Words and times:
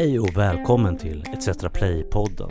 Hej 0.00 0.20
och 0.20 0.36
välkommen 0.36 0.96
till 0.96 1.24
ETC 1.32 1.64
Play-podden. 1.72 2.50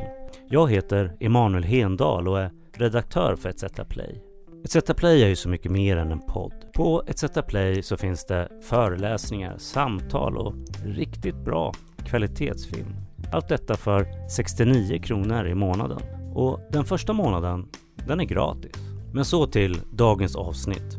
Jag 0.49 0.71
heter 0.71 1.17
Emanuel 1.19 1.63
Hendal 1.63 2.27
och 2.27 2.39
är 2.39 2.51
redaktör 2.73 3.35
för 3.35 3.49
ETC 3.49 3.89
Play. 3.89 4.23
ETC 4.63 4.93
Play 4.95 5.23
är 5.23 5.27
ju 5.27 5.35
så 5.35 5.49
mycket 5.49 5.71
mer 5.71 5.97
än 5.97 6.11
en 6.11 6.19
podd. 6.19 6.53
På 6.73 7.03
ETC 7.07 7.37
Play 7.47 7.83
så 7.83 7.97
finns 7.97 8.25
det 8.25 8.49
föreläsningar, 8.61 9.57
samtal 9.57 10.37
och 10.37 10.53
riktigt 10.85 11.35
bra 11.35 11.73
kvalitetsfilm. 12.05 12.95
Allt 13.31 13.47
detta 13.47 13.75
för 13.75 14.29
69 14.29 15.01
kronor 15.01 15.47
i 15.47 15.55
månaden. 15.55 16.01
Och 16.33 16.59
den 16.71 16.85
första 16.85 17.13
månaden, 17.13 17.69
den 18.07 18.19
är 18.19 18.25
gratis. 18.25 18.75
Men 19.13 19.25
så 19.25 19.47
till 19.47 19.79
dagens 19.91 20.35
avsnitt. 20.35 20.97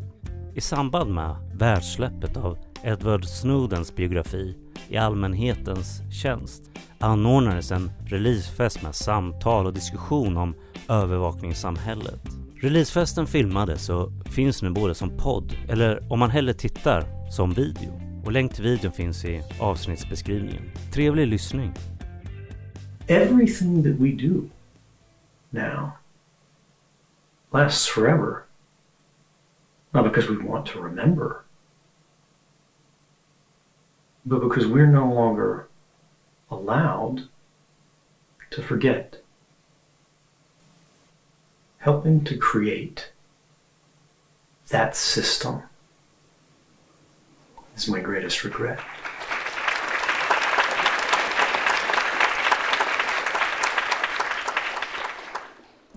I 0.55 0.61
samband 0.61 1.13
med 1.13 1.35
världssläppet 1.53 2.37
av 2.37 2.57
Edward 2.83 3.25
Snowdens 3.25 3.95
biografi 3.95 4.55
i 4.91 4.97
allmänhetens 4.97 6.01
tjänst 6.11 6.63
anordnades 6.99 7.71
en 7.71 7.91
releasefest 8.05 8.83
med 8.83 8.95
samtal 8.95 9.65
och 9.65 9.73
diskussion 9.73 10.37
om 10.37 10.55
övervakningssamhället. 10.89 12.21
Releasefesten 12.61 13.27
filmades 13.27 13.89
och 13.89 14.11
finns 14.25 14.61
nu 14.61 14.69
både 14.69 14.95
som 14.95 15.17
podd 15.17 15.55
eller 15.69 16.11
om 16.11 16.19
man 16.19 16.29
hellre 16.29 16.53
tittar 16.53 17.29
som 17.31 17.53
video. 17.53 18.01
Och 18.25 18.31
länk 18.31 18.53
till 18.53 18.63
videon 18.63 18.91
finns 18.91 19.25
i 19.25 19.43
avsnittsbeskrivningen. 19.59 20.71
Trevlig 20.93 21.27
lyssning! 21.27 21.73
Everything 23.07 23.83
that 23.83 23.99
we 23.99 24.11
do 24.11 24.49
now 25.49 25.91
lasts 27.53 27.87
forever. 27.87 28.43
Not 29.93 30.03
because 30.03 30.29
we 30.29 30.47
want 30.47 30.65
to 30.65 30.83
remember, 30.83 31.35
but 34.25 34.39
because 34.39 34.67
we're 34.67 34.85
no 34.87 35.11
longer 35.11 35.67
allowed 36.49 37.27
to 38.51 38.61
forget. 38.61 39.21
Helping 41.79 42.23
to 42.25 42.37
create 42.37 43.11
that 44.69 44.95
system 44.95 45.63
is 47.75 47.87
my 47.87 47.99
greatest 47.99 48.43
regret. 48.43 48.79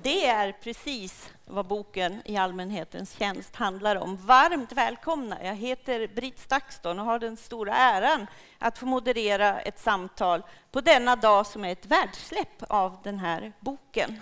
Det 0.04 0.26
är 0.26 0.52
precis 0.52 1.32
vad 1.44 1.66
boken 1.66 2.22
I 2.24 2.36
allmänhetens 2.36 3.18
tjänst 3.18 3.56
handlar 3.56 3.96
om. 3.96 4.16
Varmt 4.16 4.72
välkomna! 4.72 5.44
Jag 5.44 5.54
heter 5.54 6.06
Britt 6.06 6.38
Stakston 6.38 6.98
och 6.98 7.04
har 7.04 7.18
den 7.18 7.36
stora 7.36 7.74
äran 7.74 8.26
att 8.58 8.78
få 8.78 8.86
moderera 8.86 9.60
ett 9.60 9.80
samtal 9.80 10.42
på 10.72 10.80
denna 10.80 11.16
dag 11.16 11.46
som 11.46 11.64
är 11.64 11.72
ett 11.72 11.86
världssläpp 11.86 12.62
av 12.68 12.98
den 13.02 13.18
här 13.18 13.52
boken. 13.60 14.20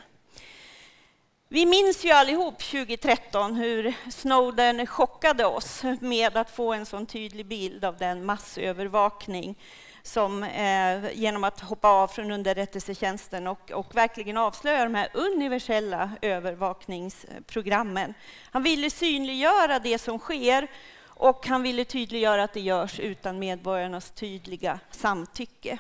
Vi 1.49 1.67
minns 1.67 2.05
ju 2.05 2.11
allihop 2.11 2.59
2013 2.59 3.55
hur 3.55 3.95
Snowden 4.11 4.87
chockade 4.87 5.45
oss 5.45 5.83
med 6.01 6.37
att 6.37 6.51
få 6.51 6.73
en 6.73 6.87
sån 6.87 7.07
tydlig 7.07 7.47
bild 7.47 7.85
av 7.85 7.97
den 7.97 8.25
massövervakning 8.25 9.57
som 10.03 10.43
eh, 10.43 11.13
genom 11.13 11.45
att 11.45 11.61
hoppa 11.61 11.89
av 11.89 12.09
från 12.09 12.31
underrättelsetjänsten 12.31 13.47
och, 13.47 13.71
och 13.71 13.97
verkligen 13.97 14.37
avslöja 14.37 14.85
de 14.85 14.95
här 14.95 15.09
universella 15.15 16.11
övervakningsprogrammen. 16.21 18.15
Han 18.51 18.63
ville 18.63 18.91
synliggöra 18.91 19.79
det 19.79 19.99
som 19.99 20.19
sker 20.19 20.69
och 21.05 21.47
han 21.47 21.63
ville 21.63 21.85
tydliggöra 21.85 22.43
att 22.43 22.53
det 22.53 22.61
görs 22.61 23.01
utan 23.01 23.39
medborgarnas 23.39 24.11
tydliga 24.11 24.79
samtycke. 24.91 25.79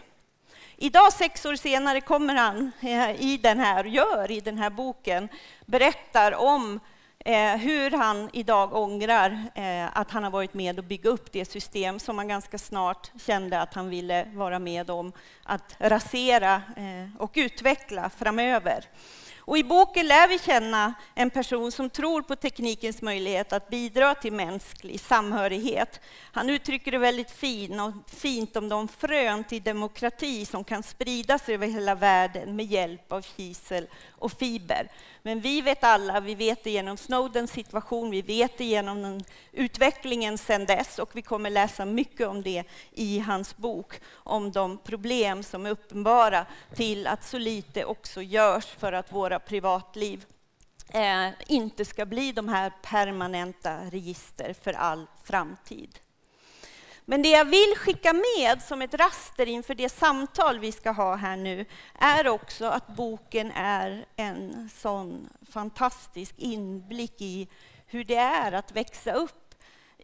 Idag, 0.76 1.12
sex 1.12 1.46
år 1.46 1.56
senare, 1.56 2.00
kommer 2.00 2.34
han 2.34 2.72
eh, 2.80 3.22
i 3.22 3.38
den 3.42 3.58
här, 3.58 3.84
gör 3.84 4.30
i 4.30 4.40
den 4.40 4.58
här 4.58 4.70
boken, 4.70 5.28
berättar 5.66 6.32
om 6.34 6.80
Eh, 7.24 7.56
hur 7.56 7.90
han 7.90 8.30
idag 8.32 8.74
ångrar 8.74 9.44
eh, 9.54 9.98
att 9.98 10.10
han 10.10 10.24
har 10.24 10.30
varit 10.30 10.54
med 10.54 10.78
och 10.78 10.84
bygga 10.84 11.10
upp 11.10 11.32
det 11.32 11.44
system 11.44 11.98
som 11.98 12.18
han 12.18 12.28
ganska 12.28 12.58
snart 12.58 13.10
kände 13.26 13.60
att 13.60 13.74
han 13.74 13.88
ville 13.88 14.26
vara 14.34 14.58
med 14.58 14.90
om 14.90 15.12
att 15.44 15.76
rasera 15.78 16.54
eh, 16.54 17.22
och 17.22 17.32
utveckla 17.34 18.10
framöver. 18.10 18.84
Och 19.44 19.58
I 19.58 19.64
boken 19.64 20.06
lär 20.06 20.28
vi 20.28 20.38
känna 20.38 20.94
en 21.14 21.30
person 21.30 21.72
som 21.72 21.90
tror 21.90 22.22
på 22.22 22.36
teknikens 22.36 23.02
möjlighet 23.02 23.52
att 23.52 23.68
bidra 23.68 24.14
till 24.14 24.32
mänsklig 24.32 25.00
samhörighet. 25.00 26.00
Han 26.32 26.50
uttrycker 26.50 26.90
det 26.90 26.98
väldigt 26.98 27.30
fin 27.30 27.80
och 27.80 27.92
fint 28.06 28.56
om 28.56 28.68
de 28.68 28.88
frön 28.88 29.44
till 29.44 29.62
demokrati 29.62 30.46
som 30.46 30.64
kan 30.64 30.82
spridas 30.82 31.48
över 31.48 31.66
hela 31.66 31.94
världen 31.94 32.56
med 32.56 32.66
hjälp 32.66 33.12
av 33.12 33.22
kisel 33.22 33.86
och 34.22 34.32
fiber. 34.32 34.90
Men 35.22 35.40
vi 35.40 35.60
vet 35.60 35.84
alla, 35.84 36.20
vi 36.20 36.34
vet 36.34 36.64
det 36.64 36.70
genom 36.70 36.96
Snowdens 36.96 37.50
situation, 37.50 38.10
vi 38.10 38.22
vet 38.22 38.58
det 38.58 38.64
genom 38.64 39.20
utvecklingen 39.52 40.38
sedan 40.38 40.66
dess 40.66 40.98
och 40.98 41.10
vi 41.16 41.22
kommer 41.22 41.50
läsa 41.50 41.84
mycket 41.84 42.28
om 42.28 42.42
det 42.42 42.64
i 42.92 43.18
hans 43.18 43.56
bok, 43.56 44.00
om 44.12 44.52
de 44.52 44.78
problem 44.78 45.42
som 45.42 45.66
är 45.66 45.70
uppenbara 45.70 46.46
till 46.74 47.06
att 47.06 47.24
så 47.24 47.38
lite 47.38 47.84
också 47.84 48.22
görs 48.22 48.66
för 48.66 48.92
att 48.92 49.12
våra 49.12 49.38
privatliv 49.38 50.24
eh, 50.88 51.28
inte 51.46 51.84
ska 51.84 52.06
bli 52.06 52.32
de 52.32 52.48
här 52.48 52.72
permanenta 52.82 53.76
register 53.90 54.54
för 54.62 54.72
all 54.72 55.06
framtid. 55.24 55.98
Men 57.04 57.22
det 57.22 57.28
jag 57.30 57.44
vill 57.44 57.74
skicka 57.76 58.12
med 58.12 58.62
som 58.62 58.82
ett 58.82 58.94
raster 58.94 59.46
inför 59.48 59.74
det 59.74 59.88
samtal 59.88 60.58
vi 60.58 60.72
ska 60.72 60.90
ha 60.90 61.16
här 61.16 61.36
nu 61.36 61.66
är 61.98 62.28
också 62.28 62.64
att 62.64 62.86
boken 62.86 63.50
är 63.50 64.06
en 64.16 64.70
sån 64.74 65.28
fantastisk 65.50 66.34
inblick 66.38 67.20
i 67.20 67.48
hur 67.86 68.04
det 68.04 68.16
är 68.16 68.52
att 68.52 68.72
växa 68.72 69.12
upp 69.12 69.54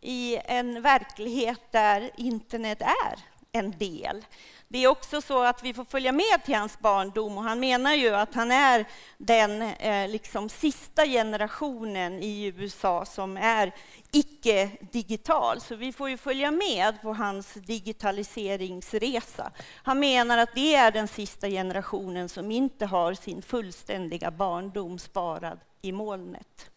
i 0.02 0.38
en 0.44 0.82
verklighet 0.82 1.60
där 1.70 2.10
internet 2.16 2.82
är 2.82 3.18
en 3.52 3.70
del. 3.70 4.24
Det 4.70 4.84
är 4.84 4.88
också 4.88 5.20
så 5.20 5.42
att 5.42 5.62
vi 5.62 5.74
får 5.74 5.84
följa 5.84 6.12
med 6.12 6.44
till 6.44 6.54
hans 6.54 6.78
barndom 6.78 7.38
och 7.38 7.44
han 7.44 7.60
menar 7.60 7.94
ju 7.94 8.14
att 8.14 8.34
han 8.34 8.50
är 8.50 8.88
den 9.18 9.62
eh, 9.62 10.08
liksom 10.08 10.48
sista 10.48 11.06
generationen 11.06 12.22
i 12.22 12.44
USA 12.44 13.04
som 13.04 13.36
är 13.36 13.72
icke-digital. 14.12 15.60
Så 15.60 15.74
vi 15.74 15.92
får 15.92 16.10
ju 16.10 16.16
följa 16.16 16.50
med 16.50 17.02
på 17.02 17.12
hans 17.12 17.54
digitaliseringsresa. 17.54 19.52
Han 19.74 19.98
menar 19.98 20.38
att 20.38 20.54
det 20.54 20.74
är 20.74 20.92
den 20.92 21.08
sista 21.08 21.48
generationen 21.48 22.28
som 22.28 22.50
inte 22.50 22.86
har 22.86 23.14
sin 23.14 23.42
fullständiga 23.42 24.30
barndom 24.30 24.98
sparad 24.98 25.60
i 25.82 25.92
molnet. 25.92 26.70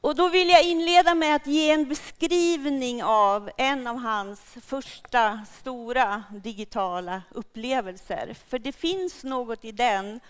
Och 0.00 0.14
då 0.14 0.28
vill 0.28 0.48
jag 0.48 0.64
inleda 0.64 1.14
med 1.14 1.36
att 1.36 1.46
ge 1.46 1.70
en 1.70 1.88
beskrivning 1.88 3.02
av 3.04 3.50
en 3.56 3.86
av 3.86 3.96
hans 3.96 4.40
första 4.40 5.44
stora 5.60 6.24
digitala 6.30 7.22
upplevelser. 7.30 8.36
För 8.48 8.58
det 8.58 8.72
finns 8.72 9.24
något 9.24 9.64
i 9.64 9.72
den 9.72 10.20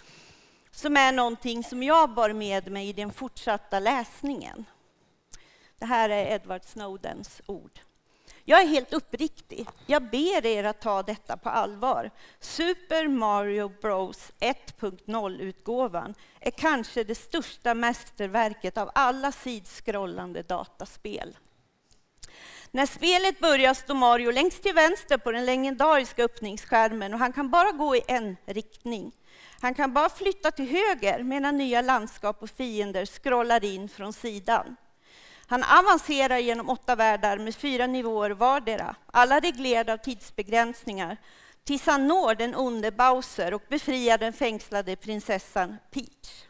som 0.71 0.97
är 0.97 1.13
någonting 1.13 1.65
som 1.65 1.83
jag 1.83 2.15
bar 2.15 2.33
med 2.33 2.73
mig 2.73 2.89
i 2.89 2.93
den 2.93 3.13
fortsatta 3.13 3.79
läsningen. 3.79 4.65
Det 5.79 5.87
här 5.87 6.11
är 6.11 6.35
Edward 6.35 6.65
Snowdens 6.65 7.41
ord. 7.47 7.81
Jag 8.51 8.63
är 8.63 8.67
helt 8.67 8.93
uppriktig. 8.93 9.69
Jag 9.87 10.03
ber 10.03 10.47
er 10.47 10.65
att 10.65 10.81
ta 10.81 11.03
detta 11.03 11.37
på 11.37 11.49
allvar. 11.49 12.11
Super 12.41 13.09
Mario 13.09 13.73
Bros 13.83 14.33
1.0-utgåvan 14.41 16.15
är 16.41 16.51
kanske 16.51 17.05
det 17.05 17.15
största 17.15 17.75
mästerverket 17.75 18.79
av 18.79 18.91
alla 18.95 19.33
sidskrollande 19.33 20.43
dataspel. 20.43 21.37
När 22.71 22.87
spelet 22.87 23.41
börjar 23.41 23.75
står 23.75 23.95
Mario 23.95 24.31
längst 24.31 24.63
till 24.63 24.75
vänster 24.75 25.19
på 25.19 25.33
den 25.33 25.47
legendariska 25.47 26.25
öppningsskärmen 26.25 27.15
och 27.15 27.21
han 27.21 27.33
kan 27.33 27.51
bara 27.51 27.73
gå 27.73 27.97
i 27.97 28.03
en 28.09 28.37
riktning. 28.47 29.13
Han 29.61 29.75
kan 29.75 29.93
bara 29.93 30.09
flytta 30.09 30.51
till 30.51 30.69
höger 30.69 31.23
medan 31.23 31.57
nya 31.57 31.83
landskap 31.83 32.43
och 32.43 32.51
fiender 32.51 33.07
scrollar 33.07 33.65
in 33.65 33.89
från 33.89 34.13
sidan. 34.13 34.77
Han 35.51 35.65
avancerar 35.65 36.39
genom 36.39 36.71
åtta 36.71 36.97
världar 36.97 37.39
med 37.39 37.55
fyra 37.55 37.87
nivåer 37.87 38.31
vardera, 38.31 38.95
alla 39.13 39.41
reglerade 39.41 39.93
av 39.93 39.97
tidsbegränsningar, 39.97 41.17
tills 41.65 41.87
han 41.87 42.09
når 42.09 42.35
den 42.35 42.55
onde 42.55 42.91
Bowser 42.93 43.55
och 43.55 43.63
befriar 43.69 44.19
den 44.19 44.33
fängslade 44.33 44.97
prinsessan 44.97 45.77
Peach. 45.91 46.45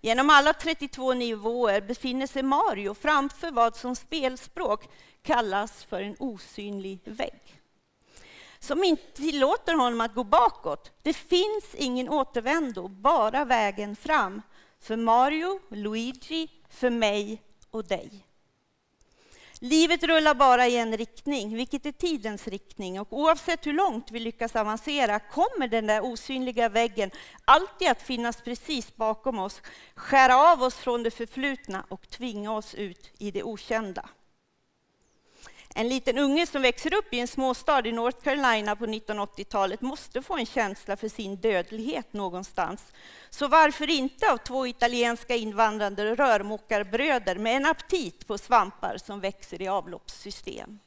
Genom 0.00 0.30
alla 0.30 0.52
32 0.52 1.14
nivåer 1.14 1.80
befinner 1.80 2.26
sig 2.26 2.42
Mario 2.42 2.94
framför 2.94 3.50
vad 3.50 3.76
som 3.76 3.96
spelspråk 3.96 4.88
kallas 5.22 5.84
för 5.84 6.02
en 6.02 6.16
osynlig 6.18 7.00
vägg. 7.04 7.60
Som 8.58 8.84
inte 8.84 9.12
tillåter 9.12 9.74
honom 9.74 10.00
att 10.00 10.14
gå 10.14 10.24
bakåt. 10.24 10.92
Det 11.02 11.14
finns 11.14 11.74
ingen 11.74 12.08
återvändo, 12.08 12.88
bara 12.88 13.44
vägen 13.44 13.96
fram. 13.96 14.42
För 14.80 14.96
Mario, 14.96 15.60
Luigi, 15.68 16.50
för 16.70 16.90
mig 16.90 17.42
och 17.74 17.84
dig. 17.84 18.26
Livet 19.60 20.02
rullar 20.02 20.34
bara 20.34 20.68
i 20.68 20.76
en 20.76 20.96
riktning, 20.96 21.56
vilket 21.56 21.86
är 21.86 21.92
tidens 21.92 22.48
riktning. 22.48 23.00
Och 23.00 23.08
oavsett 23.10 23.66
hur 23.66 23.72
långt 23.72 24.10
vi 24.10 24.20
lyckas 24.20 24.56
avancera 24.56 25.18
kommer 25.18 25.68
den 25.68 25.86
där 25.86 26.04
osynliga 26.04 26.68
väggen 26.68 27.10
alltid 27.44 27.90
att 27.90 28.02
finnas 28.02 28.42
precis 28.42 28.96
bakom 28.96 29.38
oss, 29.38 29.62
skära 29.94 30.52
av 30.52 30.62
oss 30.62 30.74
från 30.74 31.02
det 31.02 31.10
förflutna 31.10 31.86
och 31.88 32.08
tvinga 32.08 32.52
oss 32.52 32.74
ut 32.74 33.10
i 33.18 33.30
det 33.30 33.42
okända. 33.42 34.08
En 35.76 35.88
liten 35.88 36.18
unge 36.18 36.46
som 36.46 36.62
växer 36.62 36.94
upp 36.94 37.14
i 37.14 37.20
en 37.20 37.28
småstad 37.28 37.86
i 37.86 37.92
North 37.92 38.18
Carolina 38.22 38.76
på 38.76 38.86
1980-talet 38.86 39.80
måste 39.80 40.22
få 40.22 40.36
en 40.36 40.46
känsla 40.46 40.96
för 40.96 41.08
sin 41.08 41.36
dödlighet 41.36 42.12
någonstans. 42.12 42.82
Så 43.30 43.48
varför 43.48 43.90
inte 43.90 44.32
av 44.32 44.36
två 44.36 44.66
italienska 44.66 45.34
invandrande 45.36 46.16
rörmokarbröder 46.16 47.34
med 47.34 47.56
en 47.56 47.66
aptit 47.66 48.26
på 48.26 48.38
svampar 48.38 48.96
som 49.04 49.20
växer 49.20 49.62
i 49.62 49.68
avloppssystem. 49.68 50.78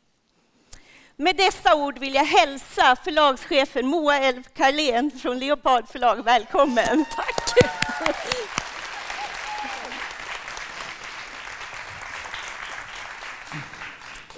Med 1.15 1.35
dessa 1.35 1.75
ord 1.75 1.99
vill 1.99 2.13
jag 2.15 2.25
hälsa 2.25 2.95
förlagschefen 3.03 3.87
Moa 3.87 4.17
Elf 4.17 4.47
Karlén 4.53 5.11
från 5.11 5.39
Leopard 5.39 5.87
förlag 5.87 6.23
välkommen. 6.23 7.05
Tack! 7.15 7.57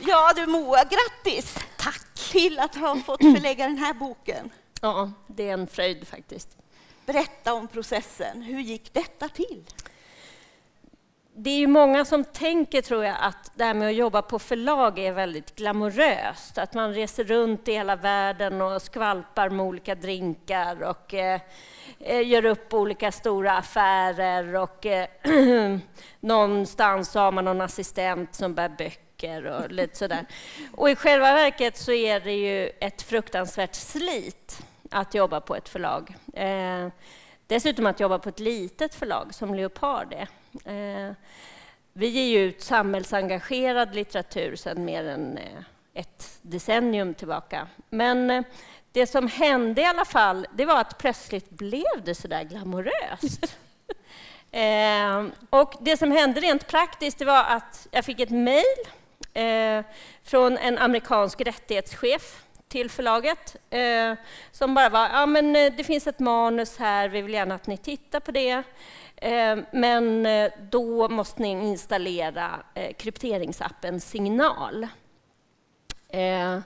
Ja 0.07 0.33
du 0.35 0.47
Moa, 0.47 0.83
grattis! 0.83 1.57
Tack! 1.77 2.05
Till 2.31 2.59
att 2.59 2.75
ha 2.75 2.95
fått 2.95 3.21
förlägga 3.21 3.67
den 3.67 3.77
här 3.77 3.93
boken. 3.93 4.49
Ja, 4.81 5.11
det 5.27 5.49
är 5.49 5.53
en 5.53 5.67
fröjd 5.67 6.07
faktiskt. 6.07 6.57
Berätta 7.05 7.53
om 7.53 7.67
processen. 7.67 8.41
Hur 8.41 8.59
gick 8.59 8.93
detta 8.93 9.29
till? 9.29 9.63
Det 11.35 11.49
är 11.49 11.57
ju 11.57 11.67
många 11.67 12.05
som 12.05 12.23
tänker, 12.23 12.81
tror 12.81 13.05
jag, 13.05 13.15
att 13.21 13.51
det 13.55 13.63
här 13.63 13.73
med 13.73 13.89
att 13.89 13.95
jobba 13.95 14.21
på 14.21 14.39
förlag 14.39 14.99
är 14.99 15.11
väldigt 15.11 15.55
glamoröst. 15.55 16.57
Att 16.57 16.73
man 16.73 16.93
reser 16.93 17.23
runt 17.23 17.67
i 17.67 17.71
hela 17.71 17.95
världen 17.95 18.61
och 18.61 18.81
skvalpar 18.81 19.49
med 19.49 19.65
olika 19.65 19.95
drinkar 19.95 20.83
och 20.83 21.13
eh, 21.13 21.41
eh 21.99 22.27
gör 22.27 22.45
upp 22.45 22.73
olika 22.73 23.11
stora 23.11 23.57
affärer 23.57 24.55
och 24.55 24.85
eh, 24.85 25.07
någonstans 26.19 27.13
har 27.15 27.31
man 27.31 27.45
någon 27.45 27.61
assistent 27.61 28.35
som 28.35 28.53
bär 28.53 28.69
böcker 28.69 29.08
böcker 29.19 29.45
och 29.45 29.71
lite 29.71 29.98
sådär. 29.98 30.25
Och 30.71 30.89
i 30.89 30.95
själva 30.95 31.33
verket 31.33 31.77
så 31.77 31.92
är 31.92 32.19
det 32.19 32.33
ju 32.33 32.71
ett 32.80 33.01
fruktansvärt 33.01 33.75
slit 33.75 34.62
att 34.92 35.13
jobba 35.13 35.42
på 35.42 35.56
ett 35.56 35.69
förlag. 35.69 36.16
Eh, 36.33 36.88
dessutom 37.48 37.86
att 37.86 38.00
jobba 38.00 38.19
på 38.19 38.30
ett 38.30 38.39
litet 38.39 38.95
förlag 38.95 39.33
som 39.33 39.54
Leopard 39.56 40.13
är. 40.13 40.27
Eh, 40.66 41.13
vi 41.94 42.07
ger 42.07 42.39
ju 42.39 42.39
ut 42.39 42.62
samhällsengagerad 42.62 43.95
litteratur 43.95 44.56
sedan 44.56 44.86
mer 44.86 45.04
än 45.04 45.38
eh, 45.38 45.63
ett 45.94 46.39
decennium 46.42 47.13
tillbaka. 47.13 47.68
Men 47.89 48.30
eh, 48.30 48.44
det 48.92 49.07
som 49.07 49.27
hände 49.27 49.81
i 49.81 49.86
alla 49.86 50.06
fall, 50.06 50.48
det 50.54 50.66
var 50.66 50.81
att 50.81 50.98
plötsligt 50.98 51.50
blev 51.50 52.04
det 52.04 52.16
så 52.16 52.27
där 52.27 52.44
glamoröst. 52.44 53.57
Eh, 54.51 55.25
och 55.50 55.74
det 55.81 55.98
som 55.98 56.12
hände 56.12 56.42
rent 56.42 56.68
praktiskt 56.68 57.19
det 57.19 57.25
var 57.25 57.44
att 57.44 57.88
jag 57.92 58.06
fick 58.06 58.19
ett 58.19 58.30
mejl 58.30 58.86
eh, 59.33 59.86
från 60.24 60.57
en 60.57 60.77
amerikansk 60.77 61.42
rättighetschef 61.42 62.44
till 62.68 62.89
förlaget 62.89 63.56
eh, 63.69 64.13
som 64.51 64.74
bara 64.74 64.89
var, 64.89 65.10
ja 65.10 65.25
men 65.25 65.56
eh, 65.56 65.74
det 65.77 65.83
finns 65.83 66.07
ett 66.07 66.19
manus 66.19 66.77
här, 66.77 67.10
vi 67.10 67.21
vill 67.21 67.33
gärna 67.33 67.56
att 67.56 67.68
ni 67.68 67.77
tittar 67.77 68.19
på 68.19 68.31
det. 68.31 68.63
Eh, 69.16 69.57
men 69.71 70.25
eh, 70.25 70.51
då 70.69 71.10
måste 71.10 71.42
ni 71.42 71.50
installera 71.50 72.63
eh, 72.74 72.94
krypteringsappen 72.94 74.01
Signal. 74.01 74.88
Eh, 76.10 76.60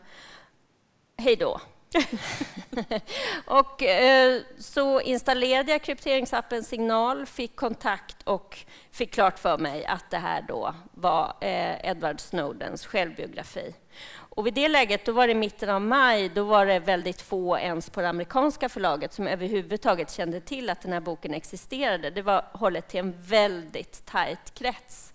hej 1.17 1.35
då. 1.35 1.61
och 3.45 3.83
eh, 3.83 4.41
så 4.57 5.01
installerade 5.01 5.71
jag 5.71 5.81
krypteringsappen 5.81 6.63
Signal, 6.63 7.25
fick 7.25 7.55
kontakt 7.55 8.17
och 8.23 8.59
fick 8.91 9.13
klart 9.13 9.39
för 9.39 9.57
mig 9.57 9.85
att 9.85 10.09
det 10.09 10.17
här 10.17 10.45
då 10.47 10.75
var 10.91 11.33
eh, 11.41 11.89
Edward 11.89 12.19
Snowdens 12.19 12.85
självbiografi. 12.85 13.73
Och 14.15 14.47
vid 14.47 14.53
det 14.53 14.67
läget, 14.67 15.05
då 15.05 15.11
var 15.11 15.27
det 15.27 15.35
mitten 15.35 15.69
av 15.69 15.81
maj, 15.81 16.29
då 16.29 16.43
var 16.43 16.65
det 16.65 16.79
väldigt 16.79 17.21
få 17.21 17.57
ens 17.57 17.89
på 17.89 18.01
det 18.01 18.09
amerikanska 18.09 18.69
förlaget 18.69 19.13
som 19.13 19.27
överhuvudtaget 19.27 20.11
kände 20.11 20.41
till 20.41 20.69
att 20.69 20.81
den 20.81 20.93
här 20.93 20.99
boken 20.99 21.33
existerade. 21.33 22.09
Det 22.09 22.21
var 22.21 22.45
hållet 22.51 22.87
till 22.87 22.99
en 22.99 23.21
väldigt 23.21 24.05
tajt 24.05 24.53
krets. 24.53 25.13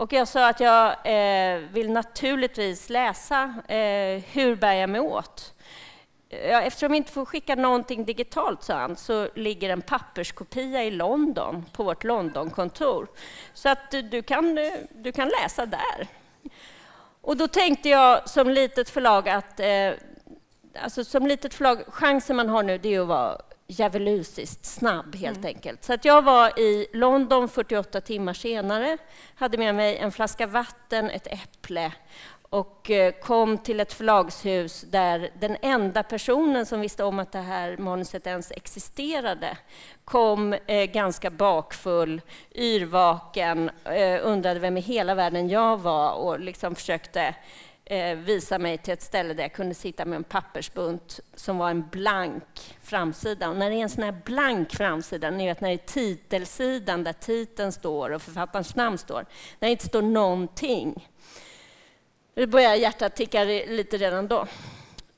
Och 0.00 0.12
jag 0.12 0.28
sa 0.28 0.48
att 0.48 0.60
jag 0.60 0.96
eh, 1.04 1.58
vill 1.58 1.90
naturligtvis 1.90 2.90
läsa 2.90 3.42
eh, 3.68 4.22
Hur 4.32 4.56
bär 4.56 4.72
jag 4.72 4.90
mig 4.90 5.00
åt? 5.00 5.54
Ja, 6.32 6.60
eftersom 6.62 6.92
vi 6.92 6.96
inte 6.96 7.12
får 7.12 7.24
skicka 7.24 7.54
någonting 7.54 8.04
digitalt, 8.04 8.62
sa 8.62 8.74
han, 8.74 8.96
så 8.96 9.28
ligger 9.34 9.70
en 9.70 9.82
papperskopia 9.82 10.84
i 10.84 10.90
London, 10.90 11.64
på 11.72 11.82
vårt 11.82 12.04
Londonkontor. 12.04 13.08
Så 13.54 13.68
att 13.68 13.90
du 14.10 14.22
kan, 14.22 14.58
du 14.90 15.12
kan 15.12 15.28
läsa 15.28 15.66
där. 15.66 16.08
Och 17.20 17.36
då 17.36 17.48
tänkte 17.48 17.88
jag 17.88 18.28
som 18.28 18.50
litet 18.50 18.90
förlag 18.90 19.28
att 19.28 19.60
eh, 19.60 19.92
alltså 20.82 21.04
som 21.04 21.26
litet 21.26 21.54
förlag, 21.54 21.84
chansen 21.88 22.36
man 22.36 22.48
har 22.48 22.62
nu 22.62 22.78
det 22.78 22.94
är 22.94 23.00
att 23.00 23.08
vara 23.08 23.40
djävulusiskt 23.66 24.64
snabb 24.64 25.16
helt 25.16 25.38
mm. 25.38 25.48
enkelt. 25.48 25.84
Så 25.84 25.92
att 25.92 26.04
jag 26.04 26.22
var 26.22 26.58
i 26.58 26.86
London 26.92 27.48
48 27.48 28.00
timmar 28.00 28.34
senare, 28.34 28.98
hade 29.34 29.58
med 29.58 29.74
mig 29.74 29.96
en 29.96 30.12
flaska 30.12 30.46
vatten, 30.46 31.10
ett 31.10 31.26
äpple 31.26 31.92
och 32.50 32.90
eh, 32.90 33.12
kom 33.12 33.58
till 33.58 33.80
ett 33.80 33.92
förlagshus 33.92 34.80
där 34.80 35.30
den 35.38 35.56
enda 35.62 36.02
personen 36.02 36.66
som 36.66 36.80
visste 36.80 37.04
om 37.04 37.18
att 37.18 37.32
det 37.32 37.38
här 37.38 37.76
manuset 37.76 38.26
ens 38.26 38.50
existerade 38.50 39.58
kom 40.04 40.52
eh, 40.52 40.84
ganska 40.84 41.30
bakfull, 41.30 42.20
yrvaken, 42.54 43.70
eh, 43.84 44.20
undrade 44.22 44.60
vem 44.60 44.76
i 44.76 44.80
hela 44.80 45.14
världen 45.14 45.48
jag 45.48 45.80
var 45.80 46.12
och 46.12 46.40
liksom 46.40 46.74
försökte 46.74 47.34
visa 48.16 48.58
mig 48.58 48.78
till 48.78 48.92
ett 48.92 49.02
ställe 49.02 49.34
där 49.34 49.42
jag 49.42 49.52
kunde 49.52 49.74
sitta 49.74 50.04
med 50.04 50.16
en 50.16 50.24
pappersbunt 50.24 51.20
som 51.34 51.58
var 51.58 51.70
en 51.70 51.88
blank 51.88 52.76
framsida. 52.82 53.48
Och 53.48 53.56
när 53.56 53.70
det 53.70 53.76
är 53.76 53.82
en 53.82 53.88
sån 53.88 54.04
här 54.04 54.20
blank 54.24 54.74
framsida, 54.74 55.30
ni 55.30 55.46
vet 55.46 55.60
när 55.60 55.68
det 55.68 55.74
är 55.74 55.86
titelsidan 55.86 57.04
där 57.04 57.12
titeln 57.12 57.72
står 57.72 58.10
och 58.10 58.22
författarens 58.22 58.76
namn 58.76 58.98
står, 58.98 59.26
när 59.58 59.68
det 59.68 59.72
inte 59.72 59.86
står 59.86 60.02
någonting, 60.02 61.09
då 62.40 62.46
började 62.46 62.76
hjärtat 62.76 63.16
ticka 63.16 63.44
lite 63.44 63.96
redan 63.96 64.28
då. 64.28 64.46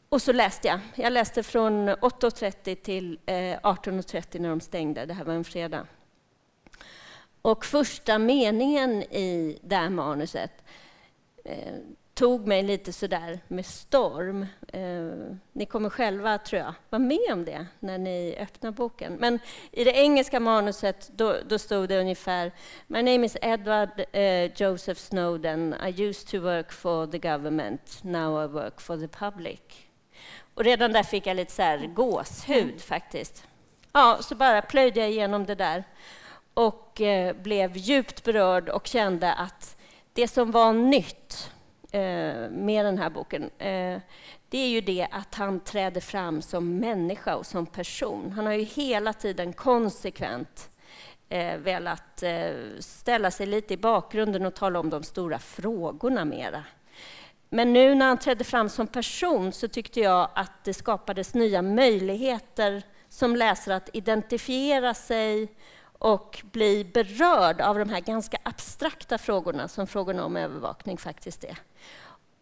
Och 0.09 0.23
så 0.23 0.33
läste 0.33 0.69
jag. 0.69 0.81
Jag 0.95 1.13
läste 1.13 1.43
från 1.43 1.89
8.30 1.89 2.75
till 2.75 3.19
eh, 3.27 3.35
18.30 3.35 4.39
när 4.39 4.49
de 4.49 4.61
stängde. 4.61 5.07
Det 5.07 5.15
här 5.15 5.25
var 5.25 5.35
en 5.35 5.45
fredag. 5.45 5.87
Och 7.43 7.65
första 7.65 8.19
meningen 8.19 9.03
i 9.03 9.59
det 9.63 9.77
här 9.77 9.91
manuset 9.91 10.53
eh, 11.45 11.75
tog 12.15 12.47
mig 12.47 12.63
lite 12.63 12.93
sådär 12.93 13.41
med 13.49 13.67
storm. 13.67 14.47
Eh, 14.73 15.37
ni 15.53 15.67
kommer 15.67 15.91
själva, 15.91 16.39
tror 16.39 16.61
jag, 16.61 16.75
vara 16.91 17.03
med 17.03 17.33
om 17.33 17.45
det 17.45 17.67
när 17.81 17.99
ni 17.99 18.37
öppnar 18.41 18.71
boken. 18.71 19.17
Men 19.21 19.39
i 19.71 19.85
det 19.85 19.93
engelska 19.93 20.41
manuset 20.41 21.11
då, 21.17 21.37
då 21.49 21.59
stod 21.59 21.89
det 21.89 22.01
ungefär 22.01 22.53
My 22.87 23.03
name 23.03 23.27
is 23.27 23.37
Edward 23.43 24.05
eh, 24.13 24.63
Joseph 24.63 25.01
Snowden. 25.01 25.75
I 25.87 26.03
used 26.03 26.29
to 26.29 26.41
work 26.41 26.73
for 26.73 27.07
the 27.07 27.19
government. 27.19 27.99
Now 28.03 28.45
I 28.45 28.47
work 28.47 28.81
for 28.81 28.97
the 28.97 29.09
public. 29.09 29.61
Och 30.55 30.65
redan 30.65 30.93
där 30.93 31.03
fick 31.03 31.27
jag 31.27 31.37
lite 31.37 31.53
så 31.53 31.63
här 31.63 31.87
gåshud 31.87 32.81
faktiskt. 32.81 33.45
Ja, 33.93 34.19
så 34.21 34.35
bara 34.35 34.63
plöjde 34.63 35.01
jag 35.01 35.11
igenom 35.11 35.47
det 35.47 35.55
där 35.55 35.85
och 36.55 37.01
eh, 37.01 37.37
blev 37.37 37.77
djupt 37.77 38.25
berörd 38.25 38.69
och 38.69 38.87
kände 38.87 39.33
att 39.33 39.77
det 40.13 40.29
som 40.29 40.51
var 40.51 40.73
nytt 40.73 41.52
Eh, 41.95 42.51
med 42.51 42.85
den 42.85 42.99
här 42.99 43.11
boken, 43.11 43.43
eh, 43.43 44.01
det 44.49 44.59
är 44.59 44.69
ju 44.69 44.81
det 44.81 45.09
att 45.11 45.35
han 45.35 45.61
träder 45.61 46.01
fram 46.01 46.43
som 46.43 46.79
människa 46.79 47.37
och 47.37 47.47
som 47.47 47.67
person. 47.67 48.33
Han 48.33 48.47
har 48.47 48.53
ju 48.53 48.63
hela 48.63 49.13
tiden 49.13 49.53
konsekvent 49.53 50.71
eh, 51.29 51.57
velat 51.57 52.23
eh, 52.23 52.53
ställa 52.79 53.31
sig 53.31 53.47
lite 53.47 53.75
i 53.75 53.77
bakgrunden 53.77 54.47
och 54.47 54.55
tala 54.55 54.81
om 54.81 54.91
de 54.91 55.03
stora 55.03 55.39
frågorna 55.39 56.25
mera. 56.25 56.65
Men 57.49 57.73
nu 57.73 57.95
när 57.95 58.07
han 58.07 58.19
trädde 58.19 58.45
fram 58.45 58.69
som 58.69 58.87
person 58.87 59.53
så 59.53 59.69
tyckte 59.69 60.01
jag 60.01 60.29
att 60.35 60.65
det 60.65 60.75
skapades 60.75 61.35
nya 61.35 61.63
möjligheter 61.63 62.83
som 63.09 63.37
läsare 63.37 63.77
att 63.77 63.91
identifiera 63.93 64.95
sig 64.95 65.49
och 66.03 66.43
bli 66.53 66.85
berörd 66.85 67.61
av 67.61 67.79
de 67.79 67.89
här 67.89 68.01
ganska 68.01 68.39
abstrakta 68.43 69.19
frågorna 69.19 69.69
som 69.69 69.87
frågorna 69.87 70.25
om 70.25 70.37
övervakning 70.37 70.99
faktiskt 70.99 71.45
är. 71.45 71.57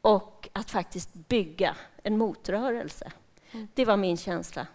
Och 0.00 0.48
att 0.52 0.70
faktiskt 0.70 1.14
bygga 1.14 1.74
en 2.02 2.18
motrörelse. 2.18 3.12
Mm. 3.52 3.68
Det 3.74 3.84
var 3.84 3.96
min 3.96 4.16
känsla. 4.16 4.66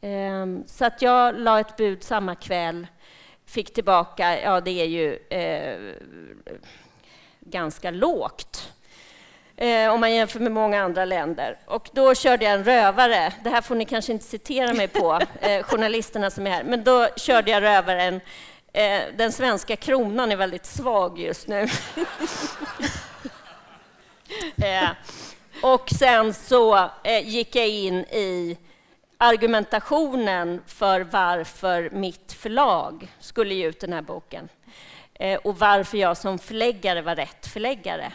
Um, 0.00 0.64
så 0.66 0.84
att 0.84 1.02
jag 1.02 1.38
la 1.38 1.60
ett 1.60 1.76
bud 1.76 2.02
samma 2.02 2.34
kväll, 2.34 2.86
fick 3.44 3.74
tillbaka, 3.74 4.40
ja 4.40 4.60
det 4.60 4.80
är 4.80 4.86
ju 4.86 5.16
eh, 5.16 5.94
ganska 7.40 7.90
lågt. 7.90 8.72
Eh, 9.60 9.92
om 9.92 10.00
man 10.00 10.14
jämför 10.14 10.40
med 10.40 10.52
många 10.52 10.82
andra 10.82 11.04
länder. 11.04 11.58
Och 11.66 11.90
då 11.92 12.14
körde 12.14 12.44
jag 12.44 12.54
en 12.54 12.64
rövare. 12.64 13.32
Det 13.44 13.50
här 13.50 13.60
får 13.60 13.74
ni 13.74 13.84
kanske 13.84 14.12
inte 14.12 14.24
citera 14.24 14.72
mig 14.74 14.88
på, 14.88 15.20
eh, 15.40 15.62
journalisterna 15.62 16.30
som 16.30 16.46
är 16.46 16.50
här. 16.50 16.64
Men 16.64 16.84
då 16.84 17.08
körde 17.16 17.50
jag 17.50 17.62
rövaren. 17.62 18.20
Eh, 18.72 19.00
den 19.16 19.32
svenska 19.32 19.76
kronan 19.76 20.32
är 20.32 20.36
väldigt 20.36 20.66
svag 20.66 21.18
just 21.18 21.48
nu. 21.48 21.60
eh, 24.62 24.88
och 25.62 25.90
sen 25.90 26.34
så 26.34 26.90
eh, 27.04 27.28
gick 27.28 27.56
jag 27.56 27.68
in 27.68 27.98
i 27.98 28.58
argumentationen 29.18 30.62
för 30.66 31.00
varför 31.00 31.90
mitt 31.92 32.32
förlag 32.32 33.08
skulle 33.20 33.54
ge 33.54 33.66
ut 33.66 33.80
den 33.80 33.92
här 33.92 34.02
boken 34.02 34.48
eh, 35.14 35.38
och 35.38 35.58
varför 35.58 35.98
jag 35.98 36.16
som 36.16 36.38
förläggare 36.38 37.02
var 37.02 37.16
rätt 37.16 37.46
förläggare. 37.46 38.12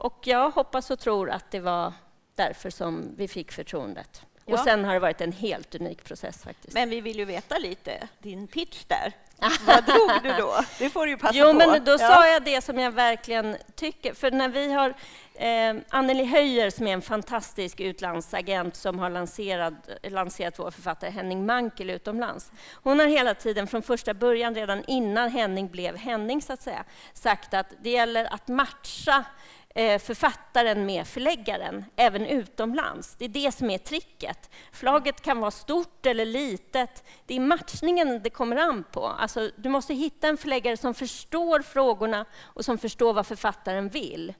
Och 0.00 0.18
jag 0.24 0.50
hoppas 0.50 0.90
och 0.90 0.98
tror 0.98 1.30
att 1.30 1.50
det 1.50 1.60
var 1.60 1.92
därför 2.34 2.70
som 2.70 3.14
vi 3.16 3.28
fick 3.28 3.52
förtroendet. 3.52 4.22
Ja. 4.44 4.54
Och 4.54 4.60
sen 4.60 4.84
har 4.84 4.92
det 4.92 5.00
varit 5.00 5.20
en 5.20 5.32
helt 5.32 5.74
unik 5.74 6.04
process 6.04 6.42
faktiskt. 6.42 6.74
Men 6.74 6.90
vi 6.90 7.00
vill 7.00 7.18
ju 7.18 7.24
veta 7.24 7.58
lite, 7.58 8.08
din 8.18 8.46
pitch 8.46 8.84
där. 8.84 9.12
Vad 9.66 9.84
drog 9.84 10.10
du 10.22 10.32
då? 10.38 10.54
Det 10.78 10.90
får 10.90 11.06
du 11.06 11.12
ju 11.12 11.18
passa 11.18 11.38
jo, 11.38 11.46
på. 11.46 11.52
Men 11.52 11.84
då 11.84 11.92
ja. 11.92 11.98
sa 11.98 12.28
jag 12.28 12.44
det 12.44 12.60
som 12.60 12.78
jag 12.78 12.90
verkligen 12.90 13.56
tycker. 13.74 14.14
För 14.14 14.30
när 14.30 14.48
vi 14.48 14.72
har 14.72 14.94
eh, 15.34 15.82
Anneli 15.88 16.24
Höjer 16.24 16.70
som 16.70 16.86
är 16.86 16.92
en 16.92 17.02
fantastisk 17.02 17.80
utlandsagent 17.80 18.76
som 18.76 18.98
har 18.98 19.10
lanserat, 19.10 19.74
lanserat 20.02 20.58
vår 20.58 20.70
författare 20.70 21.10
Henning 21.10 21.46
Mankell 21.46 21.90
utomlands. 21.90 22.52
Hon 22.82 23.00
har 23.00 23.06
hela 23.06 23.34
tiden 23.34 23.66
från 23.66 23.82
första 23.82 24.14
början, 24.14 24.54
redan 24.54 24.84
innan 24.86 25.30
Henning 25.30 25.68
blev 25.68 25.96
Henning, 25.96 26.42
så 26.42 26.52
att 26.52 26.62
säga, 26.62 26.84
sagt 27.12 27.54
att 27.54 27.66
det 27.82 27.90
gäller 27.90 28.34
att 28.34 28.48
matcha 28.48 29.24
Eh, 29.74 29.98
författaren 29.98 30.86
med 30.86 31.06
förläggaren, 31.06 31.84
även 31.96 32.26
utomlands. 32.26 33.14
Det 33.18 33.24
är 33.24 33.28
det 33.28 33.52
som 33.54 33.70
är 33.70 33.78
tricket. 33.78 34.50
Förlaget 34.72 35.20
kan 35.20 35.40
vara 35.40 35.50
stort 35.50 36.06
eller 36.06 36.24
litet. 36.24 37.04
Det 37.26 37.36
är 37.36 37.40
matchningen 37.40 38.22
det 38.22 38.30
kommer 38.30 38.56
an 38.56 38.84
på. 38.92 39.06
Alltså, 39.06 39.50
du 39.56 39.68
måste 39.68 39.94
hitta 39.94 40.28
en 40.28 40.36
förläggare 40.36 40.76
som 40.76 40.94
förstår 40.94 41.62
frågorna 41.62 42.24
och 42.40 42.64
som 42.64 42.78
förstår 42.78 43.12
vad 43.12 43.26
författaren 43.26 43.88
vill 43.88 44.34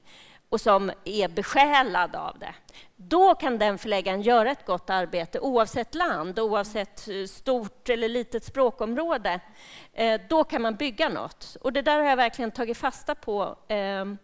och 0.49 0.61
som 0.61 0.91
är 1.03 1.27
besjälad 1.27 2.15
av 2.15 2.39
det. 2.39 2.53
Då 2.95 3.35
kan 3.35 3.57
den 3.57 3.77
förläggaren 3.77 4.21
göra 4.21 4.51
ett 4.51 4.65
gott 4.65 4.89
arbete 4.89 5.39
oavsett 5.39 5.95
land, 5.95 6.39
oavsett 6.39 7.07
eh, 7.07 7.25
stort 7.25 7.89
eller 7.89 8.09
litet 8.09 8.43
språkområde. 8.43 9.39
Eh, 9.93 10.21
då 10.29 10.43
kan 10.43 10.61
man 10.61 10.75
bygga 10.75 11.09
något. 11.09 11.57
Och 11.61 11.73
det 11.73 11.81
där 11.81 11.99
har 11.99 12.05
jag 12.05 12.17
verkligen 12.17 12.51
tagit 12.51 12.77
fasta 12.77 13.15
på 13.15 13.55
ehm, 13.67 14.17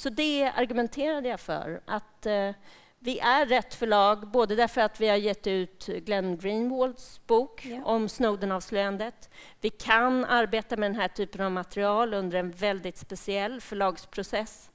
så 0.00 0.08
det 0.08 0.52
argumenterade 0.56 1.28
jag 1.28 1.40
för, 1.40 1.80
att 1.84 2.26
eh, 2.26 2.50
vi 2.98 3.18
är 3.18 3.46
rätt 3.46 3.74
förlag, 3.74 4.30
både 4.30 4.56
därför 4.56 4.80
att 4.80 5.00
vi 5.00 5.08
har 5.08 5.16
gett 5.16 5.46
ut 5.46 5.86
Glenn 5.86 6.38
Greenwalds 6.38 7.20
bok 7.26 7.66
ja. 7.66 7.84
om 7.84 8.08
Snowden-avslöjandet. 8.08 9.30
Vi 9.60 9.70
kan 9.70 10.24
arbeta 10.24 10.76
med 10.76 10.90
den 10.90 11.00
här 11.00 11.08
typen 11.08 11.40
av 11.40 11.52
material 11.52 12.14
under 12.14 12.38
en 12.38 12.50
väldigt 12.50 12.98
speciell 12.98 13.60
förlagsprocess. 13.60 14.70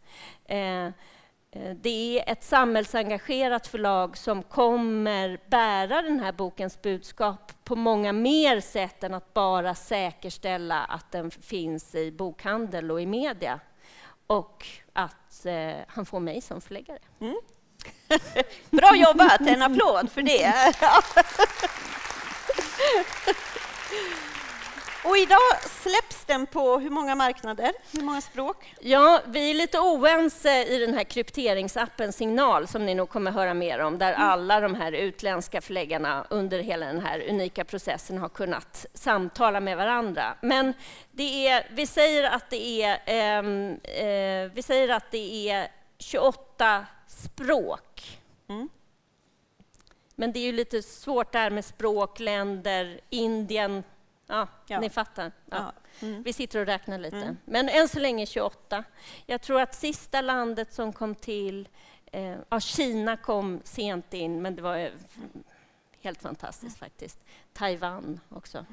Eh, 0.46 0.86
eh, 0.86 0.92
det 1.76 2.20
är 2.20 2.32
ett 2.32 2.44
samhällsengagerat 2.44 3.68
förlag 3.68 4.18
som 4.18 4.44
kommer 4.44 5.40
bära 5.50 6.02
den 6.02 6.20
här 6.20 6.32
bokens 6.32 6.82
budskap 6.82 7.52
på 7.64 7.76
många 7.76 8.14
mer 8.14 8.60
sätt 8.60 9.04
än 9.04 9.14
att 9.14 9.34
bara 9.34 9.76
säkerställa 9.76 10.84
att 10.84 11.12
den 11.12 11.32
finns 11.32 11.96
i 11.96 12.12
bokhandel 12.12 12.92
och 12.92 13.02
i 13.02 13.06
media 13.06 13.60
och 14.28 14.68
att 14.94 15.46
eh, 15.46 15.76
han 15.88 16.06
får 16.06 16.20
mig 16.20 16.42
som 16.42 16.62
förläggare. 16.62 17.00
Mm. 17.20 17.36
Bra 18.70 18.96
jobbat, 18.96 19.42
en 19.42 19.62
applåd 19.62 20.12
för 20.12 20.22
det. 20.22 20.54
Och 25.08 25.18
idag 25.18 25.40
släpps 25.82 26.26
den 26.26 26.46
på 26.46 26.80
hur 26.80 26.90
många 26.90 27.16
marknader? 27.16 27.72
Hur 27.92 28.02
många 28.02 28.22
språk? 28.22 28.76
Ja, 28.80 29.22
vi 29.26 29.50
är 29.50 29.54
lite 29.54 29.80
oense 29.80 30.64
i 30.64 30.80
den 30.80 30.94
här 30.94 31.04
krypteringsappen 31.04 32.14
Signal 32.14 32.68
som 32.68 32.86
ni 32.86 32.96
nog 32.96 33.10
kommer 33.10 33.32
höra 33.32 33.54
mer 33.54 33.80
om, 33.80 33.98
där 33.98 34.14
mm. 34.14 34.28
alla 34.28 34.60
de 34.60 34.76
här 34.76 34.92
utländska 34.92 35.62
förläggarna 35.62 36.26
under 36.30 36.60
hela 36.60 36.86
den 36.86 37.00
här 37.00 37.30
unika 37.30 37.66
processen 37.66 38.18
har 38.18 38.30
kunnat 38.30 38.86
samtala 38.94 39.60
med 39.60 39.78
varandra. 39.78 40.36
Men 40.42 40.74
det 41.12 41.48
är, 41.48 41.68
vi, 41.72 41.88
säger 41.88 42.24
att 42.24 42.50
det 42.50 42.84
är, 42.84 43.00
eh, 43.06 43.40
eh, 44.08 44.52
vi 44.54 44.62
säger 44.62 44.90
att 44.90 45.12
det 45.12 45.50
är 45.50 45.68
28 45.98 46.86
språk. 47.08 48.20
Mm. 48.50 48.70
Men 50.16 50.32
det 50.32 50.40
är 50.40 50.46
ju 50.46 50.52
lite 50.52 50.82
svårt 50.82 51.32
där 51.32 51.50
med 51.50 51.66
språk, 51.66 52.20
länder, 52.20 53.00
Indien, 53.10 53.84
Ja, 54.28 54.48
ja. 54.68 54.80
ni 54.80 54.90
fattar. 54.90 55.32
Ja. 55.50 55.74
Mm. 56.02 56.24
Vi 56.24 56.34
sitter 56.34 56.60
och 56.60 56.66
räknar 56.66 56.98
lite. 56.98 57.18
Mm. 57.18 57.38
Men 57.46 57.70
än 57.70 57.88
så 57.88 58.00
länge 58.00 58.26
28. 58.26 58.84
Jag 59.26 59.42
tror 59.42 59.62
att 59.62 59.76
sista 59.76 60.22
landet 60.22 60.74
som 60.74 60.94
kom 60.94 61.16
till... 61.16 61.68
Eh, 62.12 62.36
ja, 62.50 62.60
Kina 62.60 63.18
kom 63.18 63.62
sent 63.64 64.14
in, 64.14 64.42
men 64.42 64.56
det 64.56 64.62
var 64.62 64.78
eh, 64.78 64.92
helt 66.02 66.22
fantastiskt 66.22 66.78
faktiskt. 66.78 67.20
Taiwan 67.54 68.20
också. 68.30 68.66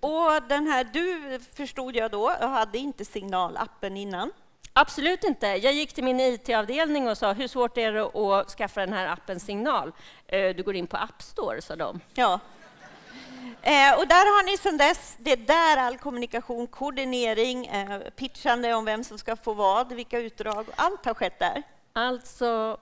Och 0.00 0.42
den 0.48 0.66
här, 0.66 0.84
du 0.84 1.38
förstod 1.54 1.96
jag 1.96 2.10
då, 2.10 2.30
hade 2.30 2.78
inte 2.78 3.04
signalappen 3.04 3.96
innan? 3.96 4.32
Absolut 4.72 5.24
inte. 5.24 5.46
Jag 5.46 5.72
gick 5.72 5.92
till 5.92 6.04
min 6.04 6.20
IT-avdelning 6.20 7.08
och 7.08 7.18
sa 7.18 7.32
hur 7.32 7.48
svårt 7.48 7.78
är 7.78 7.92
det 7.92 8.02
att 8.02 8.50
skaffa 8.50 8.80
den 8.80 8.92
här 8.92 9.06
appen 9.06 9.40
Signal? 9.40 9.92
Eh, 10.26 10.56
du 10.56 10.62
går 10.62 10.76
in 10.76 10.86
på 10.86 10.96
App 10.96 11.22
Store, 11.22 11.62
sa 11.62 11.76
de. 11.76 12.00
Ja. 12.14 12.40
Eh, 13.62 13.98
och 13.98 14.08
där 14.08 14.36
har 14.36 14.44
ni 14.44 14.56
sedan 14.56 14.76
dess, 14.76 15.16
det 15.18 15.32
är 15.32 15.36
där 15.36 15.76
all 15.76 15.98
kommunikation, 15.98 16.66
koordinering, 16.66 17.66
eh, 17.66 18.00
pitchande 18.00 18.74
om 18.74 18.84
vem 18.84 19.04
som 19.04 19.18
ska 19.18 19.36
få 19.36 19.54
vad, 19.54 19.92
vilka 19.92 20.18
utdrag, 20.18 20.66
allt 20.76 21.04
har 21.04 21.14
skett 21.14 21.38
där. 21.38 21.62
Alltså, 21.92 22.78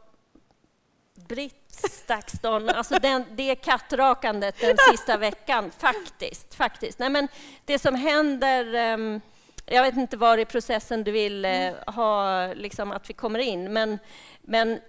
Britt 1.28 1.66
Stakston, 1.90 2.68
alltså 2.68 2.98
den, 2.98 3.24
det 3.30 3.54
kattrakandet 3.54 4.60
den 4.60 4.76
sista 4.90 5.16
veckan, 5.18 5.70
faktiskt. 5.78 6.54
faktiskt. 6.54 6.98
Nej, 6.98 7.10
men 7.10 7.28
det 7.64 7.78
som 7.78 7.94
händer, 7.94 8.74
eh, 8.74 9.20
jag 9.66 9.82
vet 9.82 9.96
inte 9.96 10.16
var 10.16 10.38
i 10.38 10.44
processen 10.44 11.04
du 11.04 11.12
vill 11.12 11.44
eh, 11.44 11.74
ha 11.86 12.46
liksom, 12.54 12.92
att 12.92 13.10
vi 13.10 13.14
kommer 13.14 13.38
in, 13.38 13.72
men, 13.72 13.98
men 14.42 14.80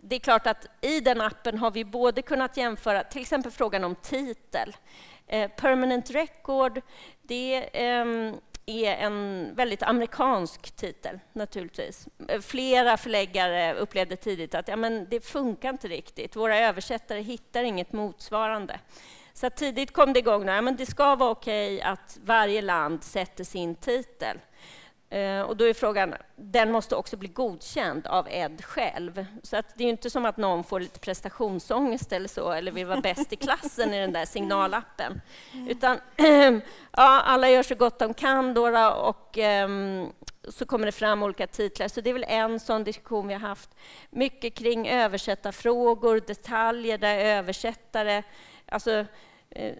det 0.00 0.16
är 0.16 0.20
klart 0.20 0.46
att 0.46 0.66
i 0.80 1.00
den 1.00 1.20
appen 1.20 1.58
har 1.58 1.70
vi 1.70 1.84
både 1.84 2.22
kunnat 2.22 2.56
jämföra 2.56 3.04
till 3.04 3.22
exempel 3.22 3.52
frågan 3.52 3.84
om 3.84 3.94
titel. 3.94 4.76
Eh, 5.32 5.48
permanent 5.48 6.10
Record, 6.10 6.80
det 7.22 7.68
ehm, 7.72 8.36
är 8.66 8.92
en 8.92 9.50
väldigt 9.54 9.82
amerikansk 9.82 10.76
titel, 10.76 11.20
naturligtvis. 11.32 12.08
Eh, 12.28 12.40
flera 12.40 12.96
förläggare 12.96 13.74
upplevde 13.74 14.16
tidigt 14.16 14.54
att 14.54 14.68
ja, 14.68 14.76
men 14.76 15.06
det 15.10 15.20
funkar 15.20 15.70
inte 15.70 15.88
riktigt. 15.88 16.36
Våra 16.36 16.58
översättare 16.58 17.20
hittar 17.20 17.64
inget 17.64 17.92
motsvarande. 17.92 18.80
Så 19.32 19.50
tidigt 19.50 19.92
kom 19.92 20.12
det 20.12 20.18
igång. 20.18 20.48
Ja, 20.48 20.60
men 20.62 20.76
det 20.76 20.86
ska 20.86 21.16
vara 21.16 21.30
okej 21.30 21.82
att 21.82 22.18
varje 22.24 22.62
land 22.62 23.04
sätter 23.04 23.44
sin 23.44 23.74
titel. 23.74 24.38
Eh, 25.12 25.40
och 25.40 25.56
då 25.56 25.64
är 25.64 25.74
frågan, 25.74 26.14
den 26.36 26.72
måste 26.72 26.96
också 26.96 27.16
bli 27.16 27.28
godkänd 27.28 28.06
av 28.06 28.28
Ed 28.30 28.64
själv. 28.64 29.26
Så 29.42 29.56
att 29.56 29.66
det 29.76 29.84
är 29.84 29.88
inte 29.88 30.10
som 30.10 30.24
att 30.24 30.36
någon 30.36 30.64
får 30.64 30.80
lite 30.80 30.98
prestationsångest 30.98 32.12
eller 32.12 32.28
så, 32.28 32.52
eller 32.52 32.72
vill 32.72 32.86
vara 32.86 33.00
bäst 33.00 33.32
i 33.32 33.36
klassen 33.36 33.94
i 33.94 34.00
den 34.00 34.12
där 34.12 34.24
signalappen. 34.24 35.20
Utan 35.68 35.98
ja, 36.92 37.20
alla 37.20 37.50
gör 37.50 37.62
så 37.62 37.74
gott 37.74 37.98
de 37.98 38.14
kan 38.14 38.54
då, 38.54 38.78
och 38.88 39.38
um, 39.38 40.12
så 40.48 40.66
kommer 40.66 40.86
det 40.86 40.92
fram 40.92 41.22
olika 41.22 41.46
titlar. 41.46 41.88
Så 41.88 42.00
det 42.00 42.10
är 42.10 42.14
väl 42.14 42.26
en 42.28 42.60
sån 42.60 42.84
diskussion 42.84 43.28
vi 43.28 43.34
har 43.34 43.40
haft. 43.40 43.70
Mycket 44.10 44.54
kring 44.54 44.88
översättarfrågor, 44.88 46.20
detaljer 46.26 46.98
där 46.98 47.18
översättare... 47.18 48.22
Alltså, 48.66 49.04
eh, 49.50 49.74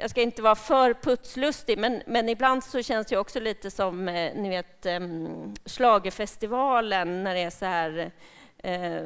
jag 0.00 0.10
ska 0.10 0.22
inte 0.22 0.42
vara 0.42 0.54
för 0.54 0.94
putslustig, 0.94 1.78
men, 1.78 2.02
men 2.06 2.28
ibland 2.28 2.64
så 2.64 2.82
känns 2.82 3.06
det 3.06 3.16
också 3.16 3.40
lite 3.40 3.70
som 3.70 4.08
eh, 4.08 4.34
ni 4.34 4.48
vet, 4.48 4.86
ehm, 4.86 5.54
slagerfestivalen 5.64 7.24
när 7.24 7.34
det 7.34 7.42
är 7.42 7.50
så 7.50 7.64
här 7.66 8.10
eh, 8.58 9.02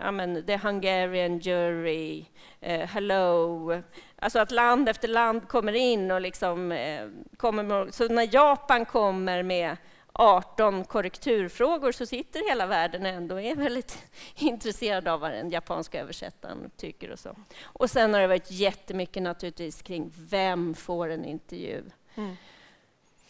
ja, 0.00 0.10
men, 0.10 0.46
The 0.46 0.56
Hungarian 0.56 1.38
Jury, 1.38 2.24
eh, 2.60 2.88
Hello. 2.88 3.82
Alltså 4.16 4.38
att 4.38 4.50
land 4.50 4.88
efter 4.88 5.08
land 5.08 5.48
kommer 5.48 5.72
in 5.72 6.10
och 6.10 6.20
liksom 6.20 6.72
eh, 6.72 7.08
kommer 7.36 7.62
med, 7.62 7.94
Så 7.94 8.08
när 8.08 8.34
Japan 8.34 8.84
kommer 8.84 9.42
med 9.42 9.76
18 10.18 10.84
korrekturfrågor 10.84 11.92
så 11.92 12.06
sitter 12.06 12.48
hela 12.48 12.66
världen 12.66 13.06
ändå 13.06 13.34
och 13.34 13.40
är 13.40 13.56
väldigt 13.56 14.04
intresserad 14.34 15.08
av 15.08 15.20
vad 15.20 15.30
den 15.30 15.50
japanska 15.50 16.00
översättaren 16.00 16.70
tycker. 16.76 17.10
Och 17.10 17.18
så. 17.18 17.36
Och 17.62 17.90
sen 17.90 18.14
har 18.14 18.20
det 18.20 18.26
varit 18.26 18.50
jättemycket 18.50 19.22
naturligtvis 19.22 19.82
kring 19.82 20.12
vem 20.16 20.74
får 20.74 21.08
en 21.08 21.24
intervju. 21.24 21.82
Mm. 22.14 22.36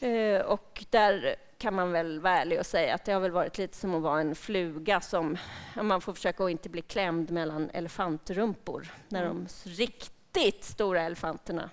Eh, 0.01 0.41
och 0.41 0.85
där 0.91 1.37
kan 1.59 1.75
man 1.75 1.93
väl 1.93 2.21
vara 2.21 2.35
ärlig 2.35 2.59
och 2.59 2.67
säga 2.67 2.95
att 2.95 3.05
det 3.05 3.13
har 3.13 3.21
väl 3.21 3.31
varit 3.31 3.59
lite 3.59 3.77
som 3.77 3.95
att 3.95 4.03
vara 4.03 4.21
en 4.21 4.35
fluga 4.35 5.01
som 5.01 5.37
man 5.75 6.01
får 6.01 6.13
försöka 6.13 6.45
att 6.45 6.51
inte 6.51 6.69
bli 6.69 6.83
klämd 6.83 7.31
mellan 7.31 7.71
elefantrumpor 7.71 8.93
när 9.09 9.25
de 9.25 9.47
riktigt 9.65 10.65
stora 10.65 11.03
elefanterna 11.03 11.71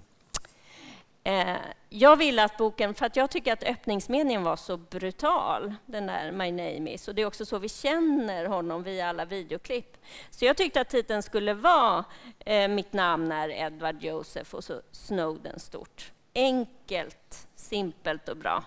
Uh, 1.28 1.56
jag 1.88 2.16
ville 2.16 2.44
att 2.44 2.56
boken, 2.56 2.94
för 2.94 3.06
att 3.06 3.16
jag 3.16 3.30
tycker 3.30 3.52
att 3.52 3.62
öppningsmeningen 3.64 4.42
var 4.42 4.56
så 4.56 4.76
brutal, 4.76 5.74
den 5.86 6.06
där 6.06 6.32
My 6.32 6.52
name 6.52 6.92
is, 6.92 7.08
och 7.08 7.14
det 7.14 7.22
är 7.22 7.26
också 7.26 7.46
så 7.46 7.58
vi 7.58 7.68
känner 7.68 8.44
honom 8.44 8.82
via 8.82 9.08
alla 9.08 9.24
videoklipp. 9.24 9.96
Så 10.30 10.44
jag 10.44 10.56
tyckte 10.56 10.80
att 10.80 10.88
titeln 10.88 11.22
skulle 11.22 11.54
vara 11.54 12.04
uh, 12.50 12.68
Mitt 12.68 12.92
namn 12.92 13.32
är 13.32 13.48
Edward 13.48 14.02
Joseph 14.02 14.54
och 14.54 14.64
så 14.64 14.80
Snowden 14.92 15.60
stort 15.60 16.12
enkelt, 16.34 17.48
simpelt 17.54 18.28
och 18.28 18.36
bra. 18.36 18.64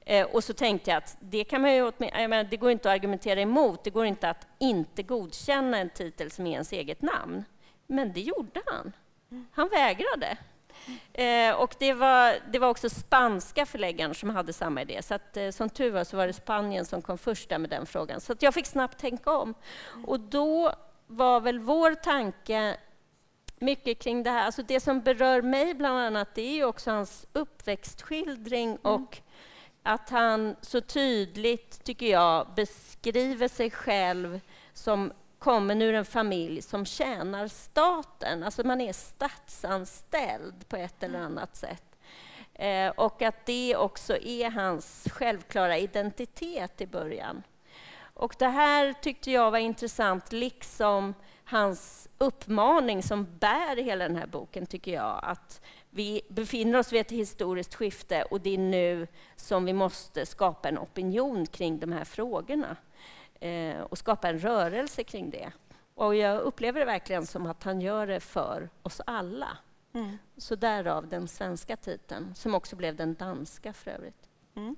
Eh, 0.00 0.26
och 0.26 0.44
så 0.44 0.52
tänkte 0.52 0.90
jag 0.90 0.98
att 0.98 1.16
det 1.20 1.44
kan 1.44 1.60
man 1.60 1.72
ju 1.72 1.92
jag 1.98 2.30
menar, 2.30 2.44
det 2.44 2.56
går 2.56 2.70
inte 2.70 2.90
att 2.90 2.94
argumentera 2.94 3.40
emot. 3.40 3.84
Det 3.84 3.90
går 3.90 4.06
inte 4.06 4.30
att 4.30 4.46
inte 4.58 5.02
godkänna 5.02 5.78
en 5.78 5.90
titel 5.90 6.30
som 6.30 6.46
är 6.46 6.52
ens 6.52 6.72
eget 6.72 7.02
namn. 7.02 7.44
Men 7.86 8.12
det 8.12 8.20
gjorde 8.20 8.62
han. 8.66 8.92
Han 9.52 9.68
vägrade. 9.68 10.36
Eh, 11.12 11.54
och 11.54 11.76
det 11.78 11.92
var, 11.92 12.34
det 12.52 12.58
var 12.58 12.68
också 12.68 12.90
spanska 12.90 13.66
förläggaren 13.66 14.14
som 14.14 14.30
hade 14.30 14.52
samma 14.52 14.82
idé. 14.82 15.02
Så 15.02 15.14
att, 15.14 15.36
eh, 15.36 15.50
som 15.50 15.70
tur 15.70 15.90
var 15.90 16.04
så 16.04 16.16
var 16.16 16.26
det 16.26 16.32
Spanien 16.32 16.84
som 16.84 17.02
kom 17.02 17.18
först 17.18 17.48
där 17.48 17.58
med 17.58 17.70
den 17.70 17.86
frågan. 17.86 18.20
Så 18.20 18.34
jag 18.40 18.54
fick 18.54 18.66
snabbt 18.66 18.98
tänka 18.98 19.32
om. 19.32 19.54
Och 20.06 20.20
då 20.20 20.72
var 21.06 21.40
väl 21.40 21.58
vår 21.58 21.94
tanke 21.94 22.76
mycket 23.60 23.98
kring 23.98 24.22
det 24.22 24.30
här. 24.30 24.46
Alltså 24.46 24.62
det 24.62 24.80
som 24.80 25.00
berör 25.00 25.42
mig 25.42 25.74
bland 25.74 25.98
annat, 25.98 26.34
det 26.34 26.60
är 26.60 26.64
också 26.64 26.90
hans 26.90 27.26
uppväxtskildring 27.32 28.68
mm. 28.68 28.80
och 28.82 29.18
att 29.82 30.10
han 30.10 30.56
så 30.60 30.80
tydligt, 30.80 31.84
tycker 31.84 32.06
jag, 32.06 32.46
beskriver 32.56 33.48
sig 33.48 33.70
själv 33.70 34.40
som 34.72 35.12
kommer 35.38 35.82
ur 35.82 35.94
en 35.94 36.04
familj 36.04 36.62
som 36.62 36.86
tjänar 36.86 37.48
staten. 37.48 38.42
Alltså 38.42 38.66
man 38.66 38.80
är 38.80 38.92
statsanställd 38.92 40.68
på 40.68 40.76
ett 40.76 41.02
eller 41.02 41.18
annat 41.18 41.56
sätt. 41.56 41.98
Eh, 42.54 42.88
och 42.88 43.22
att 43.22 43.46
det 43.46 43.76
också 43.76 44.16
är 44.16 44.50
hans 44.50 45.08
självklara 45.12 45.78
identitet 45.78 46.80
i 46.80 46.86
början. 46.86 47.42
Och 48.14 48.36
det 48.38 48.48
här 48.48 48.92
tyckte 48.92 49.30
jag 49.30 49.50
var 49.50 49.58
intressant, 49.58 50.32
liksom 50.32 51.14
hans 51.50 52.08
uppmaning 52.18 53.02
som 53.02 53.26
bär 53.38 53.76
hela 53.76 54.08
den 54.08 54.16
här 54.16 54.26
boken, 54.26 54.66
tycker 54.66 54.92
jag. 54.92 55.20
Att 55.22 55.62
vi 55.90 56.22
befinner 56.28 56.78
oss 56.78 56.92
vid 56.92 57.00
ett 57.00 57.10
historiskt 57.10 57.74
skifte 57.74 58.22
och 58.22 58.40
det 58.40 58.54
är 58.54 58.58
nu 58.58 59.06
som 59.36 59.64
vi 59.64 59.72
måste 59.72 60.26
skapa 60.26 60.68
en 60.68 60.78
opinion 60.78 61.46
kring 61.46 61.78
de 61.78 61.92
här 61.92 62.04
frågorna 62.04 62.76
eh, 63.40 63.80
och 63.80 63.98
skapa 63.98 64.28
en 64.28 64.38
rörelse 64.38 65.04
kring 65.04 65.30
det. 65.30 65.52
Och 65.94 66.14
jag 66.14 66.40
upplever 66.40 66.80
det 66.80 66.86
verkligen 66.86 67.26
som 67.26 67.46
att 67.46 67.62
han 67.62 67.80
gör 67.80 68.06
det 68.06 68.20
för 68.20 68.68
oss 68.82 69.00
alla. 69.06 69.58
Mm. 69.92 70.18
Så 70.36 70.54
därav 70.54 71.08
den 71.08 71.28
svenska 71.28 71.76
titeln, 71.76 72.34
som 72.34 72.54
också 72.54 72.76
blev 72.76 72.96
den 72.96 73.14
danska 73.14 73.72
för 73.72 73.90
övrigt. 73.90 74.28
Mm. 74.56 74.76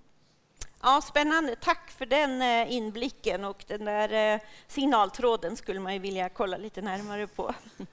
Ja, 0.84 1.00
spännande. 1.00 1.56
Tack 1.56 1.90
för 1.90 2.06
den 2.06 2.42
eh, 2.42 2.72
inblicken 2.72 3.44
och 3.44 3.64
den 3.68 3.84
där 3.84 4.34
eh, 4.34 4.40
signaltråden 4.66 5.56
skulle 5.56 5.80
man 5.80 5.92
ju 5.92 5.98
vilja 5.98 6.28
kolla 6.28 6.56
lite 6.56 6.82
närmare 6.82 7.26
på. 7.26 7.54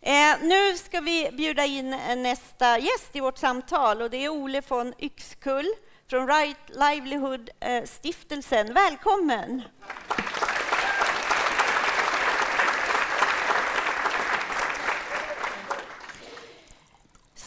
Eh, 0.00 0.36
nu 0.42 0.76
ska 0.76 1.00
vi 1.00 1.30
bjuda 1.32 1.64
in 1.64 1.90
nästa 2.16 2.78
gäst 2.78 3.16
i 3.16 3.20
vårt 3.20 3.38
samtal 3.38 4.02
och 4.02 4.10
det 4.10 4.24
är 4.24 4.28
Ole 4.28 4.62
von 4.68 4.94
Yxkull 4.98 5.66
från 6.10 6.28
Right 6.28 6.68
Livelihood-stiftelsen. 6.68 8.74
Välkommen! 8.74 9.62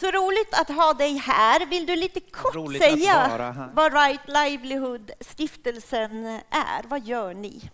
Så 0.00 0.10
roligt 0.10 0.54
att 0.60 0.68
ha 0.68 0.94
dig 0.94 1.14
här. 1.14 1.66
Vill 1.66 1.86
du 1.86 1.96
lite 1.96 2.20
kort 2.20 2.54
roligt 2.54 2.82
säga 2.82 3.70
vad 3.74 3.92
Right 3.92 4.20
Livelihood-stiftelsen 4.26 6.24
är? 6.50 6.88
Vad 6.88 7.04
gör 7.04 7.34
ni? 7.34 7.70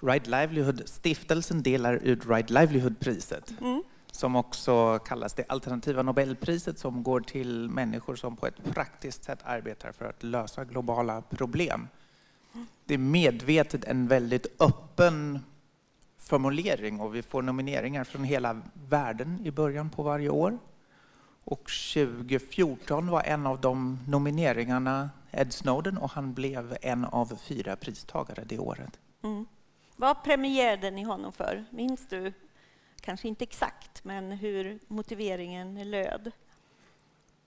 Right 0.00 0.26
Livelihood-stiftelsen 0.26 1.62
delar 1.62 1.94
ut 1.94 2.26
Right 2.26 2.50
Livelihood-priset. 2.50 3.60
Mm 3.60 3.82
som 4.16 4.36
också 4.36 4.98
kallas 4.98 5.34
det 5.34 5.44
alternativa 5.48 6.02
Nobelpriset 6.02 6.78
som 6.78 7.02
går 7.02 7.20
till 7.20 7.68
människor 7.68 8.16
som 8.16 8.36
på 8.36 8.46
ett 8.46 8.74
praktiskt 8.74 9.24
sätt 9.24 9.38
arbetar 9.44 9.92
för 9.92 10.04
att 10.04 10.22
lösa 10.22 10.64
globala 10.64 11.22
problem. 11.22 11.88
Det 12.84 12.94
är 12.94 12.98
medvetet 12.98 13.84
en 13.84 14.08
väldigt 14.08 14.46
öppen 14.62 15.38
formulering 16.18 17.00
och 17.00 17.14
vi 17.14 17.22
får 17.22 17.42
nomineringar 17.42 18.04
från 18.04 18.24
hela 18.24 18.62
världen 18.88 19.40
i 19.44 19.50
början 19.50 19.90
på 19.90 20.02
varje 20.02 20.28
år. 20.28 20.58
Och 21.46 21.70
2014 21.94 23.10
var 23.10 23.22
en 23.22 23.46
av 23.46 23.60
de 23.60 23.98
nomineringarna 24.08 25.10
Ed 25.30 25.52
Snowden 25.52 25.98
och 25.98 26.10
han 26.10 26.34
blev 26.34 26.76
en 26.82 27.04
av 27.04 27.38
fyra 27.42 27.76
pristagare 27.76 28.44
det 28.46 28.58
året. 28.58 28.98
Mm. 29.22 29.46
Vad 29.96 30.24
premierade 30.24 30.90
ni 30.90 31.02
honom 31.02 31.32
för? 31.32 31.64
Minns 31.70 32.06
du? 32.08 32.32
Kanske 33.00 33.28
inte 33.28 33.44
exakt, 33.44 34.04
men 34.04 34.32
hur 34.32 34.78
motiveringen 34.86 35.90
löd? 35.90 36.30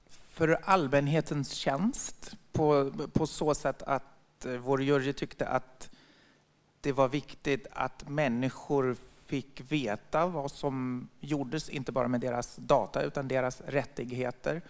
För 0.08 0.60
allmänhetens 0.64 1.52
tjänst 1.52 2.36
på, 2.52 2.92
på 3.14 3.28
så 3.28 3.56
sätt 3.56 3.84
att 3.84 4.46
eh, 4.46 4.52
vår 4.52 4.82
jury 4.82 5.14
tyckte 5.14 5.48
att 5.48 5.90
det 6.82 6.92
var 6.92 7.08
viktigt 7.08 7.68
att 7.72 8.10
människor 8.10 8.96
fick 9.30 9.72
veta 9.72 10.28
vad 10.28 10.52
som 10.52 11.08
gjordes, 11.20 11.70
inte 11.70 11.92
bara 11.92 12.08
med 12.08 12.22
deras 12.22 12.56
data 12.56 13.02
utan 13.02 13.28
deras 13.28 13.62
rättigheter. 13.62 14.62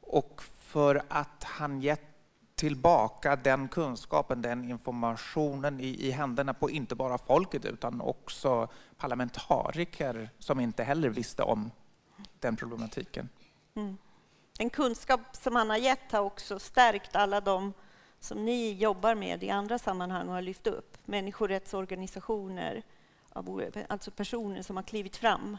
Och 0.00 0.42
för 0.42 1.02
att 1.08 1.44
han 1.44 1.80
gett 1.80 2.02
tillbaka 2.54 3.36
den 3.36 3.68
kunskapen, 3.68 4.42
den 4.42 4.70
informationen 4.70 5.80
i, 5.80 6.06
i 6.06 6.10
händerna 6.10 6.54
på 6.54 6.70
inte 6.70 6.94
bara 6.94 7.18
folket 7.18 7.64
utan 7.64 8.00
också 8.00 8.68
parlamentariker 8.96 10.30
som 10.38 10.60
inte 10.60 10.84
heller 10.84 11.08
visste 11.08 11.42
om 11.42 11.70
den 12.40 12.56
problematiken. 12.56 13.28
Mm. 13.74 13.96
Den 14.58 14.70
kunskap 14.70 15.20
som 15.32 15.56
han 15.56 15.70
har 15.70 15.76
gett 15.76 16.12
har 16.12 16.20
också 16.20 16.58
stärkt 16.58 17.16
alla 17.16 17.40
de 17.40 17.72
som 18.20 18.44
ni 18.44 18.72
jobbar 18.72 19.14
med 19.14 19.42
i 19.44 19.50
andra 19.50 19.78
sammanhang 19.78 20.28
och 20.28 20.34
har 20.34 20.42
lyft 20.42 20.66
upp. 20.66 20.98
Människorättsorganisationer, 21.04 22.82
alltså 23.88 24.10
personer 24.10 24.62
som 24.62 24.76
har 24.76 24.82
klivit 24.82 25.16
fram. 25.16 25.56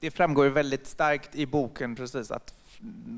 Det 0.00 0.10
framgår 0.10 0.46
väldigt 0.46 0.86
starkt 0.86 1.34
i 1.34 1.46
boken 1.46 1.96
precis 1.96 2.30
att 2.30 2.54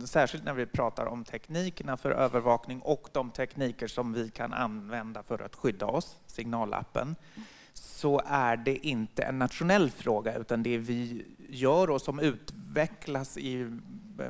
särskilt 0.07 0.45
när 0.45 0.55
vi 0.55 0.67
pratar 0.67 1.07
om 1.07 1.25
teknikerna 1.25 1.97
för 1.97 2.11
övervakning 2.11 2.81
och 2.81 3.09
de 3.13 3.31
tekniker 3.31 3.87
som 3.87 4.13
vi 4.13 4.31
kan 4.31 4.53
använda 4.53 5.23
för 5.23 5.39
att 5.39 5.57
skydda 5.57 5.87
oss, 5.87 6.17
signallappen, 6.27 7.17
så 7.73 8.23
är 8.27 8.57
det 8.57 8.87
inte 8.87 9.23
en 9.23 9.39
nationell 9.39 9.91
fråga 9.91 10.37
utan 10.37 10.63
det 10.63 10.79
vi 10.79 11.25
gör 11.49 11.91
och 11.91 12.03
som 12.03 12.21
utvecklas 12.21 13.39
i 13.39 13.79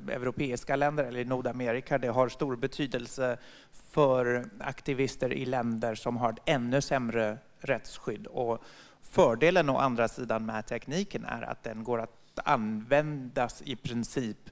europeiska 0.08 0.76
länder 0.76 1.04
eller 1.04 1.20
i 1.20 1.24
Nordamerika, 1.24 1.98
det 1.98 2.08
har 2.08 2.28
stor 2.28 2.56
betydelse 2.56 3.38
för 3.72 4.44
aktivister 4.60 5.32
i 5.32 5.46
länder 5.46 5.94
som 5.94 6.16
har 6.16 6.32
ett 6.32 6.38
ännu 6.44 6.80
sämre 6.80 7.38
rättsskydd. 7.58 8.26
Och 8.26 8.62
fördelen 9.02 9.68
å 9.70 9.76
andra 9.76 10.08
sidan 10.08 10.46
med 10.46 10.66
tekniken 10.66 11.24
är 11.24 11.42
att 11.42 11.62
den 11.62 11.84
går 11.84 12.00
att 12.00 12.38
användas 12.44 13.62
i 13.62 13.76
princip 13.76 14.50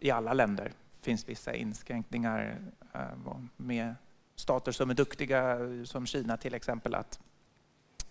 i 0.00 0.10
alla 0.10 0.32
länder 0.32 0.64
Det 0.64 1.04
finns 1.04 1.28
vissa 1.28 1.54
inskränkningar 1.54 2.58
eh, 2.94 3.00
med 3.56 3.94
stater 4.36 4.72
som 4.72 4.90
är 4.90 4.94
duktiga, 4.94 5.58
som 5.84 6.06
Kina 6.06 6.36
till 6.36 6.54
exempel, 6.54 6.94
att 6.94 7.20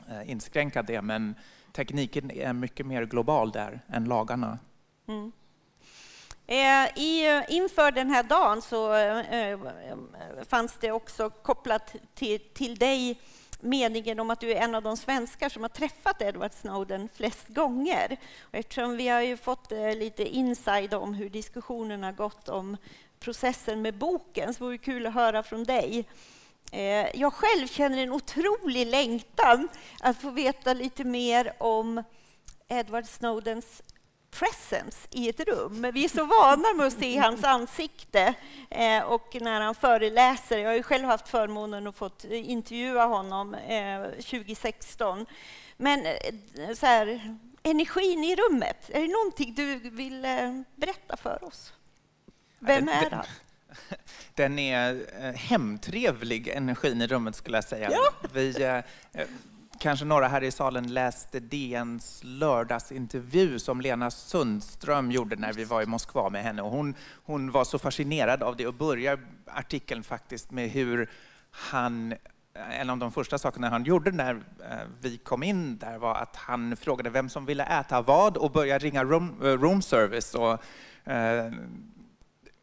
eh, 0.09 0.29
inskränka 0.31 0.83
det. 0.83 1.01
Men 1.01 1.35
tekniken 1.71 2.31
är 2.31 2.53
mycket 2.53 2.85
mer 2.85 3.05
global 3.05 3.51
där 3.51 3.79
än 3.87 4.05
lagarna. 4.05 4.59
Mm. 5.07 5.31
Eh, 6.47 6.97
I, 6.97 7.43
inför 7.49 7.91
den 7.91 8.09
här 8.09 8.23
dagen 8.23 8.61
så 8.61 8.93
fanns 10.45 10.77
det 10.79 10.91
också 10.91 11.29
kopplat 11.29 11.95
till, 12.13 12.39
till 12.53 12.75
dig 12.75 13.19
meningen 13.61 14.19
om 14.19 14.29
att 14.29 14.39
du 14.39 14.51
är 14.51 14.55
en 14.55 14.75
av 14.75 14.83
de 14.83 14.97
svenskar 14.97 15.49
som 15.49 15.61
har 15.61 15.69
träffat 15.69 16.21
Edward 16.21 16.53
Snowden 16.53 17.09
flest 17.13 17.47
gånger. 17.47 18.17
Och 18.41 18.55
eftersom 18.55 18.97
vi 18.97 19.07
har 19.07 19.21
ju 19.21 19.37
fått 19.37 19.71
eh, 19.71 19.95
lite 19.95 20.23
inside 20.23 20.93
om 20.93 21.13
hur 21.13 21.29
diskussionerna 21.29 22.11
gått 22.11 22.49
om 22.49 22.77
processen 23.19 23.81
med 23.81 23.97
boken 23.97 24.53
så 24.53 24.63
vore 24.63 24.73
det 24.73 24.83
kul 24.83 25.07
att 25.07 25.13
höra 25.13 25.43
från 25.43 25.63
dig. 25.63 26.05
Eh, 26.71 27.19
jag 27.19 27.33
själv 27.33 27.67
känner 27.67 27.97
en 27.97 28.11
otrolig 28.11 28.87
längtan 28.87 29.69
att 29.99 30.17
få 30.17 30.29
veta 30.29 30.73
lite 30.73 31.03
mer 31.03 31.53
om 31.59 32.03
Edward 32.67 33.05
Snowdens 33.05 33.81
presence 34.31 35.07
i 35.11 35.29
ett 35.29 35.39
rum. 35.39 35.91
Vi 35.93 36.05
är 36.05 36.09
så 36.09 36.25
vana 36.25 36.73
med 36.73 36.87
att 36.87 36.99
se 36.99 37.17
hans 37.17 37.43
ansikte 37.43 38.33
eh, 38.69 39.03
och 39.03 39.37
när 39.41 39.61
han 39.61 39.75
föreläser. 39.75 40.57
Jag 40.57 40.69
har 40.69 40.75
ju 40.75 40.83
själv 40.83 41.05
haft 41.05 41.27
förmånen 41.27 41.87
att 41.87 41.95
få 41.95 42.09
intervjua 42.31 43.05
honom 43.05 43.55
2016. 44.17 45.25
Men 45.77 46.05
så 46.75 46.85
här, 46.85 47.37
energin 47.63 48.23
i 48.23 48.35
rummet, 48.35 48.89
är 48.89 49.01
det 49.01 49.07
någonting 49.07 49.53
du 49.55 49.89
vill 49.89 50.21
berätta 50.75 51.17
för 51.17 51.43
oss? 51.43 51.73
Vem 52.59 52.89
är 52.89 53.09
han? 53.11 53.25
Den 54.35 54.59
är 54.59 55.05
eh, 55.19 55.33
hemtrevlig, 55.33 56.47
energin 56.47 57.01
i 57.01 57.07
rummet 57.07 57.35
skulle 57.35 57.57
jag 57.57 57.63
säga. 57.63 57.89
Ja. 57.91 58.11
Vi, 58.33 58.63
eh, 58.63 58.75
eh, 59.13 59.27
kanske 59.81 60.05
några 60.05 60.27
här 60.27 60.43
i 60.43 60.51
salen 60.51 60.93
läste 60.93 61.39
DNs 61.39 62.21
lördagsintervju 62.23 63.59
som 63.59 63.81
Lena 63.81 64.11
Sundström 64.11 65.11
gjorde 65.11 65.35
när 65.35 65.53
vi 65.53 65.63
var 65.63 65.81
i 65.81 65.85
Moskva 65.85 66.29
med 66.29 66.43
henne. 66.43 66.61
Och 66.61 66.71
hon, 66.71 66.95
hon 67.23 67.51
var 67.51 67.63
så 67.63 67.79
fascinerad 67.79 68.43
av 68.43 68.55
det 68.55 68.67
och 68.67 68.73
börjar 68.73 69.19
artikeln 69.45 70.03
faktiskt 70.03 70.51
med 70.51 70.69
hur 70.69 71.09
han 71.49 72.13
en 72.53 72.89
av 72.89 72.97
de 72.97 73.11
första 73.11 73.37
sakerna 73.37 73.69
han 73.69 73.83
gjorde 73.83 74.11
när 74.11 74.35
eh, 74.35 74.77
vi 75.01 75.17
kom 75.17 75.43
in 75.43 75.77
där 75.77 75.97
var 75.97 76.15
att 76.15 76.35
han 76.35 76.77
frågade 76.77 77.09
vem 77.09 77.29
som 77.29 77.45
ville 77.45 77.63
äta 77.63 78.01
vad 78.01 78.37
och 78.37 78.51
började 78.51 78.85
ringa 78.85 79.03
room, 79.03 79.35
eh, 79.41 79.45
room 79.45 79.81
service. 79.81 80.35
Och, 80.35 80.63
eh, 81.11 81.51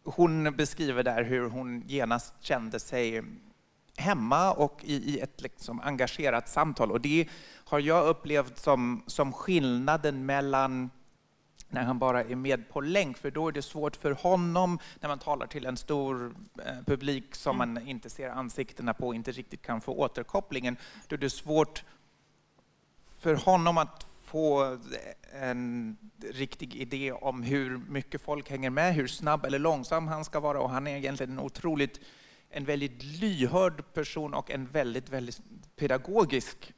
hon 0.04 0.56
beskriver 0.56 1.02
där 1.02 1.22
hur 1.22 1.48
hon 1.48 1.82
genast 1.86 2.34
kände 2.40 2.80
sig 2.80 3.22
hemma 3.98 4.52
och 4.52 4.84
i, 4.84 4.94
i 4.94 5.20
ett 5.20 5.40
liksom 5.40 5.80
engagerat 5.80 6.48
samtal. 6.48 6.92
Och 6.92 7.00
det 7.00 7.28
har 7.64 7.80
jag 7.80 8.06
upplevt 8.06 8.58
som, 8.58 9.02
som 9.06 9.32
skillnaden 9.32 10.26
mellan 10.26 10.90
när 11.70 11.82
han 11.82 11.98
bara 11.98 12.24
är 12.24 12.36
med 12.36 12.68
på 12.68 12.80
länk, 12.80 13.18
för 13.18 13.30
då 13.30 13.48
är 13.48 13.52
det 13.52 13.62
svårt 13.62 13.96
för 13.96 14.10
honom 14.10 14.78
när 15.00 15.08
man 15.08 15.18
talar 15.18 15.46
till 15.46 15.66
en 15.66 15.76
stor 15.76 16.34
eh, 16.64 16.74
publik 16.86 17.34
som 17.34 17.56
mm. 17.56 17.74
man 17.74 17.88
inte 17.88 18.10
ser 18.10 18.28
ansiktena 18.28 18.94
på 18.94 19.06
och 19.06 19.14
inte 19.14 19.32
riktigt 19.32 19.62
kan 19.62 19.80
få 19.80 19.92
återkopplingen. 19.92 20.76
Då 21.06 21.14
är 21.14 21.18
det 21.18 21.30
svårt 21.30 21.84
för 23.18 23.34
honom 23.34 23.78
att 23.78 24.06
få 24.24 24.78
en 25.32 25.96
riktig 26.32 26.74
idé 26.74 27.12
om 27.12 27.42
hur 27.42 27.78
mycket 27.78 28.22
folk 28.22 28.50
hänger 28.50 28.70
med, 28.70 28.94
hur 28.94 29.06
snabb 29.06 29.44
eller 29.44 29.58
långsam 29.58 30.08
han 30.08 30.24
ska 30.24 30.40
vara 30.40 30.60
och 30.60 30.70
han 30.70 30.86
är 30.86 30.96
egentligen 30.96 31.32
en 31.32 31.38
otroligt, 31.38 32.00
en 32.58 32.64
väldigt 32.64 33.02
lyhörd 33.02 33.92
person 33.94 34.34
och 34.34 34.50
en 34.50 34.66
väldigt, 34.66 35.08
väldigt 35.08 35.40
pedagogisk 35.76 36.74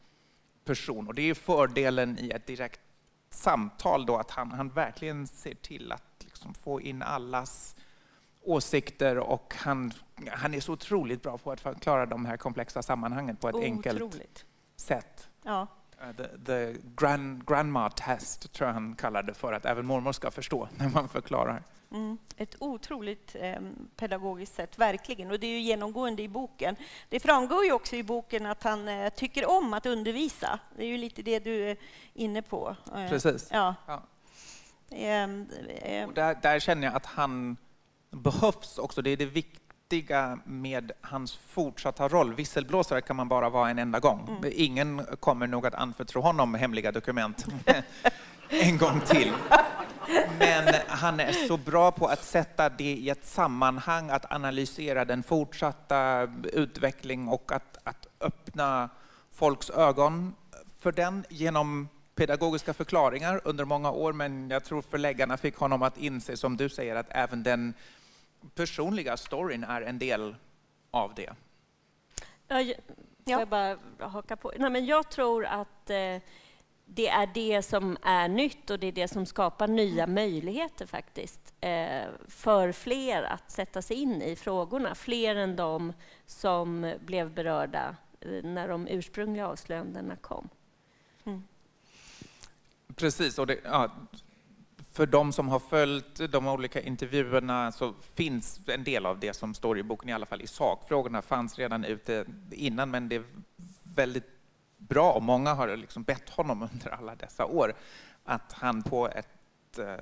person. 0.64 1.08
Och 1.08 1.14
det 1.14 1.22
är 1.22 1.34
fördelen 1.34 2.18
i 2.18 2.30
ett 2.30 2.46
direkt 2.46 2.80
samtal 3.30 4.06
då, 4.06 4.16
att 4.16 4.30
han, 4.30 4.52
han 4.52 4.68
verkligen 4.68 5.26
ser 5.26 5.54
till 5.54 5.92
att 5.92 6.02
liksom 6.20 6.54
få 6.54 6.80
in 6.80 7.02
allas 7.02 7.76
åsikter 8.42 9.18
och 9.18 9.54
han, 9.56 9.92
han 10.28 10.54
är 10.54 10.60
så 10.60 10.72
otroligt 10.72 11.22
bra 11.22 11.38
på 11.38 11.52
att 11.52 11.60
förklara 11.60 12.06
de 12.06 12.24
här 12.24 12.36
komplexa 12.36 12.82
sammanhangen 12.82 13.36
på 13.36 13.48
ett 13.48 13.54
otroligt. 13.54 13.86
enkelt 13.86 14.46
sätt. 14.76 15.28
Ja. 15.42 15.66
Uh, 16.02 16.16
the, 16.16 16.44
the 16.46 16.80
grand, 16.96 17.46
grandma 17.46 17.90
test, 17.90 18.52
tror 18.52 18.68
jag 18.68 18.74
han 18.74 18.96
kallar 18.96 19.22
det 19.22 19.34
för, 19.34 19.52
att 19.52 19.66
även 19.66 19.86
mormor 19.86 20.12
ska 20.12 20.30
förstå 20.30 20.68
när 20.76 20.88
man 20.88 21.08
förklarar. 21.08 21.62
Mm. 21.92 22.18
Ett 22.36 22.56
otroligt 22.58 23.36
eh, 23.40 23.60
pedagogiskt 23.96 24.54
sätt, 24.54 24.78
verkligen. 24.78 25.30
Och 25.30 25.40
det 25.40 25.46
är 25.46 25.50
ju 25.50 25.60
genomgående 25.60 26.22
i 26.22 26.28
boken. 26.28 26.76
Det 27.08 27.20
framgår 27.20 27.64
ju 27.64 27.72
också 27.72 27.96
i 27.96 28.02
boken 28.02 28.46
att 28.46 28.62
han 28.62 28.88
eh, 28.88 29.08
tycker 29.08 29.48
om 29.48 29.74
att 29.74 29.86
undervisa. 29.86 30.58
Det 30.76 30.82
är 30.82 30.88
ju 30.88 30.98
lite 30.98 31.22
det 31.22 31.38
du 31.38 31.70
är 31.70 31.76
inne 32.14 32.42
på. 32.42 32.76
Eh, 32.94 33.08
Precis. 33.08 33.48
Ja. 33.52 33.74
ja. 33.86 34.02
Ehm, 34.90 35.48
där, 36.14 36.38
där, 36.42 36.60
känner 36.60 36.86
jag 36.86 36.96
att 36.96 37.06
han 37.06 37.56
behövs 38.10 38.78
också. 38.78 39.02
Det 39.02 39.10
är 39.10 39.16
det 39.16 39.26
viktiga 39.26 39.60
viktiga 39.90 40.38
med 40.44 40.92
hans 41.00 41.36
fortsatta 41.36 42.08
roll. 42.08 42.34
Visselblåsare 42.34 43.00
kan 43.00 43.16
man 43.16 43.28
bara 43.28 43.50
vara 43.50 43.70
en 43.70 43.78
enda 43.78 44.00
gång. 44.00 44.28
Mm. 44.28 44.52
Ingen 44.56 45.06
kommer 45.20 45.46
nog 45.46 45.66
att 45.66 45.74
anförtro 45.74 46.20
honom 46.20 46.54
hemliga 46.54 46.92
dokument 46.92 47.46
en 48.48 48.78
gång 48.78 49.00
till. 49.00 49.32
Men 50.38 50.74
han 50.88 51.20
är 51.20 51.32
så 51.32 51.56
bra 51.56 51.90
på 51.92 52.06
att 52.06 52.24
sätta 52.24 52.68
det 52.68 52.84
i 52.84 53.10
ett 53.10 53.26
sammanhang, 53.26 54.10
att 54.10 54.32
analysera 54.32 55.04
den 55.04 55.22
fortsatta 55.22 56.28
utveckling 56.52 57.28
och 57.28 57.52
att, 57.52 57.78
att 57.84 58.06
öppna 58.20 58.88
folks 59.32 59.70
ögon 59.70 60.34
för 60.78 60.92
den 60.92 61.24
genom 61.28 61.88
pedagogiska 62.14 62.74
förklaringar 62.74 63.40
under 63.44 63.64
många 63.64 63.90
år, 63.90 64.12
men 64.12 64.50
jag 64.50 64.64
tror 64.64 64.82
förläggarna 64.82 65.36
fick 65.36 65.56
honom 65.56 65.82
att 65.82 65.98
inse, 65.98 66.36
som 66.36 66.56
du 66.56 66.68
säger, 66.68 66.96
att 66.96 67.06
även 67.10 67.42
den 67.42 67.74
personliga 68.54 69.16
storyn 69.16 69.64
är 69.64 69.82
en 69.82 69.98
del 69.98 70.36
av 70.90 71.14
det. 71.14 71.32
Ja, 72.48 72.60
jag, 72.60 72.76
får 73.24 73.40
jag 73.40 73.48
bara 73.48 73.78
haka 73.98 74.36
på? 74.36 74.52
Nej, 74.58 74.70
men 74.70 74.86
jag 74.86 75.10
tror 75.10 75.44
att 75.44 75.90
eh, 75.90 76.16
det 76.94 77.08
är 77.08 77.30
det 77.34 77.62
som 77.62 77.96
är 78.02 78.28
nytt 78.28 78.70
och 78.70 78.78
det 78.78 78.86
är 78.86 78.92
det 78.92 79.08
som 79.08 79.26
skapar 79.26 79.68
nya 79.68 80.06
möjligheter 80.06 80.86
faktiskt 80.86 81.54
eh, 81.60 82.08
för 82.28 82.72
fler 82.72 83.22
att 83.22 83.50
sätta 83.50 83.82
sig 83.82 83.96
in 83.96 84.22
i 84.22 84.36
frågorna. 84.36 84.94
Fler 84.94 85.36
än 85.36 85.56
de 85.56 85.92
som 86.26 86.94
blev 87.00 87.30
berörda 87.30 87.96
eh, 88.20 88.44
när 88.44 88.68
de 88.68 88.86
ursprungliga 88.88 89.48
avslöjandena 89.48 90.16
kom. 90.16 90.48
Mm. 91.24 91.42
Precis, 92.96 93.38
och 93.38 93.46
det, 93.46 93.58
ja, 93.64 93.90
för 94.92 95.06
de 95.06 95.32
som 95.32 95.48
har 95.48 95.58
följt 95.58 96.32
de 96.32 96.46
olika 96.46 96.80
intervjuerna 96.80 97.72
så 97.72 97.94
finns 98.14 98.60
en 98.66 98.84
del 98.84 99.06
av 99.06 99.20
det 99.20 99.34
som 99.34 99.54
står 99.54 99.78
i 99.78 99.82
boken, 99.82 100.08
i 100.08 100.12
alla 100.12 100.26
fall 100.26 100.42
i 100.42 100.46
sakfrågorna, 100.46 101.22
fanns 101.22 101.58
redan 101.58 101.84
ute 101.84 102.24
innan, 102.50 102.90
men 102.90 103.08
det 103.08 103.16
är 103.16 103.24
väldigt 103.94 104.39
bra 104.88 105.12
och 105.12 105.22
många 105.22 105.54
har 105.54 105.76
liksom 105.76 106.02
bett 106.02 106.30
honom 106.30 106.62
under 106.62 106.90
alla 106.90 107.14
dessa 107.14 107.46
år 107.46 107.74
att 108.24 108.52
han 108.52 108.82
på 108.82 109.08
ett 109.08 109.78
eh, 109.78 109.96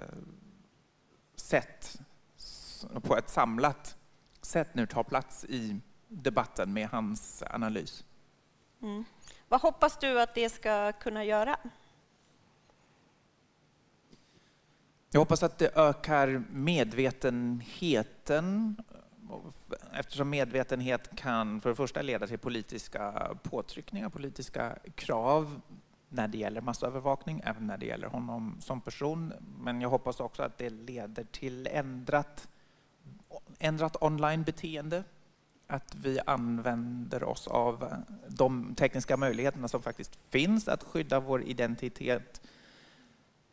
sätt, 1.37 2.01
på 3.03 3.17
ett 3.17 3.31
samlat 3.31 3.97
sätt 4.41 4.75
nu 4.75 4.87
tar 4.87 5.05
plats 5.05 5.45
i 5.45 5.81
debatten 6.09 6.73
med 6.73 6.89
hans 6.89 7.43
analys. 7.51 8.05
Mm. 8.83 9.05
Vad 9.49 9.61
hoppas 9.61 9.99
du 9.99 10.21
att 10.21 10.35
det 10.35 10.51
ska 10.51 10.93
kunna 10.93 11.25
göra? 11.25 11.57
Jag 15.11 15.21
hoppas 15.21 15.43
att 15.43 15.59
det 15.59 15.77
ökar 15.77 16.43
medvetenheten 16.51 18.77
eftersom 19.93 20.31
medvetenhet 20.31 21.09
kan 21.17 21.61
för 21.61 21.69
det 21.69 21.77
första 21.77 22.03
leda 22.03 22.27
till 22.27 22.39
politiska 22.39 23.37
påtryckningar, 23.43 24.09
politiska 24.09 24.79
krav 24.95 25.61
när 26.09 26.29
det 26.29 26.39
gäller 26.39 26.61
massövervakning, 26.61 27.43
även 27.45 27.67
när 27.67 27.79
det 27.79 27.87
gäller 27.87 28.09
honom 28.09 28.57
som 28.61 28.81
person. 28.81 29.33
Men 29.59 29.81
jag 29.81 29.89
hoppas 29.89 30.21
också 30.21 30.43
att 30.43 30.59
det 30.59 30.71
leder 30.71 31.25
till 31.25 31.67
ändrat, 31.67 32.49
ändrat 33.59 34.03
online-beteende. 34.03 35.05
Att 35.67 35.95
vi 35.95 36.21
använder 36.27 37.23
oss 37.23 37.47
av 37.47 37.95
de 38.29 38.75
tekniska 38.75 39.17
möjligheterna 39.17 39.69
som 39.69 39.83
faktiskt 39.83 40.17
finns 40.31 40.69
att 40.69 40.83
skydda 40.83 41.21
vår 41.21 41.43
identitet 41.43 42.41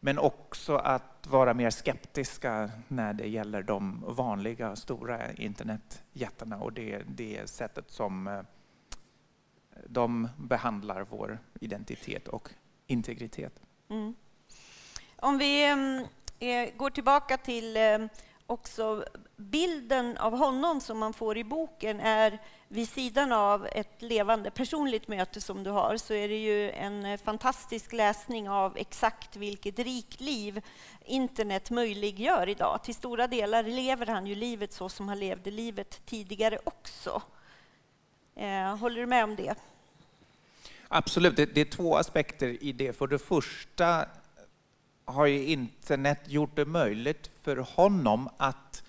men 0.06 0.20
också 0.20 0.76
att 0.76 1.28
vara 1.28 1.54
mer 1.54 1.70
skeptiska 1.70 2.72
när 2.88 3.13
det 3.13 3.28
gäller 3.28 3.63
de 3.63 4.04
vanliga 4.08 4.76
stora 4.76 5.34
internetjättarna 5.34 6.58
och 6.58 6.74
det, 6.74 7.02
det 7.08 7.50
sättet 7.50 7.91
som 7.91 8.28
eh, 8.28 8.41
de 9.88 10.30
behandlar 10.38 11.06
vår 11.10 11.39
identitet 11.62 12.28
och 12.28 12.50
integritet. 12.88 13.62
Mm. 13.89 14.15
Om 15.15 15.38
vi 15.38 15.65
mm, 15.65 16.06
eh, 16.39 16.78
går 16.78 16.89
tillbaka 16.89 17.38
till 17.38 17.78
eh, 17.78 17.98
också 18.48 19.06
bilden 19.36 20.18
av 20.18 20.38
honom 20.38 20.82
som 20.82 20.98
man 20.98 21.14
får 21.14 21.38
i 21.38 21.44
boken 21.44 22.00
är 22.00 22.40
vid 22.68 22.90
sidan 22.90 23.32
av 23.32 23.68
ett 23.72 24.02
levande 24.02 24.52
personligt 24.52 25.08
möte 25.08 25.42
som 25.42 25.64
du 25.64 25.70
har 25.70 25.98
så 25.98 26.14
är 26.14 26.28
det 26.28 26.38
ju 26.38 26.72
en 26.72 27.06
eh, 27.06 27.18
fantastisk 27.18 27.94
läsning 27.94 28.50
av 28.50 28.78
exakt 28.78 29.36
vilket 29.36 29.80
rikt 29.80 30.22
liv 30.22 30.62
internet 31.06 31.70
möjliggör 31.70 32.50
idag. 32.50 32.84
Till 32.84 32.96
stora 32.96 33.28
delar 33.28 33.64
lever 33.64 34.06
han 34.06 34.28
ju 34.28 34.36
livet 34.36 34.74
så 34.74 34.90
som 34.90 35.08
han 35.08 35.20
levde 35.20 35.52
livet 35.52 36.02
tidigare 36.06 36.60
också. 36.64 37.22
Eh, 38.36 38.78
håller 38.78 39.02
du 39.02 39.06
med 39.06 39.24
om 39.24 39.36
det? 39.36 39.56
Absolut, 40.88 41.36
det, 41.36 41.46
det, 41.46 41.62
är 41.62 41.66
två 41.66 41.96
aspekter 41.96 42.64
i 42.64 42.72
det. 42.72 42.94
För 42.94 43.08
det 43.08 43.20
första 43.20 44.06
har 45.06 45.26
ju 45.26 45.46
internet 45.46 46.20
gjort 46.26 46.56
det 46.56 46.65
möjligt 46.65 47.30
för 47.41 47.58
honom 47.58 48.30
att 48.38 48.84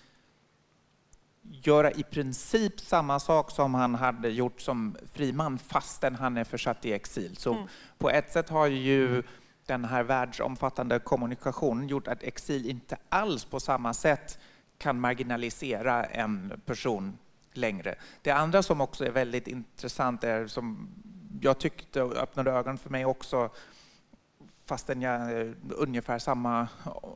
göra 1.41 1.91
i 1.91 2.03
princip 2.03 2.79
samma 2.79 3.19
sak 3.19 3.51
som 3.51 3.73
han 3.73 3.95
hade 3.95 4.29
gjort 4.29 4.61
som 4.61 4.97
friman 5.13 5.57
fastän 5.57 6.15
han 6.15 6.37
är 6.37 6.43
försatt 6.43 6.85
i 6.85 6.93
exil. 6.93 7.37
Så 7.37 7.53
mm. 7.53 7.67
på 7.97 8.09
ett 8.09 8.31
sätt 8.31 8.49
har 8.49 8.67
ju 8.67 9.23
den 9.65 9.85
här 9.85 10.03
världsomfattande 10.03 10.99
kommunikationen 10.99 11.87
gjort 11.87 12.07
att 12.07 12.23
exil 12.23 12.69
inte 12.69 12.97
alls 13.09 13.45
på 13.45 13.59
samma 13.59 13.93
sätt 13.93 14.39
kan 14.77 14.99
marginalisera 14.99 16.03
en 16.03 16.61
person 16.65 17.17
längre. 17.53 17.95
Det 18.21 18.31
andra 18.31 18.63
som 18.63 18.81
också 18.81 19.05
är 19.05 19.11
väldigt 19.11 19.47
intressant 19.47 20.23
är 20.23 20.47
som 20.47 20.89
jag 21.41 21.59
tyckte 21.59 22.01
öppnade 22.01 22.51
ögonen 22.51 22.77
för 22.77 22.89
mig 22.89 23.05
också 23.05 23.49
fastän 24.67 25.01
jag 25.01 25.31
är 25.31 25.55
ungefär 25.69 26.19
samma 26.19 26.67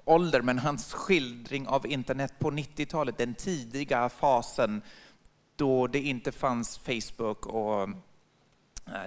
ålder, 0.06 0.42
men 0.42 0.60
hans 0.60 0.94
skildring 0.94 1.68
av 1.68 1.88
internet 1.88 2.34
på 2.40 2.52
90-talet, 2.52 3.18
den 3.18 3.36
tidiga 3.36 4.10
fasen 4.10 4.82
då 5.56 5.88
det 5.88 6.00
inte 6.00 6.32
fanns 6.32 6.78
Facebook 6.78 7.46
och 7.46 7.82
eh, 7.84 7.90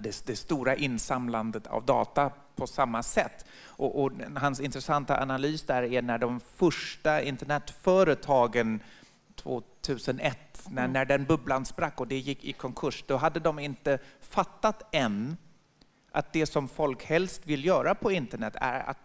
det, 0.02 0.26
det 0.26 0.36
stora 0.36 0.76
insamlandet 0.76 1.66
av 1.66 1.84
data 1.84 2.30
på 2.56 2.66
samma 2.66 3.02
sätt. 3.02 3.44
Och, 3.66 4.02
och, 4.02 4.12
hans 4.36 4.60
intressanta 4.60 5.22
analys 5.22 5.62
där 5.62 5.82
är 5.82 6.02
när 6.02 6.18
de 6.18 6.40
första 6.40 7.22
internetföretagen 7.22 8.80
2001, 9.34 10.38
när, 10.68 10.82
mm. 10.82 10.92
när 10.92 11.04
den 11.04 11.24
bubblan 11.24 11.64
sprack 11.64 12.00
och 12.00 12.08
det 12.08 12.18
gick 12.18 12.44
i 12.44 12.52
konkurs, 12.52 13.04
då 13.06 13.16
hade 13.16 13.40
de 13.40 13.58
inte 13.58 13.98
fattat 14.20 14.82
än 14.92 15.36
att 16.14 16.32
det 16.32 16.46
som 16.46 16.68
folk 16.68 17.04
helst 17.04 17.40
vill 17.44 17.64
göra 17.64 17.94
på 17.94 18.12
internet 18.12 18.56
är 18.60 18.90
att, 18.90 18.98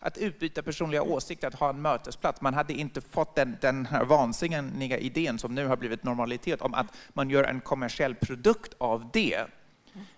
att 0.00 0.18
utbyta 0.18 0.62
personliga 0.62 1.02
åsikter, 1.02 1.48
att 1.48 1.54
ha 1.54 1.70
en 1.70 1.82
mötesplats. 1.82 2.40
Man 2.40 2.54
hade 2.54 2.72
inte 2.72 3.00
fått 3.00 3.34
den, 3.34 3.56
den 3.60 3.86
här 3.86 4.04
vansinniga 4.04 4.98
idén 4.98 5.38
som 5.38 5.54
nu 5.54 5.66
har 5.66 5.76
blivit 5.76 6.04
normalitet 6.04 6.62
om 6.62 6.74
att 6.74 6.86
man 7.08 7.30
gör 7.30 7.44
en 7.44 7.60
kommersiell 7.60 8.14
produkt 8.14 8.74
av 8.78 9.10
det. 9.12 9.44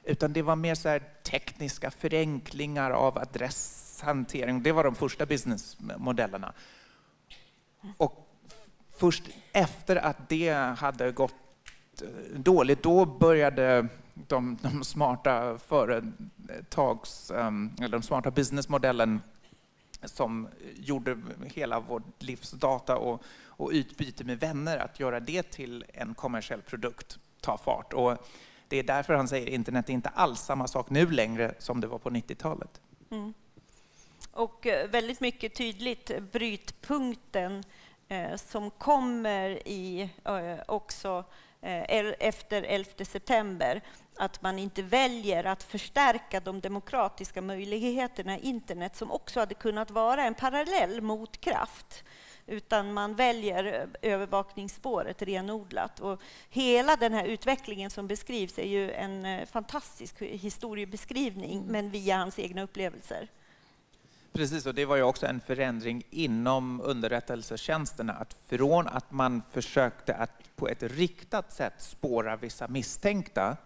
Utan 0.02 0.33
det 0.33 0.42
var 0.42 0.57
mer 0.57 0.74
så 0.74 0.98
tekniska 1.22 1.90
förenklingar 1.90 2.90
av 2.90 3.18
adresshantering. 3.18 4.62
Det 4.62 4.72
var 4.72 4.85
de 4.85 4.94
första 4.94 5.26
businessmodellerna. 5.26 6.52
Och 7.96 8.28
först 8.96 9.22
efter 9.52 9.96
att 9.96 10.28
det 10.28 10.52
hade 10.78 11.12
gått 11.12 11.35
eh, 12.02 12.38
dåligt, 12.38 12.83
då 12.83 13.04
började 13.04 13.88
de, 14.14 14.59
de 14.62 14.85
smarta 14.85 15.59
företags, 15.59 17.31
ehm, 17.31 17.70
eller 17.79 17.88
de 17.88 18.03
smarta 18.03 18.31
businessmodellen 18.31 19.20
som 20.05 20.48
gjorde 20.77 21.18
hela 21.44 21.81
vårt 21.81 22.22
livs 22.22 22.50
data 22.50 22.96
och, 22.96 23.22
och 23.46 23.70
utbyte 23.72 24.24
med 24.24 24.40
vänner, 24.40 24.79
att 24.79 25.00
göra 25.00 25.20
det 25.20 25.42
till 25.42 25.85
en 25.88 26.14
kommersiell 26.14 26.62
produkt, 26.62 27.18
ta 27.40 27.59
fart. 27.59 27.92
Och 27.92 28.27
det 28.68 28.77
är 28.77 28.83
därför 28.83 29.14
han 29.14 29.29
säger 29.29 29.46
att 29.46 29.53
internet 29.53 29.88
är 29.88 29.92
inte 29.92 30.09
alls 30.09 30.40
samma 30.40 30.68
sak 30.68 30.90
nu 30.90 31.11
längre 31.11 31.55
som 31.59 31.81
det 31.81 31.87
var 31.87 31.98
på 31.98 32.11
90-talet. 32.11 32.81
Mm. 33.11 33.35
Och 34.33 34.66
eh, 34.66 34.88
väldigt 34.88 35.20
mycket 35.20 35.55
tydligt 35.55 36.11
brytpunkten 36.33 37.64
eh, 38.09 38.37
som 38.37 38.70
kommer 38.70 39.68
i 39.68 40.11
eh, 40.24 40.59
också 40.66 41.24
eh, 41.61 41.83
efter 42.18 42.62
11 42.62 42.90
september 43.05 43.83
att 44.16 44.42
man 44.42 44.59
inte 44.59 44.83
väljer 44.83 45.44
att 45.44 45.62
förstärka 45.62 46.40
de 46.40 46.61
demokratiska 46.61 47.42
möjligheterna 47.42 48.38
i 48.38 48.40
internet 48.40 48.96
som 48.96 49.11
också 49.11 49.40
hade 49.40 49.55
kunnat 49.55 49.90
vara 49.90 50.22
en 50.24 50.35
parallell 50.35 51.00
motkraft 51.00 52.05
utan 52.46 52.92
man 52.92 53.14
väljer 53.14 53.88
övervakningsspåret 54.03 55.22
renodlat. 55.22 56.00
Och 56.00 56.20
hela 56.48 56.96
den 56.96 57.12
här 57.12 57.24
utvecklingen 57.24 57.90
som 57.90 58.07
beskrivs 58.07 58.59
är 58.59 58.68
ju 58.68 58.92
en 58.92 59.24
eh, 59.27 59.46
fantastisk 59.46 60.22
historiebeskrivning, 60.22 61.59
mm. 61.59 61.72
men 61.72 61.90
via 61.90 62.16
hans 62.16 62.38
egna 62.38 62.62
upplevelser. 62.62 63.29
Precis, 64.33 64.66
och 64.66 64.74
det 64.74 64.85
var 64.85 64.96
ju 64.96 65.03
också 65.03 65.27
en 65.27 65.40
förändring 65.40 66.03
inom 66.11 66.81
underrättelsetjänsterna. 66.81 68.12
Att 68.12 68.37
från 68.46 68.87
att 68.87 69.12
man 69.12 69.42
försökte 69.53 70.14
att 70.14 70.57
på 70.57 70.68
ett 70.68 70.83
riktat 70.83 71.53
sätt 71.53 71.74
spåra 71.79 72.37
vissa 72.37 72.68
misstänkta 72.68 73.57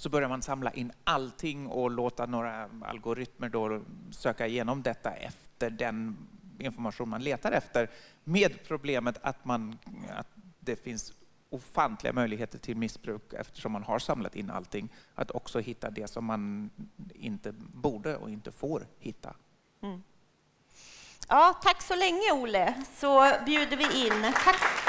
så 0.00 0.08
börjar 0.08 0.28
man 0.28 0.42
samla 0.42 0.70
in 0.70 0.92
allting 1.04 1.66
och 1.66 1.90
låta 1.90 2.26
några 2.26 2.68
algoritmer 2.82 3.48
då 3.48 3.82
söka 4.10 4.46
igenom 4.46 4.82
detta 4.82 5.10
efter 5.10 5.70
den 5.70 6.16
information 6.58 7.08
man 7.08 7.22
letar 7.22 7.52
efter. 7.52 7.90
Med 8.24 8.64
problemet 8.66 9.18
att, 9.22 9.44
man, 9.44 9.78
att 10.10 10.26
det 10.60 10.76
finns 10.76 11.12
ofantliga 11.50 12.12
möjligheter 12.12 12.58
till 12.58 12.76
missbruk 12.76 13.32
eftersom 13.32 13.72
man 13.72 13.82
har 13.82 13.98
samlat 13.98 14.36
in 14.36 14.50
allting. 14.50 14.88
Att 15.14 15.30
också 15.30 15.58
hitta 15.58 15.90
det 15.90 16.10
som 16.10 16.24
man 16.24 16.70
inte 17.14 17.52
borde 17.58 18.16
och 18.16 18.30
inte 18.30 18.52
får 18.52 18.86
hitta. 18.98 19.34
Mm. 19.82 20.02
Ja, 21.28 21.60
tack 21.62 21.82
så 21.82 21.96
länge 21.96 22.32
Ole, 22.32 22.84
så 22.96 23.32
bjuder 23.46 23.76
vi 23.76 24.06
in. 24.06 24.32
Tack. 24.44 24.87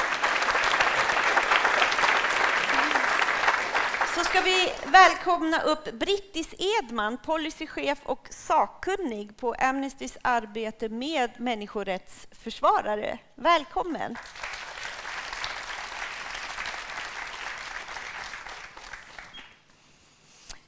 Så 4.19 4.25
ska 4.25 4.41
vi 4.41 4.71
välkomna 4.91 5.61
upp 5.61 5.93
Brittis 5.93 6.53
Edman, 6.57 7.17
policychef 7.17 7.99
och 8.03 8.27
sakkunnig 8.29 9.37
på 9.37 9.53
Amnestys 9.53 10.17
arbete 10.21 10.89
med 10.89 11.31
människorättsförsvarare. 11.37 13.19
Välkommen! 13.35 14.17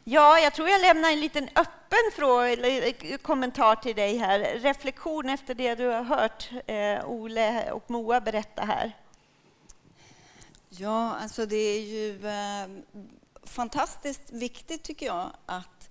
Ja, 0.04 0.40
jag 0.40 0.54
tror 0.54 0.70
jag 0.70 0.82
lämnar 0.82 1.12
en 1.12 1.20
liten 1.20 1.50
öppen 1.56 2.12
fråga, 2.16 2.50
eller 2.50 2.88
eh, 2.88 3.18
kommentar 3.18 3.76
till 3.76 3.96
dig 3.96 4.18
här. 4.18 4.40
Reflektion 4.40 5.30
efter 5.30 5.54
det 5.54 5.76
du 5.76 5.88
har 5.88 6.04
hört 6.04 6.50
eh, 6.68 7.10
Ole 7.10 7.72
och 7.72 7.92
Moa 7.92 8.22
berätta 8.22 8.66
här. 8.66 8.92
Ja, 10.70 11.16
alltså 11.22 11.46
det 11.46 11.56
är 11.56 11.82
ju 11.82 12.28
eh, 12.28 12.68
fantastiskt 13.52 14.32
viktigt 14.32 14.84
tycker 14.84 15.06
jag 15.06 15.32
att, 15.46 15.90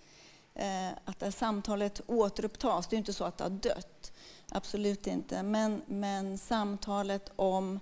eh, 0.55 0.89
att 1.05 1.19
det 1.19 1.27
här 1.27 1.31
samtalet 1.31 2.01
återupptas. 2.07 2.87
Det 2.87 2.97
är 2.97 2.99
inte 2.99 3.13
så 3.13 3.25
att 3.25 3.39
det 3.39 3.45
har 3.45 3.51
dött, 3.51 4.13
absolut 4.49 5.07
inte. 5.07 5.43
Men, 5.43 5.83
men 5.87 6.39
samtalet 6.39 7.33
om 7.37 7.81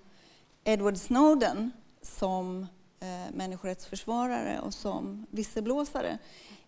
Edward 0.64 0.96
Snowden 0.96 1.72
som 2.02 2.66
eh, 3.00 3.34
människorättsförsvarare 3.34 4.60
och 4.60 4.74
som 4.74 5.26
visselblåsare 5.30 6.18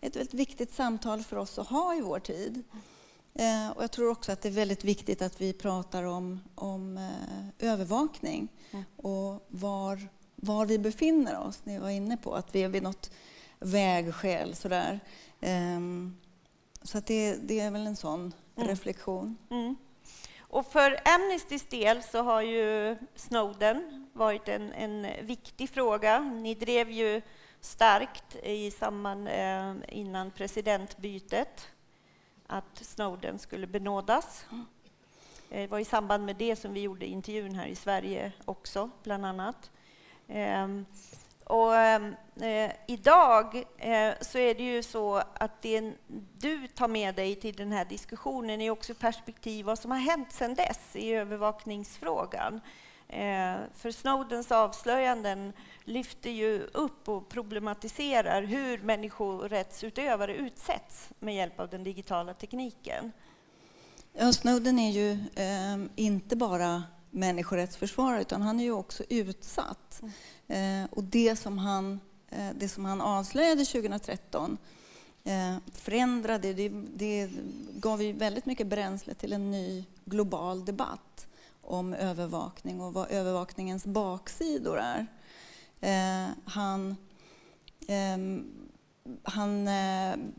är 0.00 0.08
ett 0.08 0.16
väldigt 0.16 0.34
viktigt 0.34 0.74
samtal 0.74 1.22
för 1.22 1.36
oss 1.36 1.58
att 1.58 1.68
ha 1.68 1.94
i 1.94 2.00
vår 2.00 2.20
tid. 2.20 2.62
Eh, 3.34 3.70
och 3.70 3.82
jag 3.82 3.90
tror 3.90 4.10
också 4.10 4.32
att 4.32 4.42
det 4.42 4.48
är 4.48 4.52
väldigt 4.52 4.84
viktigt 4.84 5.22
att 5.22 5.40
vi 5.40 5.52
pratar 5.52 6.04
om, 6.04 6.40
om 6.54 6.98
eh, 6.98 7.70
övervakning 7.70 8.48
och 8.96 9.46
var 9.48 10.08
var 10.40 10.66
vi 10.66 10.78
befinner 10.78 11.38
oss. 11.38 11.60
Ni 11.64 11.78
var 11.78 11.90
inne 11.90 12.16
på 12.16 12.34
att 12.34 12.54
vi 12.54 12.62
är 12.62 12.68
vid 12.68 12.82
något 12.82 13.10
vägskäl. 13.58 14.54
Sådär. 14.54 15.00
Um, 15.40 16.16
så 16.82 16.98
att 16.98 17.06
det, 17.06 17.36
det, 17.36 17.60
är 17.60 17.70
väl 17.70 17.86
en 17.86 17.96
sån 17.96 18.34
mm. 18.56 18.68
reflektion. 18.68 19.36
Mm. 19.50 19.76
Och 20.40 20.66
för 20.66 21.00
Amnestys 21.04 21.66
del 21.66 22.02
så 22.02 22.22
har 22.22 22.42
ju 22.42 22.96
Snowden 23.14 24.06
varit 24.12 24.48
en, 24.48 24.72
en 24.72 25.26
viktig 25.26 25.70
fråga. 25.70 26.18
Ni 26.18 26.54
drev 26.54 26.90
ju 26.90 27.22
starkt 27.60 28.36
i 28.36 28.70
samband 28.70 29.28
eh, 29.28 29.74
innan 29.88 30.30
presidentbytet 30.30 31.68
att 32.46 32.78
Snowden 32.84 33.38
skulle 33.38 33.66
benådas. 33.66 34.44
Mm. 34.50 34.66
Det 35.48 35.66
var 35.66 35.78
i 35.78 35.84
samband 35.84 36.24
med 36.24 36.36
det 36.36 36.56
som 36.56 36.72
vi 36.72 36.80
gjorde 36.80 37.06
intervjun 37.06 37.54
här 37.54 37.66
i 37.66 37.74
Sverige 37.74 38.32
också, 38.44 38.90
bland 39.02 39.26
annat. 39.26 39.70
Ehm, 40.30 40.86
och 41.44 41.76
ehm, 41.76 42.14
eh, 42.40 42.72
idag 42.86 43.64
eh, 43.78 44.12
så 44.20 44.38
är 44.38 44.54
det 44.54 44.62
ju 44.62 44.82
så 44.82 45.22
att 45.34 45.62
det 45.62 45.92
du 46.38 46.68
tar 46.68 46.88
med 46.88 47.14
dig 47.14 47.34
till 47.34 47.56
den 47.56 47.72
här 47.72 47.84
diskussionen 47.84 48.60
är 48.60 48.70
också 48.70 48.94
perspektiv 48.94 49.66
vad 49.66 49.78
som 49.78 49.90
har 49.90 49.98
hänt 49.98 50.32
sedan 50.32 50.54
dess 50.54 50.96
i 50.96 51.12
övervakningsfrågan. 51.12 52.60
Eh, 53.08 53.56
för 53.74 53.90
Snowdens 53.90 54.52
avslöjanden 54.52 55.52
lyfter 55.84 56.30
ju 56.30 56.62
upp 56.72 57.08
och 57.08 57.28
problematiserar 57.28 58.42
hur 58.42 58.78
människorättsutövare 58.78 60.34
utsätts 60.34 61.08
med 61.18 61.34
hjälp 61.34 61.60
av 61.60 61.68
den 61.68 61.84
digitala 61.84 62.34
tekniken. 62.34 63.12
Ja, 64.12 64.32
Snowden 64.32 64.78
är 64.78 64.90
ju 64.90 65.12
eh, 65.34 65.90
inte 65.96 66.36
bara 66.36 66.82
människorättsförsvarare 67.10 68.20
utan 68.20 68.42
han 68.42 68.60
är 68.60 68.64
ju 68.64 68.72
också 68.72 69.04
utsatt. 69.08 70.02
Eh, 70.48 70.84
och 70.90 71.04
det 71.04 71.36
som, 71.36 71.58
han, 71.58 72.00
eh, 72.28 72.48
det 72.54 72.68
som 72.68 72.84
han 72.84 73.00
avslöjade 73.00 73.64
2013 73.64 74.58
eh, 75.24 75.56
förändrade, 75.72 76.52
det, 76.52 76.68
det 76.94 77.30
gav 77.72 78.02
ju 78.02 78.12
väldigt 78.12 78.46
mycket 78.46 78.66
bränsle 78.66 79.14
till 79.14 79.32
en 79.32 79.50
ny 79.50 79.84
global 80.04 80.64
debatt 80.64 81.26
om 81.62 81.94
övervakning 81.94 82.80
och 82.80 82.94
vad 82.94 83.10
övervakningens 83.10 83.84
baksidor 83.84 84.78
är. 84.78 85.06
Han, 86.44 86.96
ehm, 87.88 88.44
han, 89.22 89.68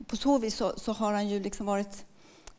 på 0.08 0.18
så 0.18 0.38
vis 0.38 0.56
så, 0.56 0.74
så, 0.78 0.92
har 0.92 1.14
han 1.14 1.30
ju 1.30 1.40
liksom 1.40 1.66
varit 1.66 2.06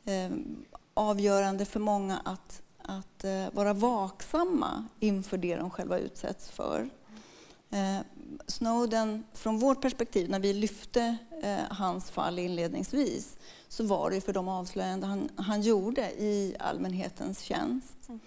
ehm, 0.05 0.65
avgörande 0.95 1.65
för 1.65 1.81
många 1.81 2.19
att, 2.25 2.63
att 2.99 3.25
eh, 3.25 3.47
vara 3.53 3.73
vaksamma 3.73 4.85
inför 5.01 5.39
det 5.39 5.57
de 5.57 5.71
själva 5.71 5.99
utsätts 5.99 6.51
för. 6.51 6.91
Eh, 7.71 7.99
Snowden, 8.47 9.25
från 9.33 9.59
vårt 9.59 9.81
perspektiv, 9.81 10.31
när 10.31 10.41
vi 10.41 10.53
lyfte 10.53 11.17
eh, 11.43 11.59
hans 11.71 12.11
fall 12.11 12.39
inledningsvis, 12.39 13.37
så 13.69 13.85
var 13.85 14.11
det 14.11 14.21
för 14.21 14.33
de 14.33 14.49
avslöjanden 14.49 15.11
han, 15.11 15.29
han 15.37 15.63
gjorde 15.63 16.11
i 16.11 16.57
allmänhetens 16.59 17.41
tjänst. 17.41 18.09
Mm. 18.09 18.21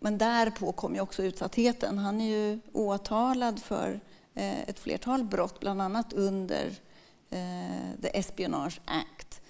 Men 0.00 0.18
därpå 0.18 0.72
kom 0.72 0.94
ju 0.94 1.00
också 1.00 1.22
utsattheten. 1.22 1.98
Han 1.98 2.20
är 2.20 2.28
ju 2.28 2.60
åtalad 2.72 3.62
för 3.62 4.00
ett 4.34 4.78
flertal 4.78 5.24
brott, 5.24 5.60
bland 5.60 5.82
annat 5.82 6.12
under 6.12 6.74
The 8.02 8.18
Espionage 8.18 8.80
Act 8.84 9.40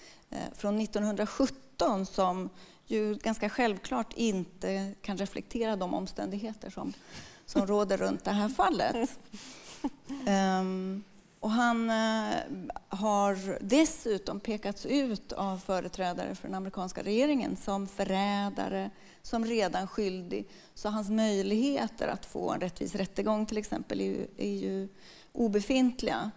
från 0.53 0.81
1917 0.81 2.05
som 2.05 2.49
ju 2.91 3.15
ganska 3.15 3.49
självklart 3.49 4.13
inte 4.13 4.93
kan 5.01 5.17
reflektera 5.17 5.75
de 5.75 5.93
omständigheter 5.93 6.69
som, 6.69 6.93
som 7.45 7.67
råder 7.67 7.97
runt 7.97 8.23
det 8.23 8.31
här 8.31 8.49
fallet. 8.49 9.19
Um, 10.61 11.03
och 11.39 11.51
han 11.51 11.89
uh, 11.89 12.35
har 12.87 13.57
dessutom 13.61 14.39
pekats 14.39 14.85
ut 14.85 15.31
av 15.31 15.57
företrädare 15.57 16.35
för 16.35 16.47
den 16.47 16.55
amerikanska 16.55 17.03
regeringen 17.03 17.57
som 17.57 17.87
förrädare, 17.87 18.89
som 19.21 19.45
redan 19.45 19.87
skyldig. 19.87 20.47
Så 20.73 20.89
hans 20.89 21.09
möjligheter 21.09 22.07
att 22.07 22.25
få 22.25 22.51
en 22.51 22.59
rättvis 22.59 22.95
rättegång 22.95 23.45
till 23.45 23.57
exempel 23.57 24.01
är 24.01 24.05
ju, 24.05 24.27
är 24.37 24.55
ju 24.55 24.87
obefintliga. 25.31 26.31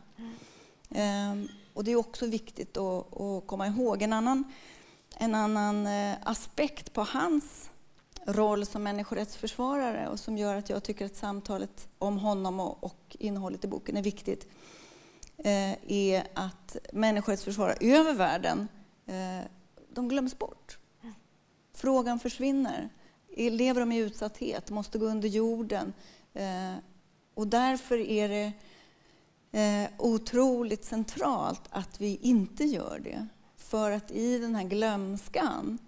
Um, 0.88 1.48
och 1.74 1.84
det 1.84 1.92
är 1.92 1.96
också 1.96 2.26
viktigt 2.26 2.76
att, 2.76 3.20
att 3.20 3.46
komma 3.46 3.66
ihåg. 3.66 4.02
En 4.02 4.12
annan 4.12 4.44
en 5.16 5.34
annan 5.34 5.86
eh, 5.86 6.16
aspekt 6.22 6.92
på 6.92 7.02
hans 7.02 7.70
roll 8.26 8.66
som 8.66 8.82
människorättsförsvarare 8.82 10.08
och 10.08 10.20
som 10.20 10.38
gör 10.38 10.56
att 10.56 10.70
jag 10.70 10.82
tycker 10.82 11.06
att 11.06 11.16
samtalet 11.16 11.88
om 11.98 12.18
honom 12.18 12.60
och, 12.60 13.16
innehållet 13.18 13.64
i 13.64 13.68
boken 13.68 13.96
är 13.96 14.02
viktigt 14.02 14.48
eh, 15.38 15.72
är 15.88 16.26
att 16.34 16.76
människorättsförsvarare 16.92 17.76
över 17.80 18.12
världen, 18.12 18.68
eh, 19.06 19.46
de 19.94 20.08
glöms 20.08 20.38
bort. 20.38 20.78
Frågan 21.74 22.18
försvinner. 22.18 22.88
Lever 23.36 23.80
de 23.80 23.92
i 23.92 23.98
utsatthet, 23.98 24.70
måste 24.70 24.98
gå 24.98 25.06
under 25.06 25.28
jorden. 25.28 25.92
Och 27.34 27.46
därför 27.46 27.98
är 27.98 28.28
det 28.28 29.88
otroligt 29.98 30.84
centralt 30.84 31.62
att 31.70 32.00
vi 32.00 32.18
inte 32.22 32.64
gör 32.64 33.00
det. 33.04 33.28
För 33.72 33.90
att 33.90 34.10
i 34.10 34.38
den 34.38 34.54
här 34.54 34.64
glömskan 34.64 35.78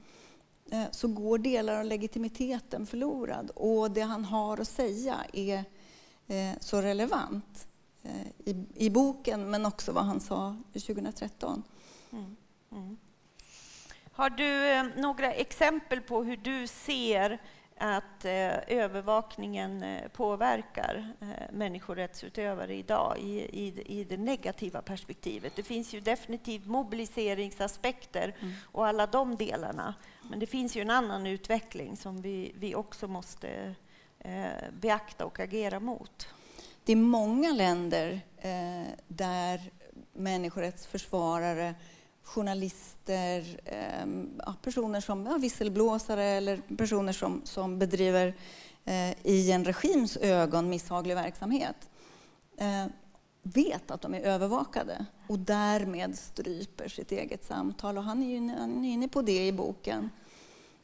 eh, 0.70 0.84
så 0.90 1.08
går 1.08 1.38
delar 1.38 1.78
av 1.78 1.84
legitimiteten 1.84 2.86
förlorad 2.86 3.50
och 3.50 3.90
det 3.90 4.00
han 4.00 4.24
har 4.24 4.60
att 4.60 4.68
säga 4.68 5.16
är 5.32 5.64
eh, 6.26 6.58
så 6.60 6.82
relevant 6.82 7.66
eh, 8.02 8.26
i, 8.44 8.66
i 8.74 8.90
boken 8.90 9.50
men 9.50 9.66
också 9.66 9.92
vad 9.92 10.04
han 10.04 10.20
sa 10.20 10.56
2013. 10.72 11.62
Mm. 12.12 12.36
Mm. 12.72 12.96
Har 14.12 14.30
du 14.30 14.70
eh, 14.70 14.86
några 14.96 15.32
exempel 15.32 16.00
på 16.00 16.22
hur 16.22 16.36
du 16.36 16.66
ser 16.66 17.40
att 17.78 18.24
eh, 18.24 18.58
övervakningen 18.66 19.82
eh, 19.82 20.08
påverkar 20.08 21.12
eh, 21.20 21.26
människorättsutövare 21.52 22.74
idag 22.74 23.18
i, 23.18 23.38
i, 23.38 23.82
i 24.00 24.04
det 24.04 24.16
negativa 24.16 24.82
perspektivet. 24.82 25.56
Det 25.56 25.62
finns 25.62 25.94
ju 25.94 26.00
definitivt 26.00 26.66
mobiliseringsaspekter 26.66 28.34
mm. 28.40 28.54
och 28.72 28.86
alla 28.86 29.06
de 29.06 29.36
delarna. 29.36 29.94
Men 30.30 30.38
det 30.38 30.46
finns 30.46 30.76
ju 30.76 30.80
en 30.80 30.90
annan 30.90 31.26
utveckling 31.26 31.96
som 31.96 32.22
vi, 32.22 32.52
vi 32.58 32.74
också 32.74 33.08
måste 33.08 33.74
eh, 34.18 34.44
beakta 34.80 35.24
och 35.24 35.40
agera 35.40 35.80
mot. 35.80 36.28
Det 36.84 36.92
är 36.92 36.96
många 36.96 37.52
länder 37.52 38.20
eh, 38.36 38.92
där 39.08 39.60
människorättsförsvarare 40.12 41.74
journalister, 42.24 43.60
eh, 43.64 44.54
personer 44.62 45.00
som 45.00 45.26
ja, 45.26 45.36
visselblåsare 45.36 46.24
eller 46.24 46.76
personer 46.76 47.12
som, 47.12 47.40
som 47.44 47.78
bedriver 47.78 48.34
eh, 48.84 49.10
i 49.22 49.52
en 49.52 49.64
regims 49.64 50.16
ögon 50.16 50.70
misshaglig 50.70 51.14
verksamhet 51.14 51.90
eh, 52.56 52.86
vet 53.42 53.90
att 53.90 54.00
de 54.00 54.14
är 54.14 54.20
övervakade 54.20 55.06
och 55.26 55.38
därmed 55.38 56.18
stryper 56.18 56.88
sitt 56.88 57.12
eget 57.12 57.44
samtal. 57.44 57.98
Och 57.98 58.04
han 58.04 58.22
är 58.22 58.28
ju 58.28 58.48
han 58.58 58.84
är 58.84 58.92
inne 58.92 59.08
på 59.08 59.22
det 59.22 59.46
i 59.46 59.52
boken. 59.52 60.10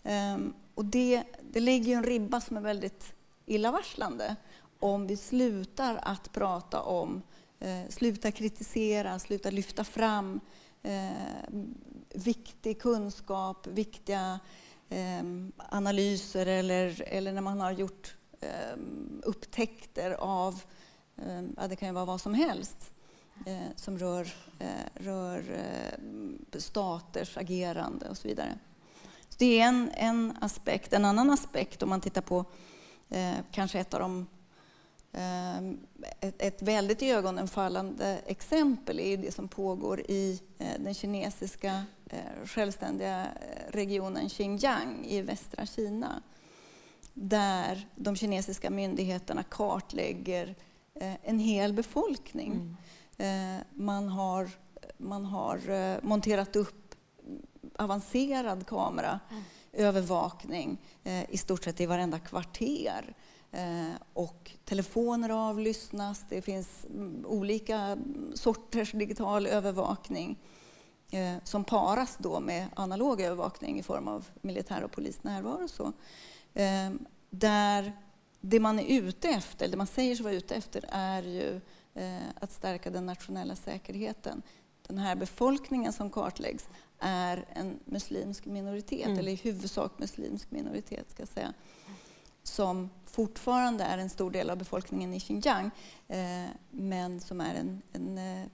Ehm, 0.02 0.52
och 0.74 0.84
det, 0.84 1.22
det 1.52 1.60
ju 1.88 1.94
en 1.94 2.04
ribba 2.04 2.40
som 2.40 2.56
är 2.56 2.60
väldigt 2.60 3.12
illavarslande 3.46 4.36
om 4.78 5.06
vi 5.06 5.16
slutar 5.16 6.00
att 6.02 6.32
prata 6.32 6.80
om, 6.82 7.22
eh, 7.60 7.88
slutar 7.88 8.30
kritisera, 8.30 9.18
slutar 9.18 9.50
lyfta 9.50 9.84
fram 9.84 10.40
eh, 10.82 11.48
viktig 12.14 12.82
kunskap, 12.82 13.66
viktiga 13.66 14.40
eh, 14.88 15.22
analyser 15.56 16.46
eller, 16.46 17.02
eller 17.06 17.32
när 17.32 17.40
man 17.40 17.60
har 17.60 17.72
gjort 17.72 18.14
eh, 18.40 18.78
upptäckter 19.22 20.10
av, 20.10 20.62
eh, 21.16 21.42
ja, 21.56 21.68
det 21.68 21.76
kan 21.76 21.88
ju 21.88 21.94
vara 21.94 22.04
vad 22.04 22.20
som 22.20 22.34
helst, 22.34 22.92
eh, 23.46 23.76
som 23.76 23.98
rör, 23.98 24.34
eh, 24.58 25.04
rör 25.04 25.44
eh, 25.50 26.58
staters 26.58 27.36
agerande 27.36 28.08
och 28.08 28.16
så 28.16 28.28
vidare. 28.28 28.58
Så 29.28 29.36
det 29.38 29.60
är 29.60 29.68
en, 29.68 29.90
en 29.94 30.36
aspekt. 30.40 30.92
En 30.92 31.04
annan 31.04 31.30
aspekt 31.30 31.82
om 31.82 31.88
man 31.88 32.00
tittar 32.00 32.22
på 32.22 32.44
eh, 33.08 33.36
kanske 33.50 33.80
ett 33.80 33.94
av 33.94 34.00
de 34.00 34.26
ett, 36.20 36.42
ett 36.42 36.62
väldigt 36.62 37.02
iögonenfallande 37.02 38.20
exempel 38.26 39.00
är 39.00 39.16
det 39.16 39.34
som 39.34 39.48
pågår 39.48 40.00
i 40.00 40.40
eh, 40.58 40.66
den 40.78 40.94
kinesiska 40.94 41.84
eh, 42.06 42.46
självständiga 42.46 43.20
eh, 43.20 43.72
regionen 43.72 44.28
Xinjiang 44.28 45.04
i 45.04 45.22
västra 45.22 45.66
Kina. 45.66 46.22
Där 47.14 47.88
de 47.94 48.16
kinesiska 48.16 48.70
myndigheterna 48.70 49.42
kartlägger 49.42 50.54
en 51.22 51.38
hel 51.38 51.72
befolkning. 51.72 52.76
Mm. 53.18 53.64
Man 53.74 54.08
har, 54.08 54.50
man 54.96 55.24
har 55.24 55.60
monterat 56.06 56.56
upp 56.56 56.94
avancerad 57.76 58.66
kameraövervakning 58.66 59.59
övervakning 59.72 60.78
eh, 61.04 61.30
i 61.30 61.36
stort 61.36 61.64
sett 61.64 61.80
i 61.80 61.86
varenda 61.86 62.18
kvarter 62.18 63.14
eh, 63.52 63.90
och 64.12 64.52
telefoner 64.64 65.30
avlyssnas, 65.30 66.24
det 66.28 66.42
finns 66.42 66.84
mm, 66.84 67.26
olika 67.26 67.98
sorters 68.34 68.92
digital 68.92 69.46
övervakning 69.46 70.38
eh, 71.10 71.34
som 71.44 71.64
paras 71.64 72.16
då 72.18 72.40
med 72.40 72.66
analog 72.76 73.20
övervakning 73.20 73.78
i 73.78 73.82
form 73.82 74.08
av 74.08 74.26
militär 74.40 74.84
och 74.84 74.92
polisnärvaro. 74.92 75.68
Så, 75.68 75.92
där 77.30 77.92
det 78.40 78.60
man 78.60 78.78
är 78.78 79.00
ute 79.00 79.28
efter, 79.28 79.68
det 79.68 79.76
man 79.76 79.86
säger 79.86 80.16
sig 80.16 80.24
vara 80.24 80.34
ute 80.34 80.54
efter 80.54 80.84
är 80.88 81.22
ju 81.22 81.60
att 82.34 82.52
stärka 82.52 82.90
den 82.90 83.06
nationella 83.06 83.56
säkerheten. 83.56 84.42
Den 84.86 84.98
här 84.98 85.16
befolkningen 85.16 85.92
som 85.92 86.10
kartläggs 86.10 86.68
är 87.00 87.44
en 87.52 87.78
muslimsk 87.84 88.46
minoritet, 88.46 89.06
mm. 89.06 89.18
eller 89.18 89.32
i 89.32 89.34
huvudsak 89.34 89.98
muslimsk 89.98 90.50
minoritet 90.50 91.10
ska 91.10 91.22
jag 91.22 91.28
säga 91.28 91.54
som 92.42 92.90
fortfarande 93.04 93.84
är 93.84 93.98
en 93.98 94.10
stor 94.10 94.30
del 94.30 94.50
av 94.50 94.58
befolkningen 94.58 95.14
i 95.14 95.20
Xinjiang, 95.20 95.70
eh, 96.08 96.46
men 96.70 97.20
som 97.20 97.40
är 97.40 97.54
en, 97.54 97.82
en 97.92 98.18
eh, 98.18 98.46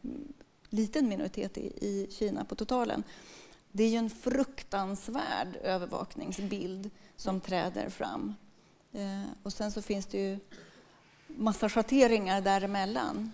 liten 0.68 1.08
minoritet 1.08 1.58
i, 1.58 1.66
i, 1.66 2.08
Kina 2.10 2.44
på 2.44 2.54
totalen. 2.54 3.02
Det 3.72 3.84
är 3.84 3.88
ju 3.88 3.96
en 3.96 4.10
fruktansvärd 4.10 5.56
övervakningsbild 5.62 6.90
som 7.16 7.40
träder 7.40 7.88
fram. 7.90 8.34
Eh, 8.92 9.22
och 9.42 9.52
sen 9.52 9.72
så 9.72 9.82
finns 9.82 10.06
det 10.06 10.18
ju 10.18 10.38
massa 11.26 11.68
schatteringar 11.68 12.40
däremellan. 12.40 13.32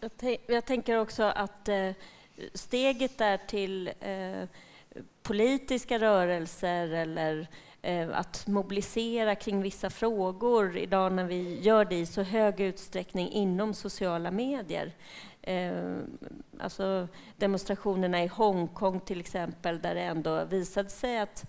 Jag, 0.00 0.38
jag 0.46 0.64
tänker 0.64 0.98
också 0.98 1.22
att 1.22 1.68
eh, 1.68 1.90
steget 2.54 3.18
där 3.18 3.36
till 3.36 3.90
eh, 4.00 4.48
politiska 5.22 5.98
rörelser 5.98 6.88
eller 6.88 7.48
eh, 7.82 8.08
att 8.12 8.46
mobilisera 8.46 9.34
kring 9.34 9.62
vissa 9.62 9.90
frågor 9.90 10.76
idag 10.76 11.12
när 11.12 11.24
vi 11.24 11.60
gör 11.60 11.84
det 11.84 11.96
i 11.96 12.06
så 12.06 12.22
hög 12.22 12.60
utsträckning 12.60 13.30
inom 13.30 13.74
sociala 13.74 14.30
medier. 14.30 14.92
Eh, 15.42 15.96
alltså 16.60 17.08
demonstrationerna 17.36 18.24
i 18.24 18.26
Hongkong 18.26 19.00
till 19.00 19.20
exempel, 19.20 19.80
där 19.80 19.94
det 19.94 20.02
ändå 20.02 20.44
visade 20.44 20.90
sig 20.90 21.18
att 21.18 21.44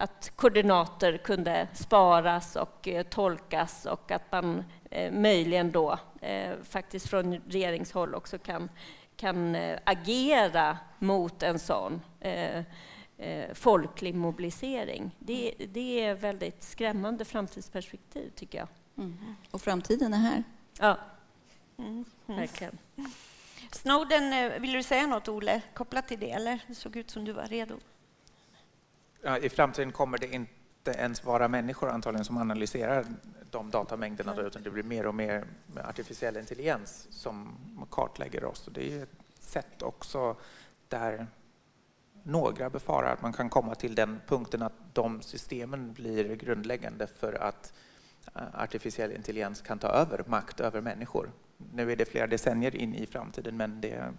att 0.00 0.32
koordinater 0.36 1.16
kunde 1.16 1.68
sparas 1.74 2.56
och 2.56 2.88
eh, 2.88 3.02
tolkas 3.02 3.86
och 3.86 4.10
att 4.10 4.32
man 4.32 4.64
eh, 4.90 5.12
möjligen 5.12 5.72
då 5.72 5.98
eh, 6.20 6.50
faktiskt 6.62 7.08
från 7.08 7.40
regeringshåll 7.48 8.14
också 8.14 8.38
kan, 8.38 8.68
kan 9.18 9.54
eh, 9.54 9.78
agera 9.84 10.78
mot 10.98 11.42
en 11.42 11.58
sån 11.58 12.00
eh, 12.20 12.62
eh, 13.18 13.54
folklig 13.54 14.14
mobilisering. 14.14 15.16
Det, 15.18 15.54
det 15.72 16.04
är 16.04 16.14
väldigt 16.14 16.62
skrämmande 16.62 17.24
framtidsperspektiv, 17.24 18.30
tycker 18.34 18.58
jag. 18.58 18.68
Mm. 18.98 19.16
Och 19.50 19.62
framtiden 19.62 20.14
är 20.14 20.18
här. 20.18 20.44
Ja, 20.78 20.98
mm. 21.78 22.04
verkligen. 22.26 22.78
Snowden, 23.72 24.52
vill 24.62 24.72
du 24.72 24.82
säga 24.82 25.06
något, 25.06 25.28
Ole, 25.28 25.62
kopplat 25.74 26.08
till 26.08 26.20
det? 26.20 26.30
Eller? 26.30 26.64
Det 26.66 26.74
såg 26.74 26.96
ut 26.96 27.10
som 27.10 27.24
du 27.24 27.32
var 27.32 27.46
redo. 27.46 27.78
Ja, 29.22 29.38
I 29.38 29.48
framtiden 29.48 29.92
kommer 29.92 30.18
det 30.18 30.34
inte 30.34 30.90
ens 30.90 31.24
vara 31.24 31.48
människor 31.48 31.88
antagligen 31.90 32.24
som 32.24 32.36
analyserar 32.36 33.06
de 33.50 33.70
datamängderna, 33.70 34.34
då, 34.34 34.42
utan 34.42 34.62
det 34.62 34.70
blir 34.70 34.82
mer 34.82 35.06
och 35.06 35.14
mer 35.14 35.44
artificiell 35.84 36.36
intelligens 36.36 37.06
som 37.10 37.56
kartlägger 37.90 38.44
oss. 38.44 38.66
Och 38.66 38.72
det 38.72 38.92
är 38.92 39.02
ett 39.02 39.08
sätt 39.40 39.82
också 39.82 40.36
där 40.88 41.26
några 42.22 42.70
befarar 42.70 43.12
att 43.12 43.22
man 43.22 43.32
kan 43.32 43.50
komma 43.50 43.74
till 43.74 43.94
den 43.94 44.20
punkten 44.26 44.62
att 44.62 44.72
de 44.92 45.22
systemen 45.22 45.92
blir 45.92 46.36
grundläggande 46.36 47.06
för 47.06 47.32
att 47.32 47.72
eh, 48.34 48.42
artificiell 48.54 49.12
intelligens 49.12 49.62
kan 49.62 49.78
ta 49.78 49.88
över 49.88 50.24
makt 50.26 50.60
över 50.60 50.80
människor. 50.80 51.30
Nu 51.72 51.92
är 51.92 51.96
det 51.96 52.04
flera 52.04 52.26
decennier 52.26 52.76
in 52.76 52.94
i 52.94 53.06
framtiden, 53.06 53.56
men 53.56 53.80
det 53.80 54.14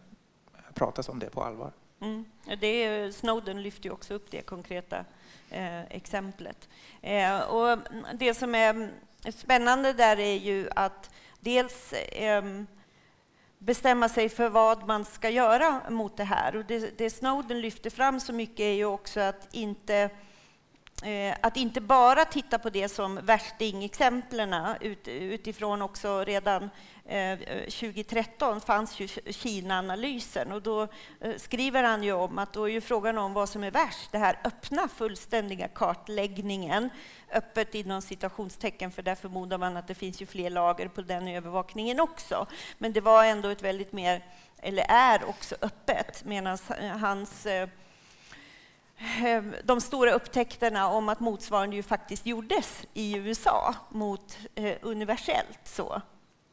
pratas 0.73 1.09
om 1.09 1.19
det 1.19 1.29
på 1.29 1.43
allvar. 1.43 1.71
Mm. 2.01 2.25
Det 2.59 3.15
Snowden 3.15 3.61
lyfter 3.61 3.91
också 3.91 4.13
upp 4.13 4.31
det 4.31 4.41
konkreta 4.41 5.05
eh, 5.49 5.81
exemplet. 5.81 6.69
Eh, 7.01 7.39
och 7.39 7.77
det 8.13 8.33
som 8.33 8.55
är 8.55 8.91
spännande 9.33 9.93
där 9.93 10.19
är 10.19 10.35
ju 10.35 10.69
att 10.75 11.09
dels 11.39 11.93
ehm, 12.11 12.67
bestämma 13.57 14.09
sig 14.09 14.29
för 14.29 14.49
vad 14.49 14.87
man 14.87 15.05
ska 15.05 15.29
göra 15.29 15.81
mot 15.89 16.17
det 16.17 16.23
här. 16.23 16.55
Och 16.55 16.65
det, 16.65 16.97
det 16.97 17.09
Snowden 17.09 17.61
lyfter 17.61 17.89
fram 17.89 18.19
så 18.19 18.33
mycket 18.33 18.59
är 18.59 18.73
ju 18.73 18.85
också 18.85 19.19
att 19.19 19.47
inte 19.51 20.09
Eh, 21.03 21.35
att 21.41 21.57
inte 21.57 21.81
bara 21.81 22.25
titta 22.25 22.59
på 22.59 22.69
det 22.69 22.89
som 22.89 23.19
värstingexemplen 23.23 24.55
ut, 24.81 25.07
utifrån 25.07 25.81
också 25.81 26.23
redan 26.23 26.69
eh, 27.05 27.39
2013 27.39 28.61
fanns 28.61 28.99
ju 28.99 29.07
Kina-analysen 29.29 30.51
och 30.51 30.61
då 30.61 30.87
eh, 31.19 31.35
skriver 31.37 31.83
han 31.83 32.03
ju 32.03 32.11
om 32.11 32.39
att 32.39 32.53
då 32.53 32.63
är 32.63 32.71
ju 32.73 32.81
frågan 32.81 33.17
om 33.17 33.33
vad 33.33 33.49
som 33.49 33.63
är 33.63 33.71
värst, 33.71 34.11
det 34.11 34.17
här 34.17 34.39
öppna 34.43 34.87
fullständiga 34.87 35.67
kartläggningen, 35.67 36.89
öppet 37.33 37.75
inom 37.75 38.01
citationstecken 38.01 38.91
för 38.91 39.01
där 39.01 39.15
förmodar 39.15 39.57
man 39.57 39.77
att 39.77 39.87
det 39.87 39.95
finns 39.95 40.21
ju 40.21 40.25
fler 40.25 40.49
lager 40.49 40.87
på 40.87 41.01
den 41.01 41.27
övervakningen 41.27 41.99
också. 41.99 42.47
Men 42.77 42.93
det 42.93 43.01
var 43.01 43.23
ändå 43.23 43.49
ett 43.49 43.61
väldigt 43.61 43.93
mer, 43.93 44.23
eller 44.57 44.85
är 44.89 45.29
också 45.29 45.55
öppet, 45.61 46.25
medan 46.25 46.57
hans 47.01 47.47
Ehm, 48.99 49.55
de 49.63 49.81
stora 49.81 50.11
upptäckterna 50.11 50.87
om 50.87 51.09
att 51.09 51.19
motsvarande 51.19 51.75
ju 51.75 51.83
faktiskt 51.83 52.25
gjordes 52.25 52.87
i 52.93 53.17
USA 53.17 53.75
mot 53.89 54.37
eh, 54.55 54.77
universellt. 54.81 55.59
Så. 55.63 56.01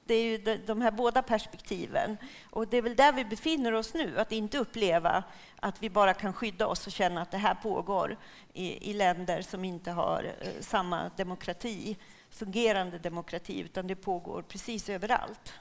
Det 0.04 0.14
är 0.14 0.24
ju 0.24 0.58
de, 0.66 0.82
här 0.82 0.90
båda 0.90 1.22
perspektiven. 1.22 2.16
Och 2.50 2.68
det 2.68 2.76
är 2.76 2.82
väl 2.82 2.96
där 2.96 3.12
vi 3.12 3.24
befinner 3.24 3.72
oss 3.72 3.94
nu, 3.94 4.18
att 4.18 4.32
inte 4.32 4.58
uppleva 4.58 5.24
att 5.60 5.82
vi 5.82 5.90
bara 5.90 6.14
kan 6.14 6.32
skydda 6.32 6.66
oss 6.66 6.86
och 6.86 6.92
känna 6.92 7.22
att 7.22 7.30
det 7.30 7.38
här 7.38 7.54
pågår 7.54 8.16
i, 8.52 8.90
i 8.90 8.92
länder 8.92 9.42
som 9.42 9.64
inte 9.64 9.90
har 9.90 10.34
eh, 10.40 10.48
samma 10.60 11.10
demokrati, 11.16 11.96
fungerande 12.30 12.98
demokrati, 12.98 13.60
utan 13.60 13.86
det 13.86 13.96
pågår 13.96 14.42
precis 14.42 14.88
överallt. 14.88 15.54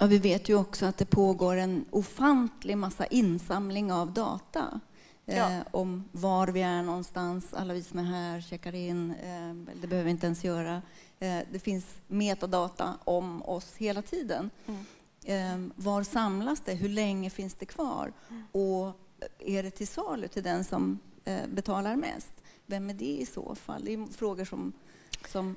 Ja, 0.00 0.06
vi 0.06 0.18
vet 0.18 0.48
ju 0.48 0.54
också 0.54 0.86
att 0.86 0.96
det 0.96 1.06
pågår 1.06 1.56
en 1.56 1.84
ofantlig 1.90 2.78
massa 2.78 3.06
insamling 3.06 3.92
av 3.92 4.12
data. 4.12 4.80
Ja. 5.24 5.34
Eh, 5.34 5.60
om 5.70 6.04
var 6.12 6.48
vi 6.48 6.62
är 6.62 6.82
någonstans, 6.82 7.54
alla 7.54 7.74
vi 7.74 7.82
som 7.82 7.98
är 7.98 8.02
här 8.02 8.40
checkar 8.40 8.74
in. 8.74 9.10
Eh, 9.10 9.74
det 9.80 9.86
behöver 9.86 10.04
vi 10.04 10.10
inte 10.10 10.26
ens 10.26 10.44
göra. 10.44 10.82
Eh, 11.18 11.38
det 11.52 11.58
finns 11.58 11.86
metadata 12.06 12.98
om 13.04 13.42
oss 13.42 13.74
hela 13.76 14.02
tiden. 14.02 14.50
Mm. 14.66 14.84
Eh, 15.24 15.72
var 15.74 16.02
samlas 16.02 16.60
det? 16.60 16.74
Hur 16.74 16.88
länge 16.88 17.30
finns 17.30 17.54
det 17.54 17.66
kvar? 17.66 18.12
Mm. 18.30 18.44
Och 18.52 19.00
är 19.38 19.62
det 19.62 19.70
till 19.70 19.88
salu 19.88 20.28
till 20.28 20.42
den 20.42 20.64
som 20.64 20.98
eh, 21.24 21.46
betalar 21.48 21.96
mest? 21.96 22.32
Vem 22.66 22.90
är 22.90 22.94
det 22.94 23.20
i 23.20 23.26
så 23.26 23.54
fall? 23.54 23.84
Det 23.84 23.92
är 23.92 24.12
frågor 24.12 24.44
som, 24.44 24.72
som 25.28 25.56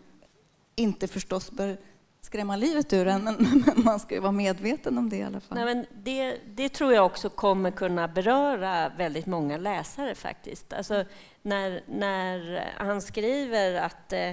inte 0.76 1.08
förstås 1.08 1.52
bör 1.52 1.78
skrämma 2.22 2.56
livet 2.56 2.94
ur 2.94 3.08
en, 3.08 3.24
men, 3.24 3.64
man 3.76 4.00
ska 4.00 4.16
ju 4.16 4.22
vara 4.22 4.32
medveten 4.32 4.98
om 4.98 5.10
det 5.10 5.18
i 5.18 5.24
alla 5.24 5.40
fall. 5.40 5.58
Nej, 5.58 5.76
men 5.76 5.86
det, 6.04 6.38
det 6.46 6.70
tror 6.70 6.94
jag 6.94 7.06
också 7.06 7.30
kommer 7.30 7.72
kunna 7.72 8.08
beröra 8.08 8.90
väldigt 8.98 9.26
många 9.26 9.58
läsare 9.58 10.16
faktiskt. 10.16 10.74
Alltså, 10.74 11.06
när, 11.42 11.82
när 11.88 12.64
han 12.78 13.02
skriver 13.02 13.76
att 13.76 14.14
eh, 14.14 14.32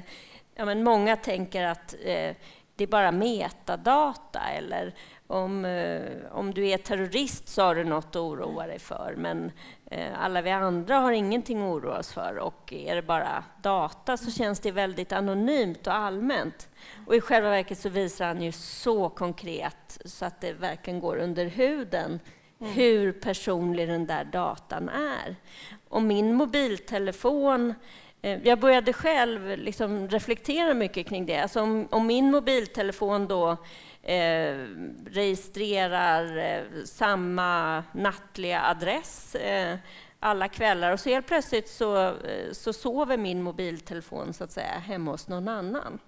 ja, 0.54 0.64
men 0.64 0.84
många 0.84 1.16
tänker 1.16 1.64
att 1.64 1.94
eh, 1.94 2.34
det 2.76 2.84
är 2.84 2.86
bara 2.86 3.12
metadata 3.12 4.40
eller 4.40 4.94
om, 5.26 5.64
eh, 5.64 6.02
om 6.30 6.54
du 6.54 6.68
är 6.68 6.78
terrorist 6.78 7.48
så 7.48 7.62
har 7.62 7.74
du 7.74 7.84
något 7.84 8.06
att 8.06 8.16
oroa 8.16 8.66
dig 8.66 8.78
för. 8.78 9.14
Men 9.16 9.52
alla 10.16 10.42
vi 10.42 10.50
andra 10.50 10.96
har 10.96 11.12
ingenting 11.12 11.58
att 11.58 11.76
oroa 11.76 11.98
oss 11.98 12.12
för. 12.12 12.38
Och 12.38 12.72
är 12.72 12.94
det 12.94 13.02
bara 13.02 13.44
data 13.62 14.16
så 14.16 14.30
känns 14.30 14.60
det 14.60 14.70
väldigt 14.70 15.12
anonymt 15.12 15.86
och 15.86 15.94
allmänt. 15.94 16.68
Och 17.06 17.14
i 17.14 17.20
själva 17.20 17.50
verket 17.50 17.78
så 17.78 17.88
visar 17.88 18.26
han 18.26 18.42
ju 18.42 18.52
så 18.52 19.08
konkret 19.08 19.98
så 20.04 20.24
att 20.24 20.40
det 20.40 20.52
verkligen 20.52 21.00
går 21.00 21.16
under 21.16 21.46
huden 21.46 22.20
mm. 22.60 22.72
hur 22.72 23.12
personlig 23.12 23.88
den 23.88 24.06
där 24.06 24.24
datan 24.24 24.88
är. 24.88 25.36
Och 25.88 26.02
min 26.02 26.34
mobiltelefon 26.34 27.74
eh, 28.22 28.38
jag 28.42 28.60
började 28.60 28.92
själv 28.92 29.58
liksom 29.58 30.08
reflektera 30.08 30.74
mycket 30.74 31.08
kring 31.08 31.26
det. 31.26 31.38
Alltså 31.38 31.60
om, 31.60 31.88
om 31.90 32.06
min 32.06 32.30
mobiltelefon 32.30 33.26
då 33.26 33.56
eh, 34.02 34.56
registrerar 35.06 36.36
eh, 36.36 36.84
samma 36.84 37.84
nattliga 37.92 38.62
adress 38.62 39.34
eh, 39.34 39.76
alla 40.20 40.48
kvällar 40.48 40.92
och 40.92 41.00
så 41.00 41.08
helt 41.08 41.26
plötsligt 41.26 41.68
så, 41.68 42.06
eh, 42.06 42.52
så 42.52 42.72
sover 42.72 43.16
min 43.16 43.42
mobiltelefon 43.42 44.32
så 44.32 44.44
att 44.44 44.52
säga 44.52 44.78
hemma 44.86 45.10
hos 45.10 45.28
någon 45.28 45.48
annan. 45.48 45.98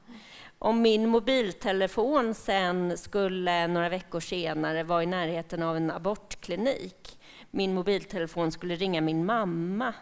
Om 0.58 0.82
min 0.82 1.08
mobiltelefon 1.08 2.34
sen 2.34 2.98
skulle 2.98 3.66
några 3.66 3.88
veckor 3.88 4.20
senare 4.20 4.82
vara 4.82 5.02
i 5.02 5.06
närheten 5.06 5.62
av 5.62 5.76
en 5.76 5.90
abortklinik, 5.90 7.18
min 7.50 7.74
mobiltelefon 7.74 8.52
skulle 8.52 8.74
ringa 8.74 9.00
min 9.00 9.24
mamma. 9.24 9.94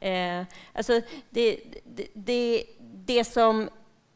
Eh, 0.00 0.42
alltså 0.72 1.00
det, 1.30 1.60
det, 1.84 2.06
det, 2.14 2.64
det 3.06 3.24
som 3.24 3.68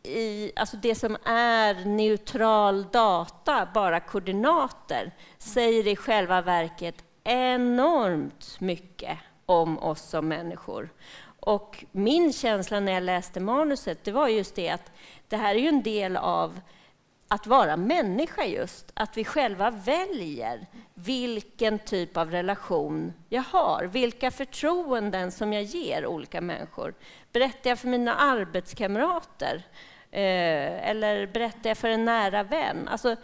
i, 0.02 0.52
alltså 0.56 0.76
det 0.76 0.94
som 0.94 1.16
är 1.24 1.84
neutral 1.84 2.86
data, 2.92 3.68
bara 3.74 4.00
koordinater, 4.00 5.12
säger 5.38 5.86
i 5.86 5.96
själva 5.96 6.42
verket 6.42 7.04
enormt 7.24 8.60
mycket 8.60 9.18
om 9.46 9.78
oss 9.78 10.02
som 10.02 10.28
människor. 10.28 10.88
Och 11.40 11.84
min 11.92 12.32
känsla 12.32 12.80
när 12.80 12.92
jag 12.92 13.02
läste 13.02 13.40
manuset, 13.40 14.04
det 14.04 14.12
var 14.12 14.28
just 14.28 14.54
det 14.54 14.70
att 14.70 14.92
det 15.28 15.36
här 15.36 15.54
är 15.54 15.58
ju 15.58 15.68
en 15.68 15.82
del 15.82 16.16
av 16.16 16.60
att 17.28 17.46
vara 17.46 17.76
människa 17.76 18.44
just, 18.44 18.92
att 18.94 19.16
vi 19.16 19.24
själva 19.24 19.70
väljer 19.70 20.66
vilken 20.94 21.78
typ 21.78 22.16
av 22.16 22.30
relation 22.30 23.12
jag 23.28 23.42
har, 23.42 23.84
vilka 23.84 24.30
förtroenden 24.30 25.32
som 25.32 25.52
jag 25.52 25.62
ger 25.62 26.06
olika 26.06 26.40
människor. 26.40 26.94
Berättar 27.32 27.70
jag 27.70 27.78
för 27.78 27.88
mina 27.88 28.14
arbetskamrater 28.14 29.62
Eh, 30.12 30.88
eller 30.88 31.26
berättar 31.26 31.70
jag 31.70 31.78
för 31.78 31.88
en 31.88 32.04
nära 32.04 32.42
vän? 32.42 32.88
Alltså, 32.88 33.16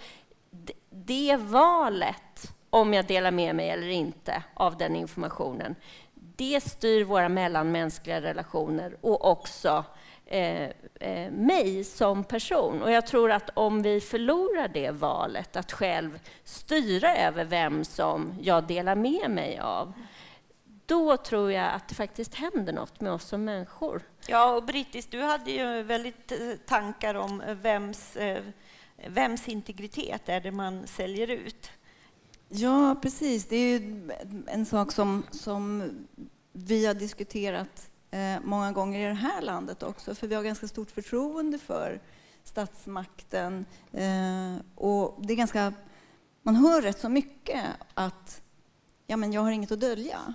det 0.91 1.37
valet, 1.37 2.53
om 2.70 2.95
jag 2.95 3.07
delar 3.07 3.30
med 3.30 3.57
mig 3.57 3.70
eller 3.70 3.89
inte 3.89 4.43
av 4.55 4.76
den 4.76 4.97
informationen, 4.97 5.74
det 6.14 6.61
styr 6.62 7.05
våra 7.05 7.28
mellanmänskliga 7.28 8.20
relationer 8.20 8.97
och 9.01 9.30
också 9.30 9.84
eh, 10.26 10.70
eh, 11.01 11.30
mig 11.30 11.84
som 11.84 12.24
person. 12.24 12.82
Och 12.82 12.91
jag 12.91 13.07
tror 13.07 13.32
att 13.32 13.51
om 13.55 13.82
vi 13.82 14.01
förlorar 14.01 14.68
det 14.68 14.91
valet, 14.91 15.57
att 15.57 15.72
själv 15.72 16.18
styra 16.45 17.16
över 17.16 17.45
vem 17.45 17.84
som 17.84 18.34
jag 18.41 18.64
delar 18.64 18.95
med 18.95 19.30
mig 19.30 19.59
av, 19.59 19.93
då 20.87 21.16
tror 21.16 21.53
jag 21.53 21.72
att 21.74 21.89
det 21.89 21.95
faktiskt 21.95 22.34
händer 22.34 22.72
något 22.72 23.01
med 23.01 23.12
oss 23.12 23.24
som 23.24 23.45
människor. 23.45 24.03
Ja, 24.26 24.55
och 24.57 24.64
Brittis, 24.64 25.07
du 25.07 25.22
hade 25.22 25.51
ju 25.51 25.82
väldigt 25.82 26.32
eh, 26.32 26.39
tankar 26.66 27.14
om 27.14 27.43
vems, 27.62 28.16
eh, 28.16 28.43
vems 29.09 29.49
integritet 29.49 30.28
är 30.28 30.41
det 30.41 30.53
man 30.53 30.87
säljer 30.87 31.30
ut. 31.30 31.70
Ja, 32.49 32.97
precis. 33.03 33.47
Det 33.47 33.57
är 33.57 34.03
en 34.47 34.66
sak 34.66 34.93
som, 34.93 35.22
som 35.30 35.91
vi 36.53 36.87
har 36.87 36.95
diskuterat 36.95 37.91
eh, 38.11 38.41
många 38.45 38.72
gånger 38.72 39.01
i 39.01 39.09
det 39.09 39.20
här 39.20 39.43
landet 39.43 39.82
också, 39.82 40.14
för 40.14 40.26
vi 40.26 40.34
har 40.34 40.43
ganska 40.43 40.68
stort 40.68 40.91
förtroende 40.91 41.59
för 41.59 42.01
statsmakten. 42.45 43.66
Eh, 43.93 44.57
och 44.74 45.18
det 45.26 45.32
är 45.32 45.37
ganska, 45.37 45.72
man 46.43 46.57
hör 46.57 46.82
rätt 46.82 47.01
så 47.01 47.09
mycket 47.09 47.64
att 47.95 48.43
ja, 49.07 49.16
men 49.16 49.32
jag 49.32 49.41
har 49.41 49.51
inget 49.51 49.72
att 49.72 49.80
dölja. 49.80 50.34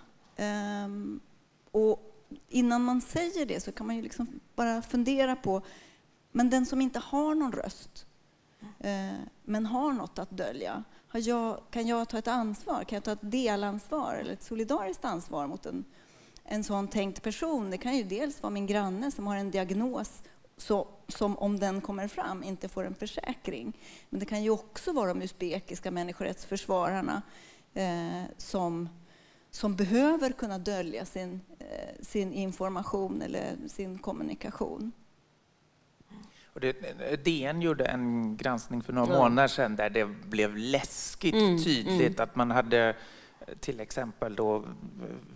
Um, 0.85 1.19
och 1.71 2.13
innan 2.49 2.83
man 2.83 3.01
säger 3.01 3.45
det 3.45 3.59
så 3.59 3.71
kan 3.71 3.87
man 3.87 3.95
ju 3.95 4.01
liksom 4.01 4.39
bara 4.55 4.81
fundera 4.81 5.35
på, 5.35 5.61
men 6.31 6.49
den 6.49 6.65
som 6.65 6.81
inte 6.81 6.99
har 6.99 7.35
någon 7.35 7.51
röst, 7.51 8.05
uh, 8.63 9.19
men 9.43 9.65
har 9.65 9.93
något 9.93 10.19
att 10.19 10.29
dölja, 10.29 10.83
jag, 11.19 11.61
kan 11.71 11.87
jag 11.87 12.09
ta 12.09 12.17
ett 12.17 12.27
ansvar? 12.27 12.83
Kan 12.83 12.95
jag 12.95 13.03
ta 13.03 13.11
ett 13.11 13.31
delansvar 13.31 14.15
eller 14.15 14.33
ett 14.33 14.43
solidariskt 14.43 15.05
ansvar 15.05 15.47
mot 15.47 15.65
en, 15.65 15.85
en 16.43 16.63
sån 16.63 16.87
tänkt 16.87 17.23
person? 17.23 17.71
Det 17.71 17.77
kan 17.77 17.97
ju 17.97 18.03
dels 18.03 18.41
vara 18.43 18.51
min 18.51 18.67
granne 18.67 19.11
som 19.11 19.27
har 19.27 19.35
en 19.35 19.51
diagnos 19.51 20.23
så, 20.57 20.87
som 21.07 21.37
om 21.37 21.59
den 21.59 21.81
kommer 21.81 22.07
fram 22.07 22.43
inte 22.43 22.69
får 22.69 22.85
en 22.85 22.95
försäkring. 22.95 23.73
Men 24.09 24.19
det 24.19 24.25
kan 24.25 24.43
ju 24.43 24.49
också 24.49 24.91
vara 24.91 25.07
de 25.07 25.21
usbekiska 25.21 25.91
människorättsförsvararna 25.91 27.21
eh, 27.73 28.23
som, 28.37 28.89
som 29.51 29.75
behöver 29.75 30.31
kunna 30.31 30.57
dölja 30.57 31.05
sin, 31.05 31.41
eh, 31.59 31.65
sin 32.01 32.33
information 32.33 33.21
eller 33.21 33.55
sin 33.67 33.99
kommunikation. 33.99 34.91
Och 36.53 36.59
det, 36.59 37.25
DN 37.25 37.61
gjorde 37.61 37.85
en 37.85 38.37
granskning 38.37 38.83
för 38.83 38.93
några 38.93 39.13
ja. 39.13 39.19
månader 39.19 39.47
sedan 39.47 39.75
där 39.75 39.89
det 39.89 40.05
blev 40.05 40.57
läskigt 40.57 41.33
mm, 41.33 41.63
tydligt 41.63 42.19
mm. 42.19 42.23
att 42.23 42.35
man 42.35 42.51
hade 42.51 42.95
till 43.59 43.79
exempel 43.79 44.35
då 44.35 44.63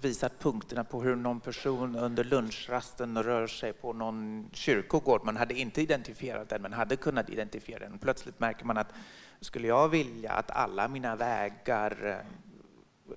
visat 0.01 0.39
punkterna 0.39 0.83
på 0.83 1.01
hur 1.01 1.15
någon 1.15 1.39
person 1.39 1.95
under 1.95 2.23
lunchrasten 2.23 3.23
rör 3.23 3.47
sig 3.47 3.73
på 3.73 3.93
någon 3.93 4.49
kyrkogård. 4.53 5.21
Man 5.25 5.37
hade 5.37 5.53
inte 5.53 5.81
identifierat 5.81 6.49
den, 6.49 6.61
men 6.61 6.73
hade 6.73 6.95
kunnat 6.95 7.29
identifiera 7.29 7.79
den. 7.79 7.97
Plötsligt 7.97 8.39
märker 8.39 8.65
man 8.65 8.77
att 8.77 8.93
skulle 9.41 9.67
jag 9.67 9.89
vilja 9.89 10.31
att 10.31 10.51
alla 10.51 10.87
mina 10.87 11.15
vägar 11.15 12.23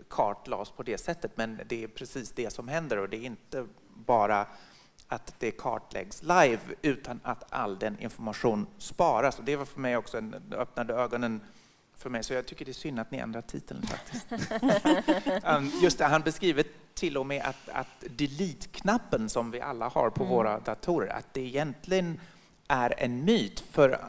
kartlades 0.09 0.71
på 0.71 0.83
det 0.83 0.99
sättet, 0.99 1.37
men 1.37 1.61
det 1.67 1.85
är 1.85 1.89
precis 1.89 2.33
det 2.33 2.51
som 2.51 2.69
händer 2.69 2.97
och 2.99 3.09
det 3.09 3.17
är 3.17 3.25
inte 3.25 3.67
bara 3.89 4.47
att 5.09 5.35
det 5.39 5.51
kartläggs 5.51 6.23
live 6.23 6.61
utan 6.83 7.21
att 7.23 7.53
all 7.53 7.79
den 7.79 8.01
information 8.01 8.67
sparas. 8.79 9.39
Och 9.39 9.45
det 9.45 9.57
var 9.57 9.65
för 9.65 9.81
mig 9.81 9.97
också 9.97 10.19
en, 10.19 10.53
öppnade 10.53 10.95
ögonen 10.95 11.41
för 11.97 12.11
mig, 12.11 12.25
så 12.25 12.35
jag 12.35 12.47
tycker 12.47 12.65
det 12.65 12.71
är 12.71 12.73
synd 12.73 13.01
att 13.01 13.11
ni 13.11 13.19
ändrar 13.19 13.41
titeln 13.41 13.83
faktiskt. 13.83 14.27
Um, 15.45 15.71
just 15.83 15.99
det, 15.99 16.05
han 16.05 16.21
beskriver 16.21 16.65
till 16.95 17.17
och 17.17 17.27
med 17.27 17.43
att, 17.43 17.69
att 17.69 18.05
delete-knappen 18.17 19.29
som 19.29 19.51
vi 19.51 19.61
alla 19.61 19.89
har 19.89 20.11
på 20.11 20.23
mm. 20.23 20.35
våra 20.35 20.61
datorer, 20.61 21.09
att 21.09 21.35
det 21.35 21.41
egentligen 21.41 22.21
är 22.69 22.95
en 22.99 23.25
myt. 23.25 23.61
För 23.61 24.01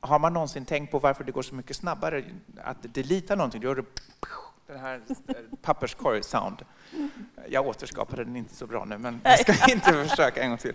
har 0.00 0.18
man 0.18 0.32
någonsin 0.32 0.64
tänkt 0.64 0.90
på 0.90 0.98
varför 0.98 1.24
det 1.24 1.32
går 1.32 1.42
så 1.42 1.54
mycket 1.54 1.76
snabbare 1.76 2.24
att 2.56 2.94
delita 2.94 3.34
någonting? 3.34 3.60
Då 3.60 3.68
gör 3.68 3.74
det 3.74 3.84
den 4.68 4.80
här 4.80 5.00
papperskorg-sound. 5.62 6.64
Jag 7.48 7.66
återskapade 7.66 8.24
den 8.24 8.36
inte 8.36 8.54
så 8.54 8.66
bra 8.66 8.84
nu, 8.84 8.98
men 8.98 9.20
jag 9.24 9.40
ska 9.40 9.72
inte 9.72 9.92
försöka 10.08 10.42
en 10.42 10.48
gång 10.48 10.58
till. 10.58 10.74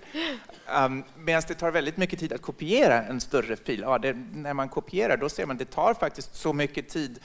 Um, 0.78 1.04
Medan 1.18 1.44
det 1.48 1.54
tar 1.54 1.72
väldigt 1.72 1.98
mycket 1.98 2.20
tid 2.20 2.34
att 2.34 2.42
kopiera 2.42 3.04
en 3.04 3.22
större 3.22 3.56
fil. 3.56 3.80
Ja, 3.80 3.98
det, 3.98 4.14
när 4.34 4.54
man 4.54 4.70
kopierar 4.70 5.18
då 5.18 5.30
ser 5.30 5.46
man 5.46 5.56
att 5.56 5.60
det 5.60 5.72
tar 5.72 5.94
faktiskt 5.94 6.36
så 6.36 6.54
mycket 6.54 6.90
tid 6.90 7.20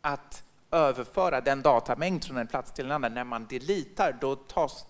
att 0.00 0.42
överföra 0.70 1.40
den 1.40 1.62
datamängd 1.62 2.24
från 2.24 2.36
en 2.36 2.46
plats 2.46 2.72
till 2.72 2.84
en 2.84 2.92
annan. 2.92 3.14
När 3.14 3.24
man 3.24 3.46
deletar, 3.46 4.16
då 4.20 4.36
tas 4.36 4.86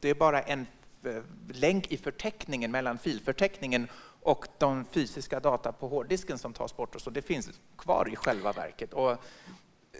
det 0.00 0.10
är 0.10 0.14
bara 0.14 0.42
en 0.42 0.66
eh, 1.04 1.22
länk 1.52 1.92
i 1.92 1.96
förteckningen 1.96 2.70
mellan 2.70 2.98
filförteckningen 2.98 3.88
och 4.22 4.46
de 4.58 4.84
fysiska 4.84 5.40
data 5.40 5.72
på 5.72 5.88
hårddisken 5.88 6.38
som 6.38 6.52
tas 6.52 6.76
bort. 6.76 6.94
Och 6.94 7.00
så 7.00 7.10
det 7.10 7.22
finns 7.22 7.50
kvar 7.78 8.08
i 8.12 8.16
själva 8.16 8.52
verket. 8.52 8.92
Och 8.92 9.16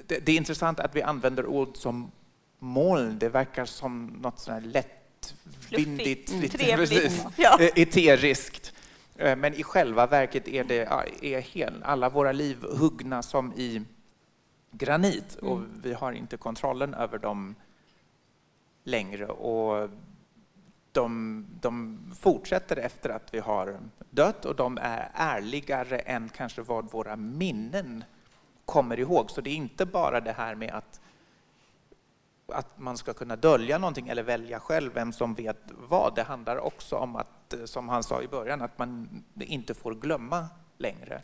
det, 0.07 0.19
det, 0.19 0.33
är 0.33 0.37
intressant 0.37 0.81
att 0.81 0.97
vi 0.97 1.03
använder 1.03 1.47
ord 1.47 1.77
som 1.77 2.11
moln. 2.59 3.19
Det 3.19 3.29
verkar 3.29 3.65
som 3.65 4.07
något 4.07 4.39
sånt 4.39 4.67
lättvindigt, 4.67 6.33
mm, 6.33 6.49
precis, 6.77 7.25
ja. 7.37 7.61
Eh, 7.61 7.71
eteriskt. 7.75 8.73
Eh, 9.17 9.37
men 9.37 9.55
i 9.55 9.63
själva 9.63 10.07
verket 10.07 10.49
är, 10.49 10.65
det, 10.65 10.79
är 11.23 11.41
hel, 11.41 11.83
alla 11.83 12.09
våra 12.09 12.33
liv 12.33 12.57
huggna 12.63 13.23
som 13.23 13.53
i 13.53 13.83
granit 14.71 15.35
och 15.35 15.57
mm. 15.57 15.81
vi 15.83 15.93
har 15.93 16.13
inte 16.13 16.37
kontrollen 16.37 16.95
över 16.95 17.19
dem 17.19 17.55
längre. 18.85 19.27
Och 19.27 19.91
de, 20.93 21.47
de, 21.61 21.99
fortsätter 22.21 22.77
efter 22.77 23.11
att 23.11 23.35
vi 23.35 23.39
har 23.39 23.81
dött 24.11 24.45
och 24.45 24.57
de 24.57 24.79
är 24.79 25.11
ärligare 25.15 25.99
än 25.99 26.29
kanske 26.29 26.63
vad 26.63 26.93
våra 26.93 27.17
minnen 27.17 28.05
kommer 28.65 29.01
ihåg. 29.01 29.31
Så 29.31 29.41
det 29.41 29.51
är 29.51 29.55
inte 29.55 29.87
bara 29.87 30.21
det 30.21 30.33
här 30.33 30.55
med 30.55 30.75
att, 30.75 31.01
att 32.47 32.79
man 32.79 32.97
ska 32.97 33.13
kunna 33.13 33.37
dölja 33.37 33.79
någonting 33.79 34.09
eller 34.09 34.23
välja 34.23 34.61
själv 34.61 34.95
vem 34.95 35.13
som 35.13 35.35
vet 35.35 35.61
vad. 35.89 36.15
Det 36.15 36.23
handlar 36.23 36.57
också 36.57 36.97
om 36.97 37.17
att, 37.17 37.55
som 37.65 37.89
han 37.89 38.03
sa 38.03 38.23
i 38.23 38.29
början, 38.29 38.63
att 38.63 38.79
man 38.79 39.25
inte 39.41 39.75
får 39.75 39.95
glömma 39.95 40.47
längre. 40.79 41.21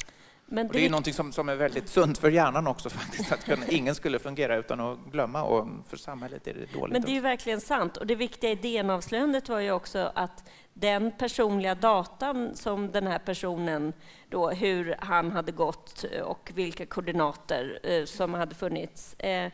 Men 0.53 0.66
det, 0.66 0.72
det 0.72 0.78
är 0.78 0.82
ju 0.82 0.88
någonting 0.88 1.14
som, 1.14 1.32
som 1.32 1.48
är 1.48 1.57
väldigt 1.57 1.88
sunt 1.88 2.18
för 2.18 2.30
hjärnan 2.30 2.66
också 2.66 2.90
faktiskt, 3.01 3.32
att 3.32 3.44
kunna, 3.44 3.66
ingen 3.66 3.94
skulle 3.94 4.18
fungera 4.18 4.57
utan 4.57 4.80
att 4.80 4.98
glömma 5.12 5.42
och 5.42 5.68
för 5.88 5.96
samhället 5.96 6.46
är 6.46 6.55
det 6.55 6.78
dåligt. 6.78 6.92
Men 6.92 7.03
det 7.03 7.11
är 7.11 7.14
ju 7.14 7.20
verkligen 7.20 7.61
sant 7.61 7.96
och 7.96 8.07
det 8.07 8.14
viktiga 8.14 8.51
i 8.51 8.55
DN-avslöjandet 8.55 9.48
var 9.48 9.61
ju 9.61 9.72
också 9.72 10.12
att 10.14 10.44
den 10.74 11.12
personliga 11.18 11.74
datan 11.74 12.57
som 12.57 12.90
den 12.90 13.07
här 13.07 13.18
personen, 13.18 13.92
då, 14.28 14.51
hur 14.51 14.96
han 14.98 15.32
hade 15.32 15.53
gått 15.53 16.05
och 16.24 16.51
vilka 16.55 16.86
koordinater 16.86 17.80
eh, 17.82 18.05
som 18.05 18.34
hade 18.34 18.55
funnits, 18.55 19.14
eh, 19.14 19.53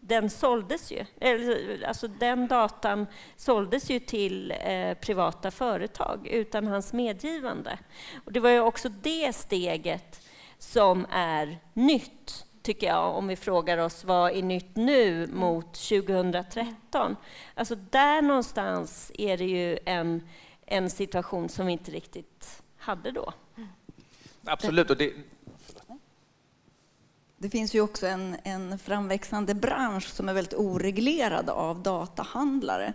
den 0.00 0.30
såldes 0.30 0.92
ju. 0.92 1.04
Alltså 1.86 2.08
den 2.08 2.48
datan 2.48 3.06
såldes 3.36 3.90
ju 3.90 4.00
till 4.00 4.54
eh, 4.64 4.94
privata 4.94 5.50
företag 5.50 6.26
utan 6.26 6.66
hans 6.66 6.92
medgivande. 6.92 7.78
Och 8.24 8.32
det 8.32 8.40
var 8.40 8.50
ju 8.50 8.60
också 8.60 8.88
det 8.88 9.32
steget 9.32 10.23
som 10.64 11.06
är 11.10 11.58
nytt, 11.74 12.44
tycker 12.62 12.86
jag, 12.86 13.16
om 13.16 13.26
vi 13.28 13.36
frågar 13.36 13.78
oss 13.78 14.04
vad 14.04 14.32
är 14.32 14.42
nytt 14.42 14.76
nu 14.76 15.26
mot 15.26 15.74
2013. 15.74 17.16
Alltså 17.54 17.74
där 17.74 18.22
någonstans 18.22 19.12
är 19.14 19.38
det 19.38 19.44
ju 19.44 19.78
en, 19.84 20.28
en 20.66 20.90
situation 20.90 21.48
som 21.48 21.66
vi 21.66 21.72
inte 21.72 21.90
riktigt 21.90 22.62
hade 22.76 23.10
då. 23.10 23.32
Absolut. 24.44 24.90
Och 24.90 24.96
det... 24.96 25.12
det 27.38 27.50
finns 27.50 27.74
ju 27.74 27.80
också 27.80 28.06
en, 28.06 28.36
en 28.42 28.78
framväxande 28.78 29.54
bransch 29.54 30.08
som 30.08 30.28
är 30.28 30.34
väldigt 30.34 30.54
oreglerad 30.54 31.50
av 31.50 31.82
datahandlare, 31.82 32.92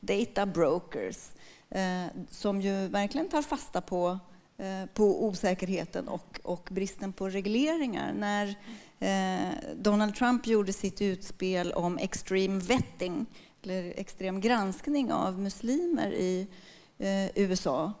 data 0.00 0.46
brokers, 0.46 1.28
eh, 1.70 2.06
som 2.30 2.60
ju 2.60 2.88
verkligen 2.88 3.28
tar 3.28 3.42
fasta 3.42 3.80
på 3.80 4.18
Eh, 4.60 4.86
på 4.94 5.24
osäkerheten 5.24 6.08
och, 6.08 6.40
och, 6.42 6.68
bristen 6.70 7.12
på 7.12 7.28
regleringar. 7.28 8.12
När 8.12 8.54
eh, 8.98 9.54
Donald 9.76 10.14
Trump 10.14 10.46
gjorde 10.46 10.72
sitt 10.72 11.02
utspel 11.02 11.72
om 11.72 11.98
extreme 11.98 12.60
vetting, 12.60 13.26
eller 13.62 13.92
extrem 13.96 14.40
granskning 14.40 15.12
av 15.12 15.38
muslimer 15.38 16.12
i 16.12 16.46
eh, 16.98 17.38
USA, 17.38 17.92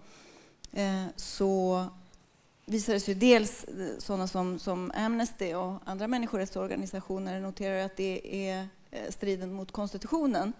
eh, 0.72 1.04
så 1.16 1.84
visade 2.66 3.00
sig 3.00 3.14
dels 3.14 3.64
eh, 3.64 3.98
sådana 3.98 4.26
som, 4.26 4.58
som 4.58 4.92
Amnesty 4.94 5.54
och 5.54 5.74
andra 5.84 6.08
människorättsorganisationer 6.08 7.40
noterar 7.40 7.84
att 7.84 7.96
det 7.96 8.48
är 8.48 8.68
eh, 8.90 9.10
striden 9.10 9.52
mot 9.52 9.72
konstitutionen. 9.72 10.52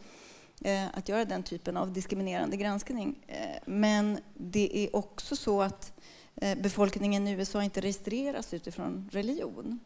Eh, 0.61 0.87
att 0.93 1.09
göra 1.09 1.25
den 1.25 1.43
typen 1.43 1.77
av 1.77 1.93
diskriminerande 1.93 2.57
granskning. 2.57 3.19
Eh, 3.27 3.59
men 3.67 4.19
det 4.35 4.85
är 4.85 4.97
också 4.97 5.37
så 5.37 5.63
att 5.63 5.93
eh, 6.37 6.59
befolkningen 6.59 7.29
i 7.29 7.33
USA 7.33 7.63
inte 7.63 7.81
registreras 7.81 8.55
utifrån 8.55 9.09
religion. 9.13 9.79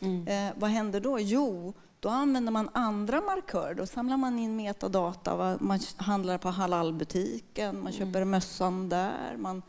Mm. 0.00 0.52
Vad 0.56 0.70
händer 0.70 1.00
då? 1.00 1.20
Jo, 1.20 1.74
då 2.00 2.08
använder 2.08 2.52
man 2.52 2.70
andra 2.72 3.20
markörer. 3.20 3.74
Då 3.74 3.86
samlar 3.86 4.16
man 4.16 4.38
in 4.38 4.56
metadata. 4.56 5.58
Man 5.60 5.80
handlar 5.96 6.38
på 6.38 6.48
halalbutiken, 6.48 7.74
man 7.80 7.92
mm. 7.92 7.92
köper 7.92 8.24
mössan 8.24 8.88
där, 8.88 9.36
man 9.36 9.62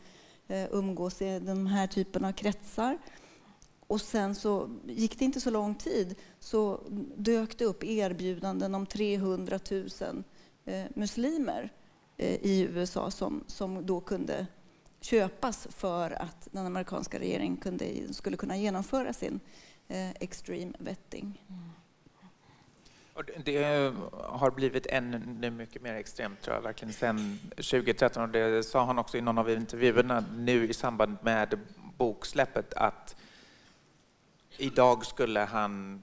umgås 0.48 1.22
i 1.22 1.38
den 1.38 1.66
här 1.66 1.86
typen 1.86 2.24
av 2.24 2.32
kretsar. 2.32 2.98
Och 3.86 4.00
sen 4.00 4.34
så 4.34 4.70
gick 4.86 5.18
det 5.18 5.24
inte 5.24 5.40
så 5.40 5.50
lång 5.50 5.74
tid 5.74 6.14
så 6.40 6.80
dök 7.16 7.58
det 7.58 7.64
upp 7.64 7.84
erbjudanden 7.84 8.74
om 8.74 8.86
300 8.86 9.58
000 9.70 9.88
eh, 10.64 10.84
muslimer 10.94 11.72
eh, 12.16 12.34
i 12.34 12.68
USA 12.70 13.10
som, 13.10 13.44
som 13.46 13.86
då 13.86 14.00
kunde 14.00 14.46
köpas 15.00 15.68
för 15.70 16.22
att 16.22 16.48
den 16.52 16.66
amerikanska 16.66 17.18
regeringen 17.18 17.56
kunde, 17.56 18.14
skulle 18.14 18.36
kunna 18.36 18.56
genomföra 18.56 19.12
sin 19.12 19.40
eh, 19.88 20.10
extreme 20.10 20.72
vetting. 20.78 21.44
Mm. 21.48 21.70
Det 23.44 23.92
har 24.12 24.50
blivit 24.50 24.86
ännu 24.86 25.50
mycket 25.50 25.82
mer 25.82 25.94
extremt 25.94 26.40
tror 26.40 26.56
jag, 26.56 26.62
verkligen 26.62 26.94
sedan 26.94 27.38
2013 27.56 28.22
och 28.22 28.28
det 28.28 28.62
sa 28.62 28.84
han 28.84 28.98
också 28.98 29.18
i 29.18 29.20
någon 29.20 29.38
av 29.38 29.50
intervjuerna 29.50 30.24
nu 30.36 30.68
i 30.68 30.74
samband 30.74 31.16
med 31.22 31.58
boksläppet 31.98 32.74
att 32.74 33.16
idag 34.56 35.06
skulle 35.06 35.40
han 35.40 36.02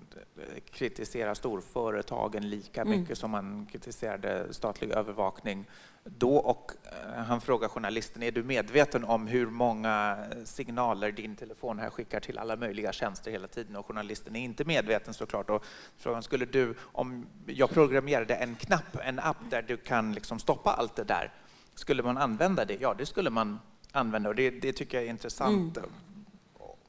kritisera 0.72 1.36
storföretagen 1.36 2.50
lika 2.50 2.82
mm. 2.82 2.92
mycket 2.92 3.10
mm. 3.10 3.16
som 3.16 3.34
han 3.34 3.68
kritiserade 3.72 4.54
statlig 4.54 4.92
övervakning 4.92 5.66
då 6.04 6.36
och 6.36 6.72
eh, 6.84 7.24
han 7.24 7.42
frågar 7.42 7.68
journalisten, 7.68 8.24
är 8.24 8.32
du 8.32 8.44
medveten 8.44 9.04
om 9.04 9.28
hur 9.28 9.48
många 9.48 10.18
signaler 10.46 11.12
din 11.12 11.36
telefon 11.36 11.80
här 11.80 11.90
skickar 11.90 12.20
till 12.20 12.38
alla 12.38 12.56
möjliga 12.56 12.92
tjänster 12.92 13.32
hela 13.32 13.48
tiden? 13.48 13.76
Och 13.76 13.86
journalisten 13.86 14.36
är 14.36 14.40
inte 14.40 14.66
medveten 14.66 15.14
såklart. 15.14 15.50
Och 15.50 15.66
frågan, 15.98 16.24
skulle 16.24 16.46
du, 16.46 16.76
om 16.80 17.28
jag 17.46 17.70
programmerade 17.70 18.36
en 18.36 18.56
knapp, 18.56 18.98
en 19.04 19.20
app 19.20 19.38
där 19.50 19.62
du 19.62 19.78
kan 19.78 20.14
liksom 20.14 20.40
stoppa 20.40 20.74
allt 20.74 20.96
det 20.96 21.04
där, 21.04 21.34
skulle 21.76 22.04
man 22.04 22.18
använda 22.18 22.66
det? 22.66 22.78
Ja, 22.82 22.96
det 22.98 23.06
skulle 23.06 23.30
man 23.30 23.60
använda 23.92 24.30
och 24.30 24.36
det, 24.36 24.50
det 24.50 24.74
tycker 24.74 24.98
jag 24.98 25.06
är 25.06 25.10
intressant. 25.10 25.78
Mm. 25.78 25.90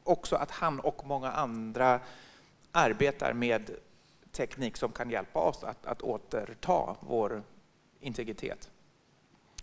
Också 0.08 0.36
att 0.36 0.50
han 0.50 0.80
och 0.80 1.06
många 1.06 1.30
andra 1.30 2.00
arbetar 2.72 3.32
med 3.32 3.70
teknik 4.32 4.76
som 4.76 4.92
kan 4.92 5.10
hjälpa 5.10 5.38
oss 5.38 5.64
att, 5.64 5.86
att 5.86 6.02
återta 6.02 6.96
vår 7.00 7.42
integritet. 8.00 8.70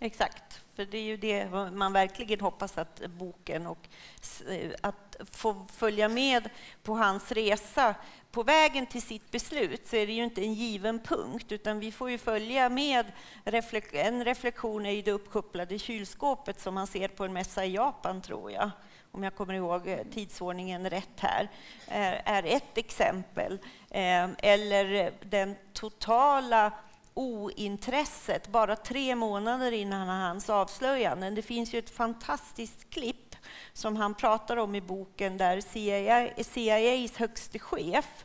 Exakt, 0.00 0.64
för 0.74 0.84
det 0.84 0.98
är 0.98 1.02
ju 1.02 1.16
det 1.16 1.50
man 1.72 1.92
verkligen 1.92 2.40
hoppas 2.40 2.78
att 2.78 3.02
boken 3.06 3.66
och 3.66 3.88
att 4.80 5.16
få 5.30 5.66
följa 5.72 6.08
med 6.08 6.50
på 6.82 6.94
hans 6.94 7.32
resa. 7.32 7.94
På 8.30 8.42
vägen 8.42 8.86
till 8.86 9.02
sitt 9.02 9.30
beslut 9.30 9.86
så 9.86 9.96
är 9.96 10.06
det 10.06 10.12
ju 10.12 10.24
inte 10.24 10.42
en 10.42 10.54
given 10.54 11.00
punkt, 11.00 11.52
utan 11.52 11.80
vi 11.80 11.92
får 11.92 12.10
ju 12.10 12.18
följa 12.18 12.68
med. 12.68 13.12
En 13.92 14.24
reflektion 14.24 14.86
är 14.86 14.90
ju 14.90 15.02
det 15.02 15.12
uppkopplade 15.12 15.78
kylskåpet 15.78 16.60
som 16.60 16.74
man 16.74 16.86
ser 16.86 17.08
på 17.08 17.24
en 17.24 17.32
mässa 17.32 17.64
i 17.64 17.74
Japan, 17.74 18.22
tror 18.22 18.52
jag 18.52 18.70
om 19.16 19.22
jag 19.22 19.34
kommer 19.34 19.54
ihåg 19.54 19.88
eh, 19.88 19.98
tidsordningen 20.10 20.90
rätt 20.90 21.20
här, 21.20 21.48
eh, 21.86 22.30
är 22.34 22.42
ett 22.46 22.78
exempel. 22.78 23.58
Eh, 23.90 24.28
eller 24.38 25.12
den 25.20 25.56
totala 25.72 26.72
ointresset 27.14 28.48
bara 28.48 28.76
tre 28.76 29.14
månader 29.14 29.72
innan 29.72 30.08
hans 30.08 30.50
avslöjanden. 30.50 31.34
Det 31.34 31.42
finns 31.42 31.74
ju 31.74 31.78
ett 31.78 31.90
fantastiskt 31.90 32.90
klipp 32.90 33.36
som 33.72 33.96
han 33.96 34.14
pratar 34.14 34.56
om 34.56 34.74
i 34.74 34.80
boken 34.80 35.36
där 35.36 35.60
CIA, 35.60 36.28
CIAs 36.44 37.16
högste 37.16 37.58
chef 37.58 38.24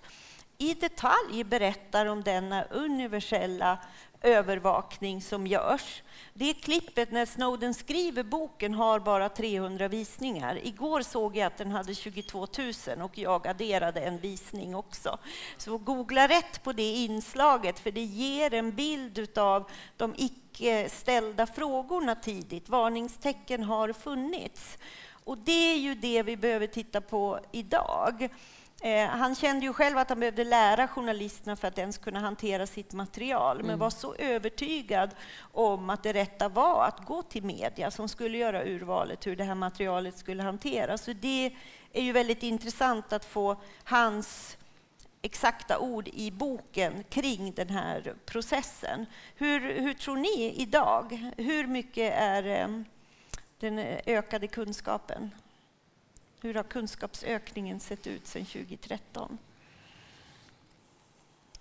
i 0.57 0.73
detalj 0.73 1.43
berättar 1.43 2.05
om 2.05 2.23
denna 2.23 2.63
universella 2.63 3.77
övervakning 4.21 5.21
som 5.21 5.47
görs. 5.47 6.03
Det 6.33 6.53
klippet 6.53 7.11
när 7.11 7.25
Snowden 7.25 7.73
skriver 7.73 8.23
boken 8.23 8.73
har 8.73 8.99
bara 8.99 9.29
300 9.29 9.87
visningar. 9.87 10.59
Igår 10.63 11.01
såg 11.01 11.37
jag 11.37 11.47
att 11.47 11.57
den 11.57 11.71
hade 11.71 11.95
22 11.95 12.47
000 12.87 13.01
och 13.01 13.17
jag 13.17 13.47
adderade 13.47 14.01
en 14.01 14.17
visning 14.17 14.75
också. 14.75 15.19
Så 15.57 15.77
googla 15.77 16.27
rätt 16.27 16.63
på 16.63 16.73
det 16.73 16.93
inslaget 16.93 17.79
för 17.79 17.91
det 17.91 18.03
ger 18.03 18.53
en 18.53 18.71
bild 18.71 19.37
av 19.37 19.69
de 19.97 20.13
icke 20.17 20.89
ställda 20.89 21.47
frågorna 21.47 22.15
tidigt. 22.15 22.69
Varningstecken 22.69 23.63
har 23.63 23.93
funnits. 23.93 24.77
Och 25.23 25.37
det 25.37 25.73
är 25.73 25.77
ju 25.77 25.95
det 25.95 26.23
vi 26.23 26.37
behöver 26.37 26.67
titta 26.67 27.01
på 27.01 27.39
idag. 27.51 28.29
Eh, 28.83 29.07
han 29.07 29.35
kände 29.35 29.65
ju 29.65 29.73
själv 29.73 29.97
att 29.97 30.09
han 30.09 30.19
behövde 30.19 30.43
lära 30.43 30.87
journalisterna 30.87 31.55
för 31.55 31.67
att 31.67 31.77
ens 31.77 31.97
kunna 31.97 32.19
hantera 32.19 32.67
sitt 32.67 32.93
material, 32.93 33.57
men 33.57 33.65
mm. 33.65 33.79
var 33.79 33.89
så 33.89 34.15
övertygad 34.15 35.09
om 35.51 35.89
att 35.89 36.03
det 36.03 36.13
rätta 36.13 36.49
var 36.49 36.85
att 36.85 37.05
gå 37.05 37.23
till 37.23 37.43
media 37.43 37.91
som 37.91 38.09
skulle 38.09 38.37
göra 38.37 38.63
urvalet, 38.65 39.27
hur 39.27 39.35
det 39.35 39.43
här 39.43 39.55
materialet 39.55 40.17
skulle 40.17 40.43
hanteras. 40.43 41.03
Så 41.03 41.13
det 41.13 41.53
är 41.93 42.01
ju 42.01 42.11
väldigt 42.11 42.43
intressant 42.43 43.13
att 43.13 43.25
få 43.25 43.55
hans 43.83 44.57
exakta 45.21 45.79
ord 45.79 46.07
i 46.07 46.31
boken 46.31 47.03
kring 47.09 47.51
den 47.51 47.69
här 47.69 48.13
processen. 48.25 49.05
Hur, 49.35 49.59
hur 49.59 49.93
tror 49.93 50.15
ni 50.15 50.53
idag? 50.57 51.31
Hur 51.37 51.67
mycket 51.67 52.13
är 52.17 52.61
eh, 52.61 52.81
den 53.59 53.79
ökade 54.05 54.47
kunskapen? 54.47 55.31
Hur 56.41 56.53
har 56.53 56.63
kunskapsökningen 56.63 57.79
sett 57.79 58.07
ut 58.07 58.27
sedan 58.27 58.45
2013? 58.45 59.37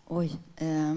Oj. 0.07 0.37
Eh, 0.57 0.95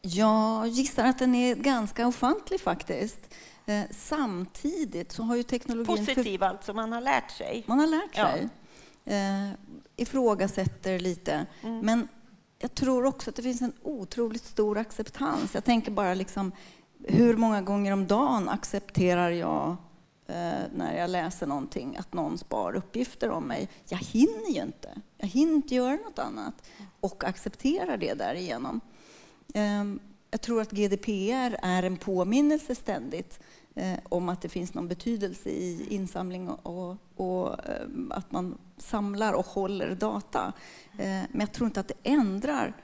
jag 0.00 0.68
gissar 0.68 1.04
att 1.04 1.18
den 1.18 1.34
är 1.34 1.54
ganska 1.54 2.06
ofantlig 2.06 2.60
faktiskt. 2.60 3.34
Eh, 3.66 3.82
samtidigt 3.90 5.12
så 5.12 5.22
har 5.22 5.36
ju 5.36 5.42
teknologin... 5.42 6.06
Positiv 6.06 6.38
för... 6.38 6.46
alltså, 6.46 6.72
man 6.74 6.92
har 6.92 7.00
lärt 7.00 7.30
sig? 7.30 7.64
Man 7.66 7.78
har 7.78 7.86
lärt 7.86 8.14
sig. 8.14 8.48
Ja. 9.04 9.12
Eh, 9.12 9.50
ifrågasätter 9.96 10.98
lite. 10.98 11.46
Mm. 11.62 11.78
Men 11.78 12.08
jag 12.58 12.74
tror 12.74 13.04
också 13.04 13.30
att 13.30 13.36
det 13.36 13.42
finns 13.42 13.62
en 13.62 13.72
otroligt 13.82 14.44
stor 14.44 14.78
acceptans. 14.78 15.54
Jag 15.54 15.64
tänker 15.64 15.90
bara 15.90 16.14
liksom, 16.14 16.52
hur 16.98 17.36
många 17.36 17.62
gånger 17.62 17.92
om 17.92 18.06
dagen 18.06 18.48
accepterar 18.48 19.30
jag 19.30 19.76
Eh, 20.32 20.68
när 20.74 20.98
jag 20.98 21.10
läser 21.10 21.46
någonting 21.46 21.96
att 21.96 22.12
någon 22.12 22.38
spar 22.38 22.76
uppgifter 22.76 23.30
om 23.30 23.44
mig. 23.44 23.68
Jag 23.88 23.98
hinner 23.98 24.50
ju 24.50 24.62
inte. 24.62 25.00
Jag 25.16 25.28
hinner 25.28 25.54
inte 25.54 25.74
göra 25.74 25.96
något 25.96 26.18
annat 26.18 26.54
och 27.00 27.24
accepterar 27.24 27.96
det 27.96 28.14
därigenom. 28.14 28.80
Ehm, 29.54 30.00
jag 30.30 30.40
tror 30.40 30.60
att 30.60 30.70
GDPR 30.70 31.56
är 31.62 31.82
en 31.82 31.96
påminnelse 31.96 32.74
ständigt 32.74 33.40
eh, 33.74 33.98
om 34.08 34.28
att 34.28 34.42
det 34.42 34.48
finns 34.48 34.74
någon 34.74 34.88
betydelse 34.88 35.50
i 35.50 35.86
insamling 35.94 36.48
och, 36.48 36.96
och 37.16 37.68
eh, 37.68 37.86
att 38.10 38.32
man 38.32 38.58
samlar 38.76 39.32
och 39.32 39.46
håller 39.46 39.94
data. 39.94 40.52
Eh, 40.92 41.22
men 41.30 41.40
jag 41.40 41.52
tror 41.52 41.66
inte 41.66 41.80
att 41.80 41.88
det 41.88 42.10
ändrar 42.10 42.76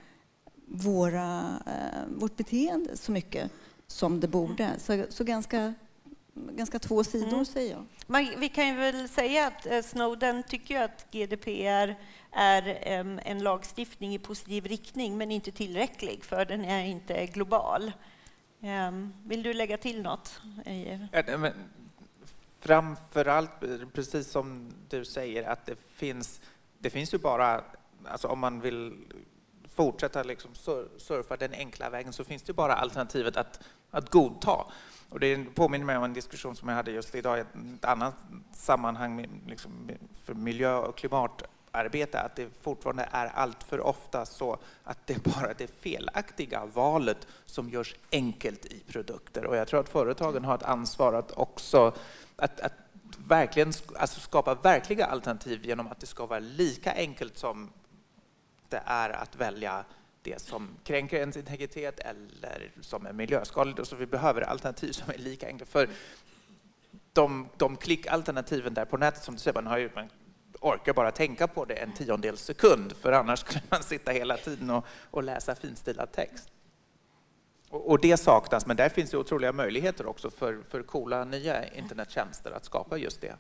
våra, 0.67 1.39
eh, 1.67 2.17
vårt 2.17 2.37
beteende 2.37 2.97
så 2.97 3.13
mycket 3.13 3.51
som 3.87 4.21
det 4.21 4.29
borde. 4.29 4.71
Så, 4.79 5.05
så 5.09 5.25
ganska 5.25 5.75
ganska 6.53 6.79
två 6.79 7.05
sidor, 7.05 7.33
mm. 7.33 7.45
säger 7.45 7.73
jag. 7.73 7.87
Man, 8.07 8.29
vi 8.39 8.49
kan 8.49 8.69
ju 8.69 8.75
väl 8.75 9.09
säga 9.09 9.47
att 9.47 9.67
eh, 9.67 9.83
Snowden 9.83 10.43
tycker 10.43 10.83
att 10.83 11.07
GDPR 11.11 11.95
är 12.33 12.79
en 13.25 13.39
lagstiftning 13.39 14.15
i 14.15 14.19
positiv 14.19 14.67
riktning, 14.67 15.19
men 15.19 15.31
inte 15.31 15.53
tillräcklig, 15.53 16.25
för 16.25 16.45
den 16.45 16.65
är 16.65 16.85
inte 16.85 17.27
global. 17.27 17.93
Vill 19.25 19.43
du 19.43 19.53
lägga 19.53 19.79
till 19.79 20.03
något? 20.03 20.41
Framför 22.61 23.25
allt, 23.25 23.51
precis 23.93 24.31
som 24.31 24.73
du 24.89 25.05
säger, 25.05 25.49
att 25.49 25.67
det 25.67 25.77
finns, 25.95 26.41
det 26.79 26.91
finns 26.91 27.15
ju 27.15 27.19
bara, 27.19 27.65
alltså 28.05 28.29
om 28.29 28.39
man 28.39 28.61
vill 28.61 28.97
fortsätta 29.79 30.23
liksom 30.23 30.55
surfa 30.99 31.37
den 31.37 31.53
enkla 31.53 31.91
vägen 31.91 32.13
så 32.13 32.25
finns 32.25 32.43
det 32.43 32.53
bara 32.53 32.75
alternativet 32.75 33.37
att, 33.37 33.61
att 33.91 34.11
godta. 34.11 34.65
Och 35.09 35.21
det 35.21 35.55
påminner 35.55 35.87
mig 35.87 35.97
om 35.97 36.05
en 36.05 36.13
diskussion 36.13 36.57
som 36.57 36.69
jag 36.69 36.77
hade 36.77 36.91
just 36.91 37.15
idag 37.15 37.39
i 37.39 37.41
ett 37.41 37.85
annat 37.85 38.15
sammanhang 38.53 39.29
liksom 39.47 39.91
för 40.25 40.35
miljö 40.35 40.75
och 40.75 40.99
klimatarbete, 40.99 42.21
att 42.21 42.37
det 42.37 42.49
fortfarande 42.63 43.09
är 43.13 43.27
allt 43.27 43.63
för 43.63 43.81
ofta 43.81 44.27
så 44.27 44.59
att 44.85 45.07
det 45.07 45.15
är 45.15 45.41
bara 45.41 45.55
det 45.55 45.81
felaktiga 45.81 46.67
valet 46.67 47.27
som 47.47 47.69
görs 47.71 47.95
enkelt 48.13 48.67
i 48.67 48.81
produkter. 48.87 49.47
Och 49.47 49.57
jag 49.57 49.69
tror 49.69 49.81
att 49.81 49.89
företagen 49.89 50.45
har 50.45 50.55
ett 50.55 50.63
ansvar 50.63 51.13
att 51.13 51.33
också 51.33 51.93
att, 52.37 52.61
att 52.61 52.73
verkligen 53.29 53.73
alltså 53.97 54.21
skapa 54.21 54.55
verkliga 54.55 55.07
alternativ 55.07 55.67
genom 55.67 55.87
att 55.87 56.01
det 56.01 56.07
ska 56.07 56.27
vara 56.27 56.39
lika 56.39 56.93
enkelt 56.93 57.39
som 57.39 57.71
det 58.69 58.83
är 58.87 59.11
att 59.11 59.37
välja 59.37 59.85
det 60.23 60.41
som 60.41 60.69
kränker 60.85 61.17
ens 61.17 61.37
integritet 61.37 61.99
eller 62.01 62.73
som 62.81 63.07
är 63.07 63.13
miljöskadligt. 63.13 63.79
Och 63.79 63.87
så 63.87 63.97
vi 63.97 64.07
behöver 64.07 64.41
alternativ 64.41 64.93
som 64.93 65.11
är 65.11 65.19
lika 65.19 65.47
enkla. 65.47 65.67
För 65.67 65.89
de, 67.13 67.49
de 67.57 67.77
klickalternativen 67.77 68.75
där 68.75 68.85
på 68.85 68.97
nätet, 68.97 69.23
som 69.23 69.35
du 69.35 69.41
säger, 69.41 69.55
man 69.55 69.67
har 69.67 69.79
ju, 69.79 69.91
man 69.95 70.09
orkar 70.61 70.93
bara 70.93 71.11
tänka 71.11 71.49
på 71.49 71.65
det 71.65 71.75
en 71.75 71.93
tiondels 71.93 72.41
sekund, 72.41 72.93
för 72.93 73.13
annars 73.13 73.39
skulle 73.39 73.63
man 73.69 73.83
sitta 73.83 74.11
hela 74.11 74.37
tiden 74.37 74.71
och, 74.71 74.87
och 75.11 75.23
läsa 75.23 75.55
finstilad 75.55 76.13
text. 76.13 76.49
Och, 77.71 77.91
och, 77.91 78.01
det 78.01 78.17
saknas, 78.17 78.67
men 78.67 78.77
där 78.77 78.89
finns 78.89 79.15
ju 79.15 79.19
otroliga 79.19 79.53
möjligheter 79.53 80.07
också 80.07 80.31
för, 80.31 80.63
för 80.69 80.83
coola 80.83 81.25
nya 81.25 81.75
internettjänster 81.75 82.51
att 82.51 82.65
skapa 82.65 82.97
just 82.97 83.21
det. 83.21 83.37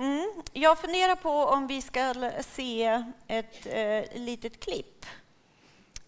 Mm. 0.00 0.30
Jag 0.52 0.78
funderar 0.78 1.16
på 1.16 1.30
om 1.30 1.66
vi 1.66 1.82
ska 1.82 2.30
se 2.54 3.02
ett 3.26 3.66
eh, 3.66 4.20
litet 4.20 4.60
klipp 4.60 5.06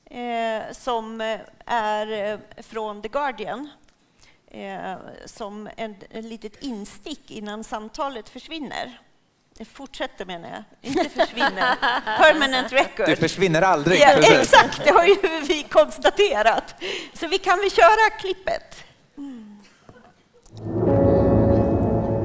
eh, 0.04 0.72
som 0.72 1.20
är 1.66 2.38
från 2.62 3.02
The 3.02 3.08
Guardian 3.08 3.68
eh, 4.50 4.94
som 5.26 5.68
ett 5.76 6.24
litet 6.24 6.62
instick 6.62 7.30
innan 7.30 7.64
samtalet 7.64 8.28
försvinner. 8.28 9.00
Det 9.58 9.64
fortsätter 9.64 10.24
menar 10.24 10.48
jag, 10.48 10.90
inte 10.90 11.08
försvinner. 11.08 11.76
Permanent 12.18 12.72
record. 12.72 13.06
Det 13.06 13.16
försvinner 13.16 13.62
aldrig. 13.62 14.00
Ja, 14.00 14.08
exakt, 14.08 14.84
det 14.84 14.90
har 14.90 15.04
ju 15.04 15.16
vi 15.48 15.62
konstaterat. 15.62 16.74
Så 17.14 17.26
vi 17.26 17.38
kan 17.38 17.58
väl 17.58 17.70
köra 17.70 18.10
klippet. 18.10 18.84
Mm. 19.16 21.01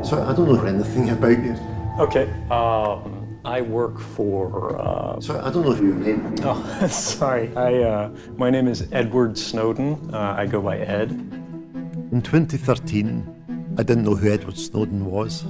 So 0.07 0.23
I 0.23 0.31
don't 0.33 0.47
know 0.47 0.63
anything 0.63 1.09
about 1.09 1.43
you. 1.43 1.53
Okay. 1.99 2.31
Um, 2.49 3.41
I 3.43 3.59
work 3.59 3.99
for. 3.99 4.79
Uh, 4.79 5.19
Sorry, 5.19 5.41
I 5.41 5.51
don't 5.51 5.65
know 5.65 5.75
your 5.75 5.95
name. 5.95 6.33
Oh, 6.43 6.87
sorry. 6.89 7.51
I. 7.57 7.83
Uh, 7.83 8.09
my 8.37 8.49
name 8.49 8.69
is 8.69 8.87
Edward 8.93 9.37
Snowden. 9.37 10.09
Uh, 10.13 10.33
I 10.37 10.45
go 10.45 10.61
by 10.61 10.77
Ed. 10.77 11.11
In 11.11 12.21
2013, 12.21 13.75
I 13.77 13.83
didn't 13.83 14.05
know 14.05 14.15
who 14.15 14.31
Edward 14.31 14.57
Snowden 14.57 15.03
was. 15.03 15.43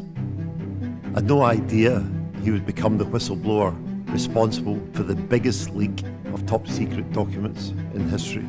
I 1.13 1.19
had 1.19 1.27
no 1.27 1.43
idea 1.43 2.03
he 2.41 2.49
would 2.49 2.65
become 2.65 2.97
the 2.97 3.05
whistleblower 3.05 3.75
responsible 4.11 4.79
for 4.93 5.03
the 5.03 5.13
biggest 5.13 5.69
leak 5.75 6.01
of 6.33 6.47
top 6.47 6.67
secret 6.67 7.13
documents 7.13 7.73
in 7.93 8.09
history. 8.09 8.45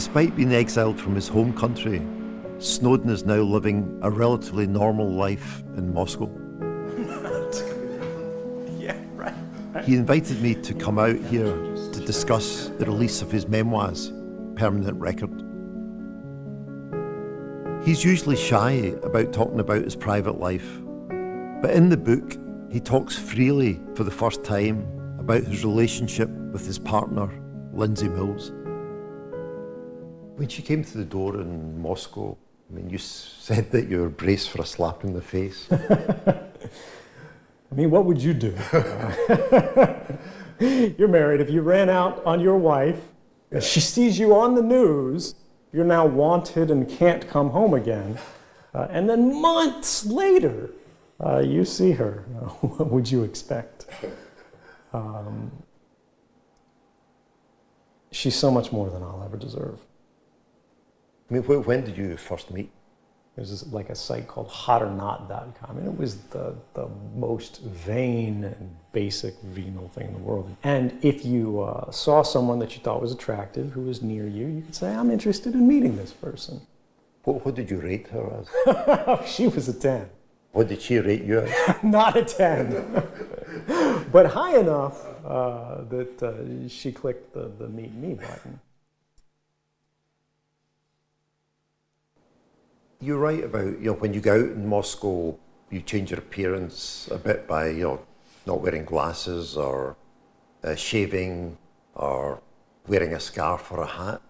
Despite 0.00 0.34
being 0.34 0.54
exiled 0.54 0.98
from 0.98 1.14
his 1.14 1.28
home 1.28 1.52
country, 1.52 2.00
Snowden 2.58 3.10
is 3.10 3.26
now 3.26 3.42
living 3.42 3.98
a 4.00 4.10
relatively 4.10 4.66
normal 4.66 5.12
life 5.12 5.62
in 5.76 5.92
Moscow. 5.92 6.24
yeah, 8.78 8.96
right. 9.12 9.34
He 9.84 9.96
invited 9.96 10.40
me 10.40 10.54
to 10.54 10.72
come 10.72 10.98
out 10.98 11.18
here 11.26 11.52
to 11.52 12.02
discuss 12.06 12.68
the 12.78 12.86
release 12.86 13.20
of 13.20 13.30
his 13.30 13.46
memoirs, 13.46 14.10
Permanent 14.54 14.98
Record. 14.98 15.44
He's 17.84 18.02
usually 18.02 18.36
shy 18.36 18.94
about 19.02 19.34
talking 19.34 19.60
about 19.60 19.84
his 19.84 19.96
private 19.96 20.40
life, 20.40 20.80
but 21.60 21.72
in 21.72 21.90
the 21.90 21.98
book, 21.98 22.38
he 22.72 22.80
talks 22.80 23.18
freely 23.18 23.78
for 23.94 24.04
the 24.04 24.10
first 24.10 24.44
time 24.44 24.80
about 25.18 25.42
his 25.42 25.62
relationship 25.62 26.30
with 26.30 26.64
his 26.64 26.78
partner, 26.78 27.28
Lindsay 27.74 28.08
Mills. 28.08 28.50
When 30.40 30.48
she 30.48 30.62
came 30.62 30.82
to 30.82 30.96
the 30.96 31.04
door 31.04 31.38
in 31.38 31.82
Moscow, 31.82 32.34
I 32.70 32.72
mean, 32.72 32.88
you 32.88 32.96
said 33.46 33.70
that 33.72 33.88
you 33.88 34.00
were 34.00 34.08
braced 34.08 34.48
for 34.48 34.62
a 34.62 34.64
slap 34.64 35.04
in 35.04 35.12
the 35.12 35.20
face. 35.20 35.68
I 35.70 37.74
mean, 37.74 37.90
what 37.90 38.06
would 38.06 38.22
you 38.22 38.32
do? 38.32 38.56
you're 40.96 41.08
married. 41.08 41.42
If 41.42 41.50
you 41.50 41.60
ran 41.60 41.90
out 41.90 42.24
on 42.24 42.40
your 42.40 42.56
wife, 42.56 43.02
and 43.50 43.62
she 43.62 43.80
sees 43.80 44.18
you 44.18 44.34
on 44.34 44.54
the 44.54 44.62
news, 44.62 45.34
you're 45.74 45.84
now 45.84 46.06
wanted 46.06 46.70
and 46.70 46.88
can't 46.88 47.28
come 47.28 47.50
home 47.50 47.74
again. 47.74 48.16
Uh, 48.72 48.86
and 48.88 49.10
then 49.10 49.42
months 49.42 50.06
later, 50.06 50.70
uh, 51.22 51.40
you 51.40 51.66
see 51.66 51.92
her. 51.92 52.24
what 52.62 52.90
would 52.90 53.10
you 53.10 53.24
expect? 53.24 53.84
Um, 54.94 55.52
she's 58.10 58.36
so 58.36 58.50
much 58.50 58.72
more 58.72 58.88
than 58.88 59.02
I'll 59.02 59.22
ever 59.22 59.36
deserve. 59.36 59.80
I 61.30 61.34
mean, 61.34 61.42
when 61.42 61.84
did 61.84 61.96
you 61.96 62.16
first 62.16 62.50
meet? 62.50 62.70
There's 63.36 63.72
like 63.72 63.88
a 63.88 63.94
site 63.94 64.26
called 64.26 64.48
hotornot.com, 64.48 65.78
and 65.78 65.86
it 65.86 65.96
was 65.96 66.16
the, 66.16 66.56
the 66.74 66.88
most 67.14 67.62
vain 67.62 68.44
and 68.44 68.76
basic 68.92 69.40
venal 69.42 69.88
thing 69.88 70.08
in 70.08 70.12
the 70.12 70.18
world. 70.18 70.54
And 70.64 70.98
if 71.02 71.24
you 71.24 71.60
uh, 71.60 71.90
saw 71.92 72.22
someone 72.22 72.58
that 72.58 72.74
you 72.74 72.82
thought 72.82 73.00
was 73.00 73.12
attractive 73.12 73.70
who 73.70 73.82
was 73.82 74.02
near 74.02 74.26
you, 74.26 74.46
you 74.48 74.62
could 74.62 74.74
say, 74.74 74.92
I'm 74.92 75.10
interested 75.10 75.54
in 75.54 75.66
meeting 75.68 75.96
this 75.96 76.12
person. 76.12 76.60
What, 77.22 77.44
what 77.44 77.54
did 77.54 77.70
you 77.70 77.78
rate 77.78 78.08
her 78.08 78.44
as? 78.66 79.28
she 79.30 79.46
was 79.46 79.68
a 79.68 79.74
10. 79.74 80.10
What 80.52 80.66
did 80.66 80.82
she 80.82 80.98
rate 80.98 81.22
you 81.22 81.40
as? 81.40 81.76
Not 81.84 82.16
a 82.16 82.24
10. 82.24 84.06
but 84.12 84.26
high 84.26 84.58
enough 84.58 85.06
uh, 85.24 85.82
that 85.84 86.22
uh, 86.22 86.68
she 86.68 86.90
clicked 86.90 87.32
the, 87.32 87.50
the 87.58 87.68
meet 87.68 87.94
me 87.94 88.14
button. 88.14 88.58
You're 93.02 93.18
right 93.18 93.42
about 93.42 93.80
you 93.80 93.86
know 93.86 93.94
when 93.94 94.12
you 94.12 94.20
go 94.20 94.34
out 94.34 94.50
in 94.50 94.66
Moscow, 94.66 95.34
you 95.70 95.80
change 95.80 96.10
your 96.10 96.18
appearance 96.18 97.08
a 97.10 97.16
bit 97.16 97.48
by 97.48 97.68
you 97.68 97.84
know 97.84 98.00
not 98.46 98.60
wearing 98.60 98.84
glasses 98.84 99.56
or 99.56 99.96
uh, 100.62 100.74
shaving 100.74 101.56
or 101.94 102.42
wearing 102.86 103.14
a 103.14 103.20
scarf 103.20 103.72
or 103.72 103.80
a 103.80 103.86
hat. 103.86 104.20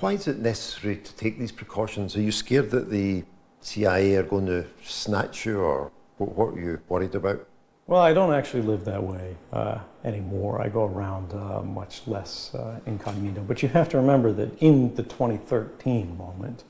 why 0.00 0.14
is 0.14 0.26
it 0.26 0.40
necessary 0.40 0.96
to 0.96 1.14
take 1.14 1.38
these 1.38 1.52
precautions? 1.52 2.16
Are 2.16 2.20
you 2.20 2.32
scared 2.32 2.70
that 2.70 2.90
the 2.90 3.22
CIA 3.60 4.16
are 4.16 4.24
going 4.24 4.46
to 4.46 4.66
snatch 4.84 5.46
you, 5.46 5.60
or 5.60 5.92
what, 6.16 6.32
what 6.32 6.54
are 6.54 6.60
you 6.60 6.80
worried 6.88 7.14
about? 7.14 7.46
Well, 7.86 8.00
I 8.00 8.12
don't 8.12 8.32
actually 8.32 8.62
live 8.62 8.84
that 8.84 9.02
way 9.02 9.36
uh, 9.52 9.78
anymore. 10.04 10.60
I 10.60 10.68
go 10.68 10.86
around 10.86 11.32
uh, 11.34 11.62
much 11.62 12.02
less 12.08 12.52
uh, 12.54 12.80
incognito. 12.86 13.42
But 13.42 13.62
you 13.62 13.68
have 13.68 13.88
to 13.90 13.96
remember 13.96 14.32
that 14.32 14.56
in 14.60 14.92
the 14.96 15.04
2013 15.04 16.16
moment, 16.16 16.64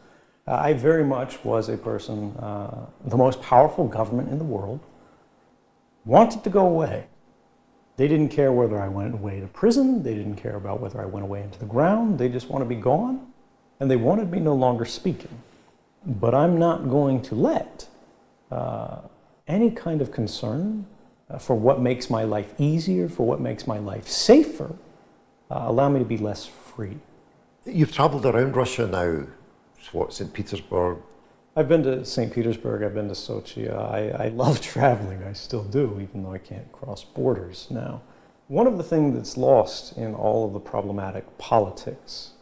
uh, 0.46 0.54
I 0.54 0.72
very 0.72 1.04
much 1.04 1.44
was 1.44 1.68
a 1.68 1.76
person, 1.76 2.36
uh, 2.36 2.86
the 3.04 3.16
most 3.16 3.40
powerful 3.40 3.86
government 3.86 4.30
in 4.30 4.38
the 4.38 4.44
world, 4.44 4.80
wanted 6.04 6.42
to 6.44 6.50
go 6.50 6.66
away. 6.66 7.06
They 7.96 8.08
didn't 8.08 8.30
care 8.30 8.52
whether 8.52 8.80
I 8.80 8.88
went 8.88 9.14
away 9.14 9.40
to 9.40 9.46
prison. 9.46 10.02
They 10.02 10.14
didn't 10.14 10.36
care 10.36 10.56
about 10.56 10.80
whether 10.80 11.00
I 11.00 11.04
went 11.04 11.24
away 11.24 11.42
into 11.42 11.58
the 11.58 11.66
ground. 11.66 12.18
They 12.18 12.28
just 12.28 12.48
want 12.48 12.62
to 12.62 12.68
be 12.68 12.74
gone. 12.80 13.32
And 13.78 13.90
they 13.90 13.96
wanted 13.96 14.30
me 14.30 14.40
no 14.40 14.54
longer 14.54 14.84
speaking. 14.84 15.42
But 16.04 16.34
I'm 16.34 16.58
not 16.58 16.88
going 16.88 17.22
to 17.22 17.34
let 17.34 17.86
uh, 18.50 19.02
any 19.46 19.70
kind 19.70 20.00
of 20.00 20.10
concern 20.10 20.86
uh, 21.30 21.38
for 21.38 21.54
what 21.54 21.80
makes 21.80 22.10
my 22.10 22.24
life 22.24 22.52
easier, 22.58 23.08
for 23.08 23.26
what 23.26 23.40
makes 23.40 23.66
my 23.66 23.78
life 23.78 24.08
safer, 24.08 24.74
uh, 25.50 25.64
allow 25.66 25.88
me 25.88 25.98
to 25.98 26.04
be 26.04 26.18
less 26.18 26.46
free. 26.46 26.96
You've 27.64 27.92
traveled 27.92 28.26
around 28.26 28.56
Russia 28.56 28.86
now 28.86 29.26
what, 29.92 30.12
St. 30.12 30.32
Petersburg? 30.32 30.98
I've 31.54 31.68
been 31.68 31.82
to 31.82 32.04
St. 32.04 32.32
Petersburg, 32.32 32.82
I've 32.82 32.94
been 32.94 33.08
to 33.08 33.14
Sochi. 33.14 33.70
I, 33.70 34.24
I 34.24 34.28
love 34.28 34.60
traveling, 34.74 35.22
I 35.24 35.32
still 35.32 35.64
do, 35.64 36.00
even 36.00 36.22
though 36.22 36.32
I 36.32 36.38
can't 36.38 36.70
cross 36.72 37.04
borders 37.04 37.66
now. 37.70 38.00
One 38.48 38.66
of 38.66 38.76
the 38.76 38.82
things 38.82 39.14
that's 39.14 39.36
lost 39.36 39.96
in 39.96 40.14
all 40.14 40.46
of 40.46 40.52
the 40.52 40.60
problematic 40.60 41.38
politics 41.38 42.32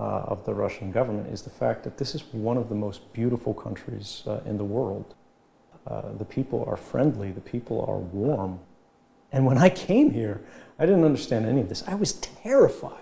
uh, 0.00 0.02
of 0.02 0.44
the 0.44 0.54
Russian 0.54 0.92
government 0.92 1.32
is 1.32 1.42
the 1.42 1.50
fact 1.50 1.82
that 1.84 1.98
this 1.98 2.14
is 2.14 2.22
one 2.32 2.56
of 2.56 2.68
the 2.68 2.74
most 2.74 3.12
beautiful 3.12 3.54
countries 3.54 4.22
uh, 4.26 4.40
in 4.44 4.56
the 4.56 4.64
world. 4.64 5.14
Uh, 5.86 6.12
the 6.16 6.24
people 6.24 6.64
are 6.68 6.76
friendly, 6.76 7.32
the 7.32 7.40
people 7.40 7.84
are 7.88 7.98
warm. 7.98 8.60
And 9.32 9.44
when 9.46 9.58
I 9.58 9.68
came 9.68 10.10
here, 10.10 10.40
I 10.78 10.86
didn't 10.86 11.04
understand 11.04 11.46
any 11.46 11.60
of 11.60 11.68
this. 11.68 11.82
I 11.86 11.94
was 11.94 12.12
terrified 12.12 12.92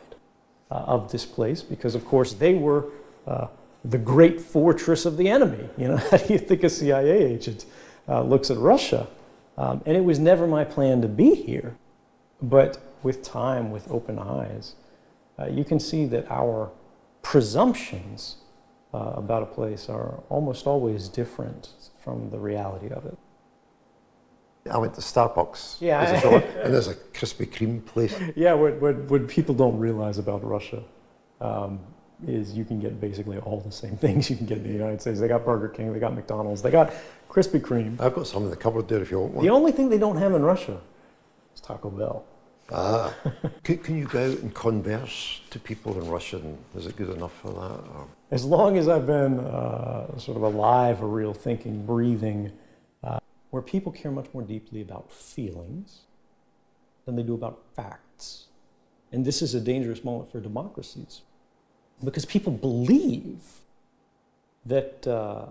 uh, 0.71 0.75
of 0.75 1.13
this 1.13 1.27
place 1.27 1.63
because, 1.63 1.95
of 1.95 2.05
course, 2.05 2.33
they 2.33 2.55
were 2.55 2.87
uh, 3.27 3.49
the 3.91 3.99
great 3.99 4.41
fortress 4.41 5.07
of 5.07 5.17
the 5.17 5.29
enemy. 5.29 5.69
You 5.79 5.89
know, 5.89 5.97
how 5.97 6.17
do 6.17 6.33
you 6.33 6.39
think 6.39 6.65
a 6.65 6.71
CIA 6.71 7.23
agent 7.35 7.67
uh, 8.09 8.23
looks 8.23 8.51
at 8.51 8.59
Russia? 8.59 9.07
Um, 9.59 9.83
and 9.87 9.97
it 9.97 10.05
was 10.05 10.19
never 10.19 10.47
my 10.47 10.65
plan 10.65 11.01
to 11.03 11.09
be 11.09 11.35
here. 11.35 11.77
But 12.43 12.79
with 13.03 13.23
time, 13.23 13.71
with 13.71 13.91
open 13.91 14.19
eyes, 14.19 14.75
uh, 15.39 15.47
you 15.47 15.65
can 15.65 15.81
see 15.81 16.07
that 16.07 16.31
our 16.31 16.71
presumptions 17.23 18.37
uh, 18.93 19.13
about 19.17 19.43
a 19.43 19.47
place 19.47 19.89
are 19.89 20.23
almost 20.29 20.67
always 20.67 21.09
different 21.09 21.71
from 22.03 22.31
the 22.31 22.39
reality 22.39 22.89
of 22.89 23.05
it. 23.07 23.19
I 24.71 24.79
went 24.79 24.95
to 24.95 25.01
Starbucks. 25.01 25.77
Yeah. 25.81 26.03
and 26.65 26.75
there's 26.75 26.89
a 26.89 26.95
Krispy 26.95 27.47
Kreme 27.47 27.85
place. 27.85 28.15
Yeah, 28.37 28.55
what, 28.55 28.81
what, 28.81 28.97
what 29.11 29.29
people 29.29 29.55
don't 29.55 29.79
realize 29.79 30.19
about 30.19 30.45
Russia 30.45 30.83
um, 31.41 31.81
is 32.27 32.55
you 32.55 32.65
can 32.65 32.81
get 32.81 33.01
basically 33.01 33.39
all 33.39 33.61
the 33.61 33.73
same 33.73 33.97
things 34.05 34.31
you 34.31 34.37
can 34.37 34.47
get 34.47 34.59
in 34.59 34.65
the 34.65 34.73
United 34.73 35.01
States. 35.01 35.21
They 35.21 35.29
got 35.29 35.45
Burger 35.45 35.69
King, 35.69 35.93
they 35.93 35.99
got 35.99 36.15
McDonald's, 36.15 36.63
they 36.63 36.71
got 36.71 36.93
Krispy 37.29 37.61
Kreme. 37.61 38.01
I've 38.01 38.15
got 38.15 38.27
some 38.27 38.45
in 38.45 38.51
the 38.51 38.57
cupboard 38.57 38.89
there 38.89 39.03
if 39.03 39.11
you 39.11 39.21
want 39.21 39.35
one. 39.35 39.45
The 39.45 39.51
only 39.51 39.73
thing 39.73 39.89
they 39.89 39.99
don't 39.99 40.17
have 40.17 40.35
in 40.35 40.43
Russia 40.43 40.81
is 41.55 41.61
Taco 41.61 41.91
Bell. 41.91 42.25
Ah, 42.73 43.15
can, 43.63 43.79
can 43.79 43.99
you 43.99 44.07
go 44.07 44.33
out 44.33 44.39
and 44.39 44.53
converse 44.53 45.41
to 45.51 45.59
people 45.59 46.01
in 46.01 46.09
Russian? 46.09 46.59
Is 46.75 46.87
it 46.87 46.97
good 46.97 47.11
enough 47.11 47.33
for 47.41 47.53
that? 47.53 47.91
Or? 47.95 48.09
As 48.31 48.45
long 48.45 48.77
as 48.77 48.89
I've 48.89 49.07
been 49.07 49.39
uh, 49.39 50.19
sort 50.19 50.37
of 50.37 50.43
alive, 50.43 51.01
a 51.01 51.07
real 51.07 51.33
thinking, 51.33 51.87
breathing, 51.87 52.51
uh, 53.05 53.19
where 53.51 53.63
people 53.63 53.93
care 53.93 54.11
much 54.11 54.27
more 54.33 54.43
deeply 54.43 54.81
about 54.81 55.13
feelings 55.13 56.01
than 57.05 57.15
they 57.15 57.23
do 57.23 57.35
about 57.35 57.61
facts. 57.77 58.47
And 59.13 59.25
this 59.25 59.43
is 59.43 59.55
a 59.55 59.61
dangerous 59.61 60.03
moment 60.03 60.33
for 60.33 60.41
democracies 60.41 61.21
because 62.05 62.25
people 62.25 62.53
believe 62.53 63.43
that 64.65 65.07
uh, 65.07 65.47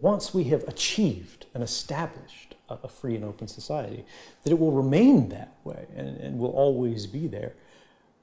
once 0.00 0.32
we 0.32 0.44
have 0.44 0.62
achieved 0.64 1.46
and 1.54 1.62
established 1.62 2.54
a, 2.68 2.78
a, 2.84 2.88
free 2.88 3.14
and 3.14 3.24
open 3.24 3.48
society, 3.48 4.04
that 4.42 4.50
it 4.50 4.58
will 4.58 4.72
remain 4.72 5.28
that 5.28 5.52
way 5.64 5.86
and, 5.96 6.16
and 6.18 6.38
will 6.38 6.50
always 6.50 7.06
be 7.06 7.26
there. 7.26 7.54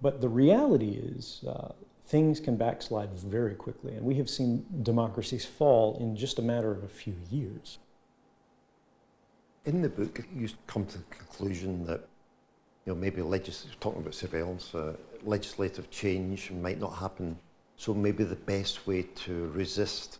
But 0.01 0.21
the 0.21 0.29
reality 0.29 0.91
is, 0.91 1.43
uh, 1.47 1.73
things 2.09 2.39
can 2.39 2.55
backslide 2.57 3.13
very 3.13 3.53
quickly, 3.53 3.93
and 3.93 4.03
we 4.03 4.15
have 4.15 4.29
seen 4.29 4.65
democracies 4.81 5.45
fall 5.45 5.97
in 5.99 6.15
just 6.15 6.39
a 6.39 6.41
matter 6.41 6.71
of 6.71 6.83
a 6.83 6.87
few 6.87 7.15
years. 7.29 7.77
In 9.65 9.81
the 9.81 9.89
book, 9.89 10.25
you 10.35 10.49
come 10.65 10.85
to 10.87 10.97
the 10.97 11.03
conclusion 11.11 11.85
that 11.85 12.07
you 12.85 12.93
know 12.93 12.95
maybe 12.95 13.21
legis- 13.21 13.67
talking 13.79 14.01
about 14.01 14.15
surveillance, 14.15 14.73
uh, 14.73 14.93
legislative 15.23 15.91
change 15.91 16.49
might 16.49 16.79
not 16.79 16.93
happen. 16.95 17.37
So 17.79 17.93
maybe 17.93 18.25
the 18.25 18.35
best 18.35 18.85
way 18.85 19.03
to 19.23 19.47
resist 19.51 20.19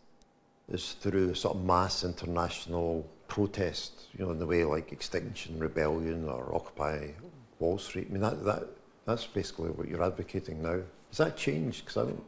is 0.70 0.94
through 0.94 1.34
sort 1.34 1.58
of 1.58 1.66
mass 1.66 2.06
international 2.06 3.06
protest, 3.28 4.08
you 4.18 4.24
know, 4.24 4.32
in 4.32 4.40
the 4.40 4.46
way 4.46 4.64
like 4.64 4.94
Extinction 4.94 5.60
Rebellion 5.60 6.30
or 6.30 6.56
Occupy 6.56 7.10
Wall 7.60 7.78
Street. 7.78 8.08
I 8.10 8.14
mean, 8.14 8.22
that, 8.22 8.46
that, 8.46 8.64
that's 9.04 9.26
basically 9.26 9.72
what 9.72 9.90
you're 9.90 10.02
advocating 10.02 10.64
now. 10.64 10.80
Has 11.10 11.18
that 11.18 11.36
changed? 11.36 11.84
Because 11.84 11.98
I 11.98 12.04
don't... 12.06 12.24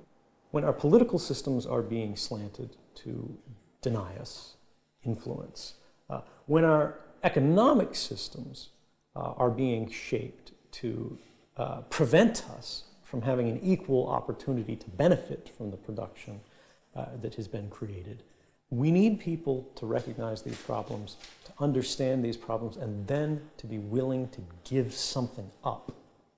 When 0.51 0.65
our 0.65 0.73
political 0.73 1.17
systems 1.17 1.65
are 1.65 1.81
being 1.81 2.17
slanted 2.17 2.75
to 2.95 3.33
deny 3.81 4.13
us 4.17 4.57
influence, 5.05 5.75
uh, 6.09 6.21
when 6.45 6.65
our 6.65 6.99
economic 7.23 7.95
systems 7.95 8.71
uh, 9.15 9.31
are 9.37 9.49
being 9.49 9.89
shaped 9.89 10.51
to 10.73 11.17
uh, 11.55 11.81
prevent 11.83 12.43
us 12.49 12.83
from 13.11 13.21
having 13.21 13.49
an 13.49 13.59
equal 13.61 14.07
opportunity 14.07 14.73
to 14.77 14.89
benefit 14.91 15.51
from 15.57 15.69
the 15.69 15.75
production 15.75 16.39
uh, 16.95 17.07
that 17.21 17.35
has 17.35 17.45
been 17.45 17.69
created, 17.69 18.23
we 18.69 18.89
need 18.89 19.19
people 19.19 19.69
to 19.75 19.85
recognize 19.85 20.41
these 20.41 20.55
problems, 20.55 21.17
to 21.43 21.51
understand 21.59 22.23
these 22.23 22.37
problems, 22.37 22.77
and 22.77 23.05
then 23.07 23.41
to 23.57 23.67
be 23.67 23.79
willing 23.79 24.29
to 24.29 24.39
give 24.63 24.93
something 24.93 25.51
up 25.65 25.91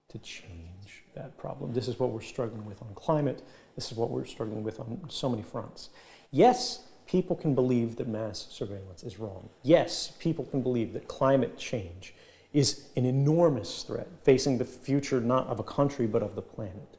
to 0.10 0.18
change 0.18 1.04
that 1.14 1.38
problem. 1.38 1.74
This 1.74 1.88
is 1.88 2.00
what 2.00 2.10
we're 2.10 2.22
struggling 2.22 2.66
with 2.66 2.82
on 2.82 2.90
climate. 2.96 3.44
This 3.76 3.92
is 3.92 3.98
what 3.98 4.10
we're 4.10 4.26
struggling 4.26 4.64
with 4.64 4.80
on 4.80 5.00
so 5.10 5.30
many 5.30 5.44
fronts. 5.44 5.92
Yes, 6.32 6.82
people 7.06 7.36
can 7.36 7.54
believe 7.54 7.98
that 7.98 8.08
mass 8.08 8.48
surveillance 8.50 9.04
is 9.04 9.20
wrong. 9.20 9.48
Yes, 9.62 10.14
people 10.18 10.46
can 10.46 10.64
believe 10.64 10.94
that 10.94 11.08
climate 11.08 11.56
change 11.56 12.16
is 12.54 12.86
an 12.96 13.06
enormous 13.06 13.84
threat 13.84 14.08
facing 14.24 14.58
the 14.58 14.66
future 14.66 15.20
not 15.20 15.48
of 15.48 15.60
a 15.60 15.64
country 15.64 16.06
but 16.06 16.22
of 16.22 16.36
the 16.36 16.42
planet. 16.42 16.98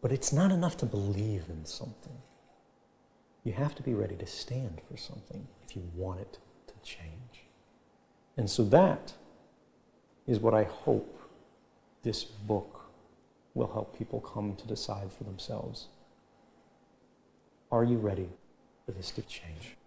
But 0.00 0.12
it's 0.12 0.32
not 0.32 0.52
enough 0.52 0.76
to 0.78 0.86
believe 0.86 1.44
in 1.48 1.64
something. 1.64 2.18
You 3.42 3.52
have 3.54 3.74
to 3.76 3.82
be 3.82 3.94
ready 3.94 4.14
to 4.16 4.26
stand 4.26 4.80
for 4.88 4.96
something 4.96 5.48
if 5.66 5.74
you 5.74 5.82
want 5.94 6.20
it 6.20 6.38
to 6.66 6.74
change. 6.82 7.46
And 8.36 8.48
so 8.48 8.64
that 8.64 9.14
is 10.26 10.38
what 10.38 10.54
I 10.54 10.64
hope 10.64 11.18
this 12.02 12.24
book 12.24 12.90
will 13.54 13.72
help 13.72 13.98
people 13.98 14.20
come 14.20 14.54
to 14.56 14.66
decide 14.66 15.12
for 15.12 15.24
themselves. 15.24 15.88
Are 17.72 17.82
you 17.82 17.96
ready 17.96 18.28
for 18.84 18.92
this 18.92 19.10
to 19.12 19.22
change? 19.22 19.77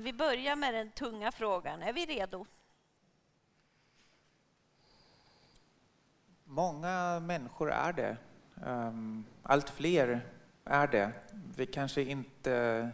Vi 0.00 0.12
börjar 0.12 0.56
med 0.56 0.74
den 0.74 0.90
tunga 0.90 1.32
frågan. 1.32 1.82
Är 1.82 1.92
vi 1.92 2.06
redo? 2.06 2.46
Många 6.44 7.20
människor 7.20 7.70
är 7.70 7.92
det. 7.92 8.16
Ehm, 8.66 9.24
allt 9.42 9.70
fler 9.70 10.26
är 10.64 10.86
det. 10.86 11.12
Vi 11.56 11.66
kanske 11.66 12.02
inte 12.02 12.90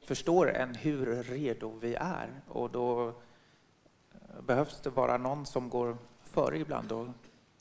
förstår 0.00 0.50
än 0.50 0.74
hur 0.74 1.22
redo 1.22 1.78
vi 1.78 1.94
är 1.94 2.40
och 2.48 2.70
då 2.70 3.08
eh, 3.08 4.42
behövs 4.42 4.80
det 4.80 4.90
bara 4.90 5.16
någon 5.18 5.46
som 5.46 5.68
går 5.68 5.96
före 6.22 6.58
ibland 6.58 6.92
och 6.92 7.08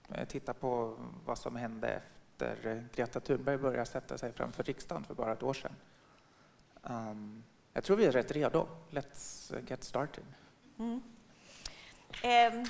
eh, 0.10 0.28
tittar 0.28 0.54
på 0.54 0.98
vad 1.26 1.38
som 1.38 1.56
hände 1.56 1.88
efter 1.88 2.88
Greta 2.96 3.20
Thunberg 3.20 3.58
började 3.58 3.86
sätta 3.86 4.18
sig 4.18 4.32
framför 4.32 4.64
riksdagen 4.64 5.04
för 5.04 5.14
bara 5.14 5.34
ett 5.34 5.44
år 5.44 5.54
sedan. 5.54 5.76
Ehm, 6.84 7.44
jag 7.74 7.84
tror 7.84 7.98
vi 7.98 8.06
är 8.06 8.12
rätt 8.12 8.32
redo. 8.32 8.68
Let's 8.92 9.54
uh, 9.54 9.60
get 9.70 9.84
started. 9.84 10.24
Mm. 10.80 11.02
Eh, 12.22 12.54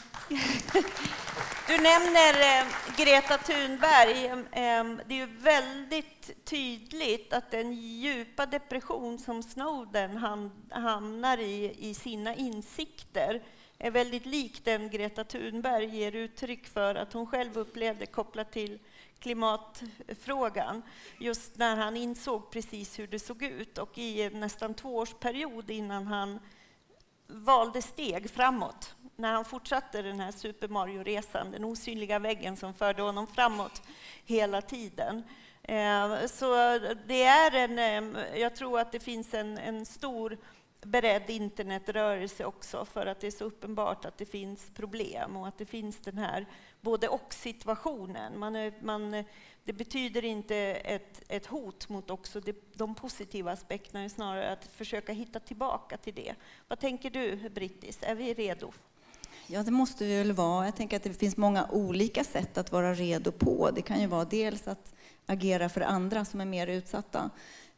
du 1.67 1.77
nämner 1.77 2.59
eh, 2.59 2.65
Greta 2.97 3.37
Thunberg. 3.37 4.25
Eh, 4.25 4.83
det 5.07 5.13
är 5.13 5.17
ju 5.17 5.25
väldigt 5.25 6.45
tydligt 6.45 7.33
att 7.33 7.51
den 7.51 7.73
djupa 7.73 8.45
depression 8.45 9.19
som 9.19 9.43
Snowden 9.43 10.17
ham 10.17 10.51
hamnar 10.69 11.37
i, 11.37 11.75
i 11.89 11.93
sina 11.93 12.35
insikter 12.35 13.43
är 13.77 13.91
väldigt 13.91 14.25
lik 14.25 14.65
den 14.65 14.89
Greta 14.89 15.23
Thunberg 15.23 15.85
ger 15.85 16.15
uttryck 16.15 16.67
för 16.67 16.95
att 16.95 17.13
hon 17.13 17.27
själv 17.27 17.57
upplevde 17.57 18.05
kopplat 18.05 18.51
till 18.51 18.79
klimatfrågan 19.23 20.81
just 21.17 21.57
när 21.57 21.75
han 21.75 21.97
insåg 21.97 22.51
precis 22.51 22.99
hur 22.99 23.07
det 23.07 23.19
såg 23.19 23.43
ut 23.43 23.77
och 23.77 23.97
i 23.97 24.29
nästan 24.29 24.73
två 24.73 24.95
års 24.95 25.13
period 25.13 25.71
innan 25.71 26.07
han 26.07 26.39
valde 27.27 27.81
steg 27.81 28.29
framåt 28.29 28.95
när 29.15 29.33
han 29.33 29.45
fortsatte 29.45 30.01
den 30.01 30.19
här 30.19 30.31
Super 30.31 30.67
Mario-resan, 30.67 31.51
den 31.51 31.63
osynliga 31.63 32.19
väggen 32.19 32.57
som 32.57 32.73
förde 32.73 33.01
honom 33.01 33.27
framåt 33.27 33.81
hela 34.25 34.61
tiden. 34.61 35.23
Eh, 35.63 36.25
så 36.25 36.79
det 37.07 37.23
är 37.23 37.55
en, 37.55 37.79
eh, 38.15 38.39
jag 38.39 38.55
tror 38.55 38.79
att 38.79 38.91
det 38.91 38.99
finns 38.99 39.33
en, 39.33 39.57
en 39.57 39.85
stor 39.85 40.37
beredd 40.85 41.29
internetrörelse 41.29 42.45
också 42.45 42.85
för 42.85 43.05
att 43.05 43.19
det 43.19 43.27
är 43.27 43.31
så 43.31 43.43
uppenbart 43.43 44.05
att 44.05 44.17
det 44.17 44.25
finns 44.25 44.69
problem 44.73 45.37
och 45.37 45.47
att 45.47 45.57
det 45.57 45.65
finns 45.65 45.97
den 45.97 46.17
här 46.17 46.45
både 46.81 47.07
och-situationen. 47.07 48.39
Man 48.39 48.55
är, 48.55 48.73
man, 48.81 49.23
det 49.63 49.73
betyder 49.73 50.25
inte 50.25 50.55
ett, 50.55 51.21
ett 51.27 51.45
hot 51.45 51.89
mot 51.89 52.09
också 52.09 52.39
det, 52.39 52.55
de 52.73 52.95
positiva 52.95 53.51
aspekterna, 53.51 54.09
snarare 54.09 54.51
att 54.51 54.65
försöka 54.65 55.13
hitta 55.13 55.39
tillbaka 55.39 55.97
till 55.97 56.13
det. 56.13 56.35
Vad 56.67 56.79
tänker 56.79 57.09
du, 57.09 57.49
Brittis? 57.49 57.99
Är 58.01 58.15
vi 58.15 58.33
redo? 58.33 58.71
Ja, 59.47 59.63
det 59.63 59.71
måste 59.71 60.05
vi 60.05 60.17
väl 60.17 60.31
vara. 60.31 60.65
Jag 60.65 60.75
tänker 60.75 60.97
att 60.97 61.03
det 61.03 61.13
finns 61.13 61.37
många 61.37 61.67
olika 61.71 62.23
sätt 62.23 62.57
att 62.57 62.71
vara 62.71 62.93
redo 62.93 63.31
på. 63.31 63.71
Det 63.75 63.81
kan 63.81 64.01
ju 64.01 64.07
vara 64.07 64.25
dels 64.25 64.67
att 64.67 64.93
agera 65.25 65.69
för 65.69 65.81
andra 65.81 66.25
som 66.25 66.41
är 66.41 66.45
mer 66.45 66.67
utsatta. 66.67 67.29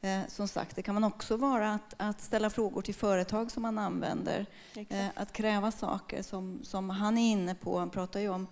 Eh, 0.06 0.28
som 0.28 0.48
sagt, 0.48 0.76
det 0.76 0.82
kan 0.82 0.94
man 0.94 1.04
också 1.04 1.38
vara 1.38 1.74
att, 1.74 1.94
att 1.98 2.22
ställa 2.22 2.50
frågor 2.50 2.82
till 2.82 2.96
företag 2.96 3.52
som 3.52 3.64
man 3.64 3.78
använder. 3.78 4.46
Eh, 4.90 5.08
att 5.16 5.34
kräva 5.34 5.72
saker 5.72 6.22
som, 6.22 6.60
som 6.64 6.90
han 6.90 7.18
är 7.18 7.32
inne 7.32 7.56
på. 7.56 7.80
Han 7.80 7.90
pratar 7.90 8.20
ju 8.20 8.30
om, 8.30 8.48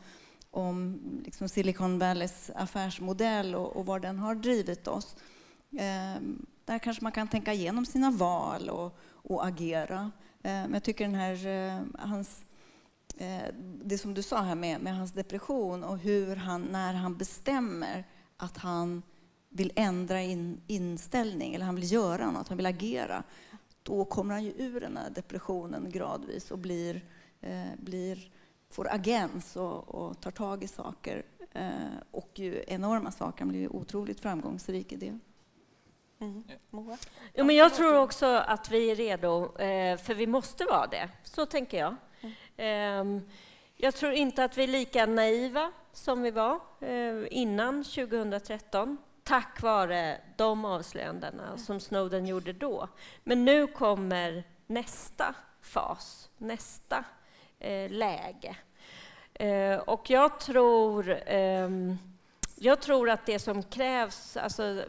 om 0.52 1.00
liksom 1.26 1.50
Silicon 1.50 2.00
Valleys 2.00 2.52
affärsmodell 2.56 3.56
och, 3.56 3.76
och 3.76 3.86
var 3.86 4.00
den 4.00 4.20
har 4.20 4.36
drivit 4.36 4.88
oss. 4.88 5.16
Eh, 5.72 6.22
där 6.66 6.80
kanske 6.80 7.04
man 7.04 7.12
kan 7.12 7.28
tänka 7.28 7.54
igenom 7.54 7.86
sina 7.86 8.12
val 8.12 8.70
och, 8.70 8.98
och 9.06 9.46
agera. 9.48 10.12
Men 10.42 10.74
jag 10.74 10.84
tycker 10.84 11.06
den 11.06 11.16
här, 11.16 11.48
eh, 11.48 11.82
hans 12.00 12.42
eh, 13.18 13.54
det 13.84 13.98
som 13.98 14.14
du 14.14 14.24
sa 14.24 14.42
här 14.42 14.56
med, 14.56 14.82
med 14.82 14.96
hans 14.96 15.12
depression 15.12 15.84
och 15.84 15.98
hur 15.98 16.36
han, 16.36 16.62
när 16.62 16.94
han 16.94 17.18
bestämmer 17.18 18.04
att 18.38 18.58
han 18.58 19.04
vill 19.54 19.72
ändra 19.76 20.22
in, 20.22 20.62
inställning 20.68 21.56
eller 21.56 21.66
han 21.66 21.76
vill 21.76 21.92
göra 21.92 22.32
något, 22.32 22.48
han 22.48 22.58
vill 22.58 22.66
agera, 22.66 23.24
då 23.84 24.06
kommer 24.06 24.34
han 24.34 24.44
ju 24.44 24.54
ur 24.58 24.82
den 24.82 24.98
här 24.98 25.10
depressionen 25.10 25.90
gradvis 25.92 26.52
och 26.52 26.58
blir, 26.58 27.06
eh, 27.42 27.64
blir, 27.78 28.32
får 28.70 28.94
agens 28.94 29.56
och, 29.56 29.90
och, 29.90 30.22
tar 30.22 30.32
tag 30.32 30.64
i 30.64 30.68
saker. 30.68 31.24
Eh, 31.52 31.70
och 32.12 32.32
ju 32.36 32.64
enorma 32.68 33.12
saker, 33.12 33.40
han 33.40 33.48
blir 33.48 33.76
otroligt 33.76 34.20
framgångsrik 34.20 34.92
i 34.92 34.96
det. 34.96 35.20
Mm. 36.20 36.44
Jo, 37.34 37.46
men 37.46 37.56
jag 37.56 37.74
tror 37.74 38.00
också 38.00 38.26
att 38.26 38.72
vi 38.72 38.92
är 38.92 38.96
redo, 38.96 39.58
eh, 39.60 39.98
för 39.98 40.14
vi 40.14 40.28
måste 40.28 40.66
vara 40.66 40.88
det. 40.88 41.10
Så 41.24 41.46
tänker 41.46 41.78
jag. 41.78 41.96
Mm. 42.58 43.22
Jag 43.76 43.96
tror 43.96 44.14
inte 44.14 44.44
att 44.44 44.58
vi 44.58 44.64
är 44.64 44.68
lika 44.68 45.06
naiva 45.06 45.72
som 45.94 46.22
vi 46.22 46.32
var 46.32 46.60
eh, 46.80 47.28
innan 47.32 47.84
2013 47.84 48.98
tack 49.24 49.62
vare 49.62 50.22
de 50.36 50.66
avslöjandena 50.66 51.58
som 51.58 51.80
Snowden 51.80 52.26
gjorde 52.26 52.54
då. 52.54 52.88
Men 53.24 53.46
nu 53.46 53.68
kommer 53.68 54.44
nästa 54.68 55.36
fas, 55.62 56.30
nästa 56.38 57.06
eh, 57.60 57.92
läge. 57.92 58.56
Eh, 59.34 59.78
och 59.78 60.10
jag 60.10 60.40
tror, 60.40 61.30
eh, 61.30 61.70
jag 62.56 62.82
tror 62.82 63.10
att 63.10 63.26
det 63.26 63.40
som 63.40 63.64
krävs, 63.64 64.38
alltså, 64.38 64.84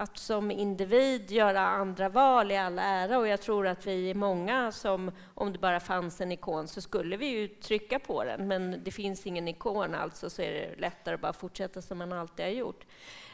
att 0.00 0.18
som 0.18 0.50
individ 0.50 1.30
göra 1.30 1.60
andra 1.60 2.08
val 2.08 2.52
i 2.52 2.56
all 2.56 2.78
ära 2.78 3.18
och 3.18 3.28
jag 3.28 3.40
tror 3.40 3.66
att 3.66 3.86
vi 3.86 4.10
är 4.10 4.14
många 4.14 4.72
som, 4.72 5.10
om 5.34 5.52
det 5.52 5.58
bara 5.58 5.80
fanns 5.80 6.20
en 6.20 6.32
ikon 6.32 6.68
så 6.68 6.80
skulle 6.80 7.16
vi 7.16 7.26
ju 7.26 7.48
trycka 7.48 7.98
på 7.98 8.24
den, 8.24 8.48
men 8.48 8.80
det 8.84 8.90
finns 8.90 9.26
ingen 9.26 9.48
ikon 9.48 9.94
alltså 9.94 10.30
så 10.30 10.42
är 10.42 10.52
det 10.52 10.80
lättare 10.80 11.14
att 11.14 11.20
bara 11.20 11.32
fortsätta 11.32 11.82
som 11.82 11.98
man 11.98 12.12
alltid 12.12 12.44
har 12.44 12.52
gjort. 12.52 12.86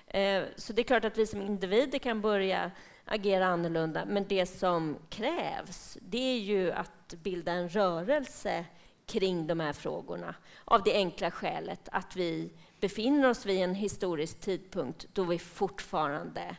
Eh, 0.06 0.42
så 0.56 0.72
det 0.72 0.82
är 0.82 0.84
klart 0.84 1.04
att 1.04 1.18
vi 1.18 1.26
som 1.26 1.42
individer 1.42 1.98
kan 1.98 2.20
börja 2.20 2.70
agera 3.04 3.46
annorlunda, 3.46 4.04
men 4.06 4.24
det 4.28 4.46
som 4.46 4.98
krävs 5.08 5.98
det 6.00 6.34
är 6.34 6.38
ju 6.38 6.72
att 6.72 7.14
bilda 7.22 7.52
en 7.52 7.68
rörelse 7.68 8.64
kring 9.06 9.46
de 9.46 9.60
här 9.60 9.72
frågorna 9.72 10.34
av 10.64 10.82
det 10.82 10.94
enkla 10.94 11.30
skälet 11.30 11.88
att 11.92 12.16
vi 12.16 12.50
befinner 12.80 13.28
oss 13.28 13.46
vid 13.46 13.56
en 13.56 13.74
historisk 13.74 14.40
tidpunkt 14.40 15.06
då 15.12 15.24
vi 15.24 15.38
fortfarande 15.38 16.56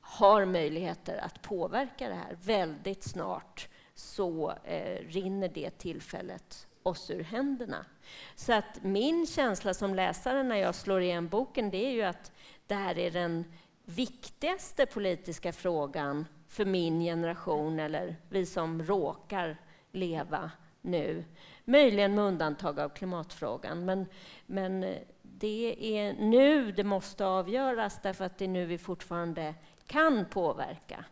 har 0.00 0.44
möjligheter 0.44 1.16
att 1.16 1.42
påverka 1.42 2.08
det 2.08 2.14
här. 2.14 2.36
Väldigt 2.42 3.04
snart 3.04 3.68
så 3.94 4.52
eh, 4.64 5.08
rinner 5.08 5.48
det 5.48 5.70
tillfället 5.70 6.66
oss 6.82 7.10
ur 7.10 7.22
händerna. 7.22 7.86
Så 8.34 8.52
att 8.52 8.82
min 8.82 9.26
känsla 9.26 9.74
som 9.74 9.94
läsare 9.94 10.42
när 10.42 10.56
jag 10.56 10.74
slår 10.74 11.00
igen 11.00 11.28
boken 11.28 11.70
det 11.70 11.86
är 11.86 11.90
ju 11.90 12.02
att 12.02 12.32
det 12.66 12.74
här 12.74 12.98
är 12.98 13.10
den 13.10 13.44
viktigaste 13.84 14.86
politiska 14.86 15.52
frågan 15.52 16.26
för 16.48 16.64
min 16.64 17.00
generation 17.00 17.80
eller 17.80 18.16
vi 18.28 18.46
som 18.46 18.82
råkar 18.82 19.56
leva 19.92 20.50
nu. 20.80 21.24
Möjligen 21.64 22.14
med 22.14 22.24
undantag 22.24 22.80
av 22.80 22.88
klimatfrågan. 22.88 23.84
Men, 23.84 24.06
men 24.46 24.84
eh, 24.84 24.98
det 25.42 25.98
är 25.98 26.12
nu 26.12 26.72
det 26.72 26.84
måste 26.84 27.26
avgöras 27.26 28.00
därför 28.02 28.24
att 28.24 28.38
det 28.38 28.44
är 28.44 28.48
nu 28.48 28.66
vi 28.66 28.78
fortfarande 28.78 29.54
kan 29.86 30.24
påverka. 30.24 31.04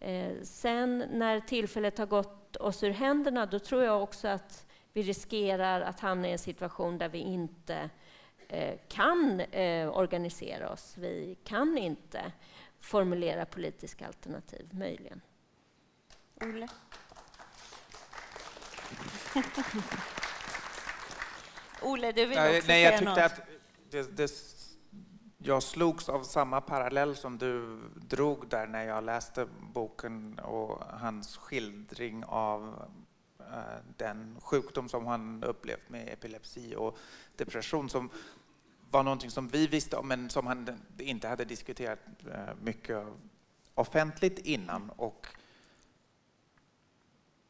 Eh, 0.00 0.32
sen 0.42 0.98
när 0.98 1.40
tillfället 1.40 1.98
har 1.98 2.06
gått 2.06 2.56
oss 2.56 2.82
ur 2.82 2.90
händerna, 2.90 3.46
då 3.46 3.58
tror 3.58 3.84
jag 3.84 4.02
också 4.02 4.28
att 4.28 4.66
vi 4.92 5.02
riskerar 5.02 5.80
att 5.80 6.00
hamna 6.00 6.28
i 6.28 6.32
en 6.32 6.38
situation 6.38 6.98
där 6.98 7.08
vi 7.08 7.18
inte 7.18 7.90
eh, 8.48 8.78
kan 8.88 9.40
eh, 9.40 9.98
organisera 9.98 10.72
oss. 10.72 10.94
Vi 10.96 11.38
kan 11.44 11.78
inte 11.78 12.32
formulera 12.80 13.44
politiska 13.44 14.06
alternativ, 14.06 14.68
möjligen. 14.70 15.20
Olle? 16.40 16.68
Olle, 21.82 22.12
du 22.12 22.26
vill 22.26 22.38
också 22.38 22.50
nej, 22.50 22.62
säga 22.62 22.90
jag 22.90 22.98
tyckte 22.98 23.04
något? 23.04 23.18
att 23.18 23.49
det, 23.90 24.16
det, 24.16 24.32
jag 25.38 25.62
slogs 25.62 26.08
av 26.08 26.22
samma 26.22 26.60
parallell 26.60 27.16
som 27.16 27.38
du 27.38 27.80
drog 27.94 28.48
där 28.48 28.66
när 28.66 28.84
jag 28.84 29.04
läste 29.04 29.46
boken 29.74 30.38
och 30.38 30.82
hans 31.00 31.36
skildring 31.36 32.24
av 32.24 32.88
eh, 33.38 33.84
den 33.96 34.36
sjukdom 34.40 34.88
som 34.88 35.06
han 35.06 35.44
upplevt 35.44 35.88
med 35.88 36.08
epilepsi 36.08 36.74
och 36.76 36.98
depression 37.36 37.88
som 37.88 38.10
var 38.90 39.02
någonting 39.02 39.30
som 39.30 39.48
vi 39.48 39.66
visste 39.66 39.96
om 39.96 40.08
men 40.08 40.30
som 40.30 40.46
han 40.46 40.80
inte 40.98 41.28
hade 41.28 41.44
diskuterat 41.44 41.98
eh, 42.32 42.54
mycket 42.62 43.06
offentligt 43.74 44.38
innan. 44.38 44.90
Och 44.90 45.26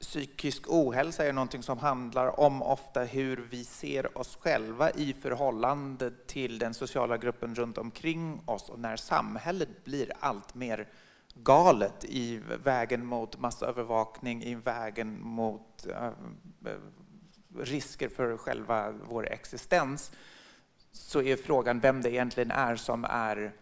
psykisk 0.00 0.64
ohälsa 0.68 1.26
är 1.26 1.32
någonting 1.32 1.62
som 1.62 1.78
handlar 1.78 2.40
om 2.40 2.62
ofta 2.62 3.00
hur 3.00 3.36
vi 3.50 3.64
ser 3.64 4.18
oss 4.18 4.38
själva 4.40 4.90
i 4.90 5.12
förhållande 5.12 6.10
till 6.26 6.58
den 6.58 6.74
sociala 6.74 7.16
gruppen 7.16 7.54
runt 7.54 7.78
omkring 7.78 8.40
oss 8.44 8.68
och 8.68 8.78
när 8.78 8.96
samhället 8.96 9.84
blir 9.84 10.12
allt 10.20 10.54
mer 10.54 10.88
galet 11.34 12.04
i 12.04 12.40
vägen 12.64 13.06
mot 13.06 13.38
massövervakning, 13.38 14.42
i 14.42 14.54
vägen 14.54 15.20
mot 15.22 15.86
äh, 15.86 16.10
risker 17.58 18.08
för 18.08 18.36
själva 18.36 18.94
vår 19.08 19.28
existens 19.32 20.12
så 20.92 21.22
är 21.22 21.36
frågan 21.36 21.80
vem 21.80 22.02
det 22.02 22.10
egentligen 22.10 22.50
är 22.50 22.76
som 22.76 23.04
är 23.04 23.52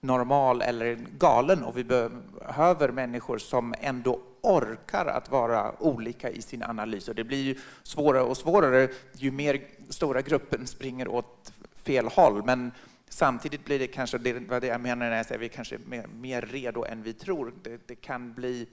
normal 0.00 0.62
eller 0.62 0.94
galen. 1.18 1.64
Och 1.64 1.76
vi 1.76 1.84
behöver 1.84 2.88
människor 2.88 3.38
som 3.38 3.74
ändå 3.80 4.20
orkar 4.42 5.06
att 5.06 5.30
vara 5.30 5.82
olika 5.82 6.30
i 6.30 6.42
sin 6.42 6.62
analys 6.62 7.08
och 7.08 7.14
det 7.14 7.24
blir 7.24 7.42
ju 7.42 7.54
svårare 7.82 8.22
och 8.22 8.36
svårare 8.36 8.88
ju 9.12 9.30
mer 9.30 9.60
stora 9.88 10.22
gruppen 10.22 10.66
springer 10.66 11.08
åt 11.08 11.52
fel 11.74 12.06
håll 12.06 12.44
men 12.44 12.72
samtidigt 13.08 13.64
blir 13.64 13.78
det 13.78 13.86
kanske, 13.86 14.18
det 14.18 14.32
vad 14.48 14.64
jag 14.64 14.80
menar 14.80 15.10
när 15.10 15.16
jag 15.16 15.26
säger 15.26 15.38
vi 15.38 15.48
kanske 15.48 15.74
är 15.74 15.80
mer, 15.86 16.06
mer 16.06 16.42
redo 16.42 16.84
än 16.84 17.02
vi 17.02 17.12
tror. 17.12 17.52
Det, 17.62 17.88
det 17.88 17.94
kan 17.94 18.34
bli 18.34 18.66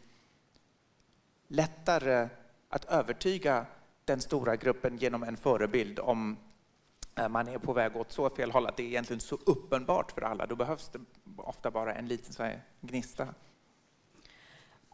lättare 1.48 2.28
att 2.70 2.86
övertyga 2.86 3.66
den 4.06 4.22
stora 4.22 4.56
gruppen 4.56 4.98
genom 4.98 5.24
en 5.24 5.38
förebild 5.38 6.00
om 6.00 6.38
eh, 7.16 7.30
man 7.30 7.48
är 7.48 7.58
på 7.58 7.74
väg 7.74 7.96
åt 7.96 8.12
så 8.12 8.30
fel 8.30 8.52
håll 8.52 8.68
att 8.68 8.78
det 8.78 8.84
är 8.84 8.88
egentligen 8.88 9.20
så 9.20 9.38
uppenbart 9.46 10.12
för 10.12 10.22
alla. 10.22 10.46
Då 10.46 10.56
behövs 10.56 10.90
det 10.90 11.00
ofta 11.38 11.72
bara 11.72 11.94
en 11.94 12.08
liten 12.08 12.34
så 12.34 12.44
här, 12.44 12.62
gnista. 12.82 13.28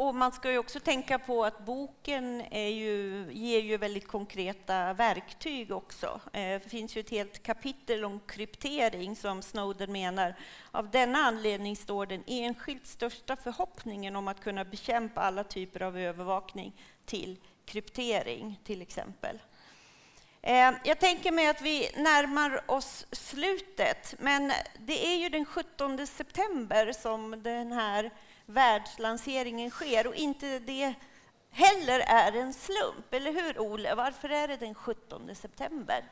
Och 0.02 0.16
man 0.16 0.32
ska 0.32 0.52
ju 0.52 0.58
också 0.58 0.80
tänka 0.80 1.20
på 1.20 1.46
att 1.46 1.66
boken 1.66 2.42
är 2.52 2.68
ju, 2.68 3.26
ger 3.32 3.60
ju 3.60 3.78
väldigt 3.78 4.08
konkreta 4.08 4.94
verktyg 4.94 5.72
också. 5.72 6.22
Eh, 6.34 6.42
det 6.42 6.70
finns 6.70 6.98
ju 6.98 7.02
ett 7.02 7.10
helt 7.10 7.44
kapitel 7.44 8.06
om 8.06 8.20
kryptering 8.28 9.16
som 9.16 9.42
Snowden 9.42 9.92
menar. 9.92 10.36
Av 10.72 10.90
denna 10.90 11.20
anledning 11.20 11.76
står 11.76 12.06
den 12.06 12.24
enskilt 12.28 12.88
största 12.88 13.36
förhoppningen 13.36 14.16
om 14.16 14.28
att 14.28 14.42
kunna 14.42 14.66
bekämpa 14.66 15.22
alla 15.22 15.44
typer 15.44 15.82
av 15.82 15.98
övervakning 15.98 16.74
till 17.06 17.38
kryptering 17.66 18.60
till 18.64 18.82
exempel. 18.82 19.40
Eh, 20.42 20.72
jag 20.84 21.00
tänker 21.00 21.32
mig 21.32 21.48
att 21.48 21.62
vi 21.62 21.90
närmar 21.98 22.72
oss 22.72 23.06
slutet, 23.12 24.16
men 24.20 24.52
det 24.80 25.08
är 25.08 25.16
ju 25.16 25.30
den 25.30 25.46
17 25.46 26.08
september 26.08 26.92
som 26.92 27.44
den 27.44 27.72
här 27.72 28.12
världslanseringen 28.46 29.70
sker 29.70 30.08
och 30.08 30.16
inte 30.16 30.60
det 30.60 30.94
heller 31.50 32.00
är 32.00 32.32
en 32.32 32.54
slump, 32.54 33.14
eller 33.14 33.34
hur 33.34 33.60
Ole? 33.60 33.96
Varför 33.96 34.30
är 34.30 34.48
det 34.48 34.58
den 34.58 34.76
17 34.76 35.36
september? 35.36 36.04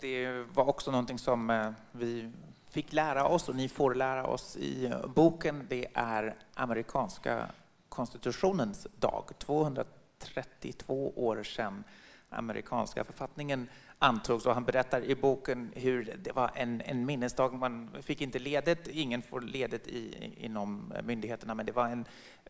Det 0.00 0.32
var 0.54 0.68
också 0.68 0.90
någonting 0.90 1.18
som 1.18 1.50
eh, 1.50 1.70
vi 1.92 2.32
fick 2.70 2.92
lära 2.92 3.26
oss 3.26 3.48
och 3.48 3.56
ni 3.56 3.68
får 3.68 3.94
lära 3.94 4.26
oss 4.26 4.56
i 4.56 4.86
eh, 4.86 5.06
boken. 5.06 5.66
Det 5.68 5.86
är 5.94 6.36
amerikanska 6.54 7.46
konstitutionens 7.88 8.86
dag, 9.00 9.30
232 9.38 11.12
år 11.16 11.42
sedan 11.42 11.84
amerikanska 12.28 13.04
författningen 13.04 13.68
antogs 13.98 14.46
och 14.46 14.54
han 14.54 14.64
berättar 14.64 15.02
i 15.02 15.14
boken 15.14 15.72
hur 15.74 16.18
det 16.22 16.32
var 16.32 16.50
en, 16.54 16.80
en 16.80 17.06
minnesdag. 17.06 17.54
Man 17.54 17.90
fick 18.02 18.20
inte 18.20 18.38
ledigt, 18.38 18.88
ingen 18.88 19.22
får 19.22 19.40
ledigt 19.40 19.86
i, 19.86 20.32
inom 20.36 20.92
myndigheterna, 21.02 21.54
men 21.54 21.66
det 21.66 21.72
var 21.72 21.88
en 21.88 22.04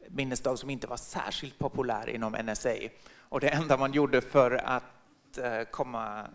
minnesdag 0.09 0.59
som 0.59 0.71
inte 0.71 0.87
var 0.87 0.97
särskilt 0.97 1.59
populär 1.59 2.09
inom 2.09 2.33
NSA. 2.33 2.75
Och 3.19 3.41
det 3.41 3.49
enda 3.49 3.77
man 3.77 3.93
gjorde 3.93 4.21
för 4.21 4.51
att 4.51 5.39
eh, 5.39 5.63
komma, 5.71 6.27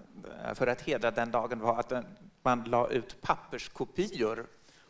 för 0.53 0.67
att 0.67 0.81
hedra 0.81 1.11
den 1.11 1.31
dagen 1.31 1.59
var 1.59 1.79
att 1.79 1.91
eh, 1.91 2.01
man 2.43 2.63
la 2.63 2.89
ut 2.89 3.21
papperskopior 3.21 4.47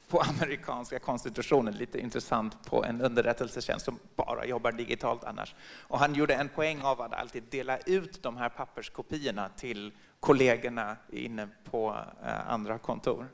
på 0.09 0.19
amerikanska 0.39 0.99
konstitutionen, 0.99 1.73
lite 1.73 1.99
intressant 1.99 2.65
på 2.65 2.85
en 2.85 3.01
underrättelsetjänst 3.01 3.85
som 3.85 3.99
bara 4.15 4.45
jobbar 4.45 4.71
digitalt 4.71 5.23
annars. 5.23 5.55
Och 5.87 5.99
han 5.99 6.15
gjorde 6.15 6.33
en 6.33 6.49
poäng 6.49 6.81
av 6.81 7.01
att 7.01 7.13
alltid 7.13 7.43
dela 7.43 7.77
ut 7.77 8.23
de 8.23 8.37
här 8.37 8.49
papperskopiorna 8.49 9.49
till 9.49 9.91
kollegorna 10.19 10.95
inne 11.11 11.49
på 11.71 11.97
eh, 12.23 12.51
andra 12.51 12.77
kontor. 12.77 13.27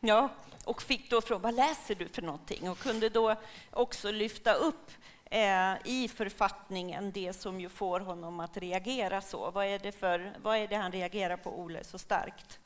Ja, 0.00 0.28
och 0.64 0.82
fick 0.82 1.10
då 1.10 1.20
fråga 1.20 1.40
vad 1.40 1.54
läser 1.54 1.94
du 1.94 2.08
för 2.08 2.22
någonting 2.22 2.70
och 2.70 2.78
kunde 2.78 3.08
då 3.08 3.34
också 3.70 4.10
lyfta 4.10 4.54
upp 4.54 4.90
eh, 5.24 5.74
i 5.84 6.10
författningen 6.14 7.12
det 7.12 7.32
som 7.32 7.60
ju 7.60 7.68
får 7.68 8.00
honom 8.00 8.40
att 8.40 8.56
reagera 8.56 9.20
så. 9.20 9.50
Vad 9.50 9.66
är 9.66 9.78
det, 9.78 9.92
för, 9.92 10.36
vad 10.42 10.56
är 10.56 10.68
det 10.68 10.76
han 10.76 10.92
reagerar 10.92 11.36
på, 11.36 11.60
Ole, 11.60 11.84
så 11.84 11.98
starkt? 11.98 12.60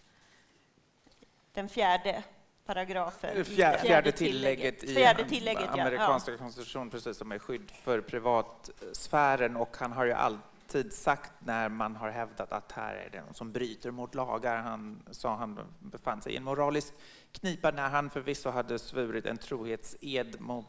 Den 1.52 1.68
fjärde 1.68 2.22
paragrafen. 2.66 3.44
Fjärde, 3.44 3.78
fjärde 3.78 4.12
tillägget 4.12 4.84
i 4.84 4.94
fjärde 4.94 5.24
tillägget, 5.24 5.68
amerikanska 5.68 6.32
ja. 6.32 6.38
konstitutionen, 6.38 6.90
precis 6.90 7.16
som 7.16 7.32
är 7.32 7.38
skydd 7.38 7.70
för 7.70 8.00
privatsfären 8.00 9.56
och 9.56 9.76
han 9.76 9.92
har 9.92 10.04
ju 10.04 10.12
alltid 10.12 10.54
tid 10.68 10.92
sagt 10.92 11.32
när 11.38 11.68
man 11.68 11.96
har 11.96 12.10
hävdat 12.10 12.52
att 12.52 12.72
här 12.72 12.94
är 12.94 13.10
det 13.10 13.20
någon 13.20 13.34
som 13.34 13.52
bryter 13.52 13.90
mot 13.90 14.14
lagar. 14.14 14.56
Han 14.56 15.02
sa 15.10 15.36
han 15.36 15.60
befann 15.80 16.22
sig 16.22 16.32
i 16.32 16.36
en 16.36 16.44
moralisk 16.44 16.94
knipa 17.32 17.70
när 17.70 17.88
han 17.88 18.10
förvisso 18.10 18.50
hade 18.50 18.78
svurit 18.78 19.26
en 19.26 19.38
trohetsed 19.38 20.40
mot, 20.40 20.66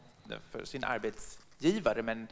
för 0.50 0.64
sin 0.64 0.84
arbetsgivare, 0.84 2.02
men 2.02 2.28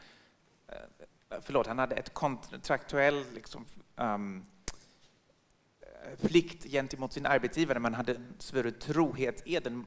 eh, 0.67 1.37
förlåt, 1.41 1.67
han 1.67 1.79
hade 1.79 1.95
ett 1.95 2.13
kontraktuell 2.13 3.25
liksom, 3.33 3.65
um, 3.95 4.45
plikt 6.21 6.63
gentemot 6.63 7.13
sin 7.13 7.25
arbetsgivare, 7.25 7.79
Man 7.79 7.93
hade 7.93 8.15
svurit 8.39 8.79
trohetseden 8.79 9.85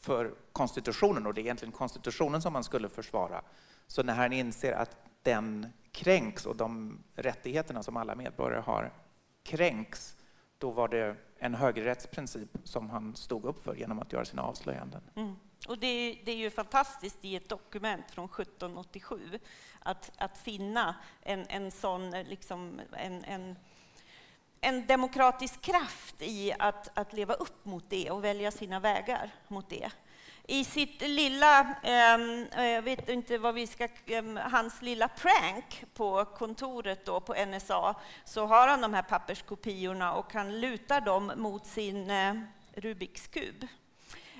för 0.00 0.34
konstitutionen 0.52 1.26
och 1.26 1.34
det 1.34 1.40
är 1.40 1.42
egentligen 1.42 1.72
konstitutionen 1.72 2.42
som 2.42 2.52
man 2.52 2.64
skulle 2.64 2.88
försvara. 2.88 3.42
Så 3.86 4.02
när 4.02 4.14
han 4.14 4.32
inser 4.32 4.72
att 4.72 4.96
den 5.22 5.66
kränks 5.92 6.46
och 6.46 6.56
de 6.56 6.98
rättigheterna 7.14 7.82
som 7.82 7.96
alla 7.96 8.14
medborgare 8.14 8.60
har 8.60 8.92
kränks, 9.42 10.16
då 10.58 10.70
var 10.70 10.88
det 10.88 11.16
en 11.38 11.54
högerrättsprincip 11.54 12.48
som 12.64 12.90
han 12.90 13.16
stod 13.16 13.44
upp 13.44 13.64
för 13.64 13.74
genom 13.74 13.98
att 13.98 14.12
göra 14.12 14.24
sina 14.24 14.42
avslöjanden. 14.42 15.02
Mm. 15.14 15.36
Och 15.68 15.78
det, 15.78 16.18
det, 16.24 16.32
är 16.32 16.36
ju 16.36 16.50
fantastiskt 16.50 17.24
i 17.24 17.36
ett 17.36 17.48
dokument 17.48 18.10
från 18.10 18.24
1787 18.24 19.38
att, 19.80 20.12
att 20.18 20.38
finna 20.38 20.96
en, 21.22 21.46
en 21.48 21.70
sån, 21.70 22.10
liksom, 22.10 22.80
en, 22.92 23.24
en, 23.24 23.56
en 24.60 24.86
demokratisk 24.86 25.60
kraft 25.60 26.14
i 26.18 26.52
att, 26.58 26.98
att 26.98 27.12
leva 27.12 27.34
upp 27.34 27.64
mot 27.64 27.84
det 27.88 28.10
och 28.10 28.24
välja 28.24 28.50
sina 28.50 28.80
vägar 28.80 29.30
mot 29.48 29.70
det 29.70 29.90
i 30.48 30.64
sitt 30.64 31.02
lilla, 31.02 31.74
ehm, 31.82 32.46
eh, 32.56 32.64
jag 32.64 32.82
vet 32.82 33.08
inte 33.08 33.38
vad 33.38 33.54
vi 33.54 33.66
ska, 33.66 33.88
ehm, 34.06 34.36
hans 34.36 34.82
lilla 34.82 35.08
prank 35.08 35.84
på 35.94 36.24
kontoret 36.24 37.04
då 37.04 37.20
på 37.20 37.34
NSA, 37.34 37.94
så 38.24 38.46
har 38.46 38.68
han 38.68 38.80
de 38.80 38.94
här 38.94 39.02
papperskopiorna 39.02 40.12
och 40.12 40.32
han 40.32 40.60
lutar 40.60 41.00
dem 41.00 41.32
mot 41.36 41.66
sin 41.66 42.10
eh, 42.10 42.34
Rubiks 42.74 43.26
kub. 43.26 43.66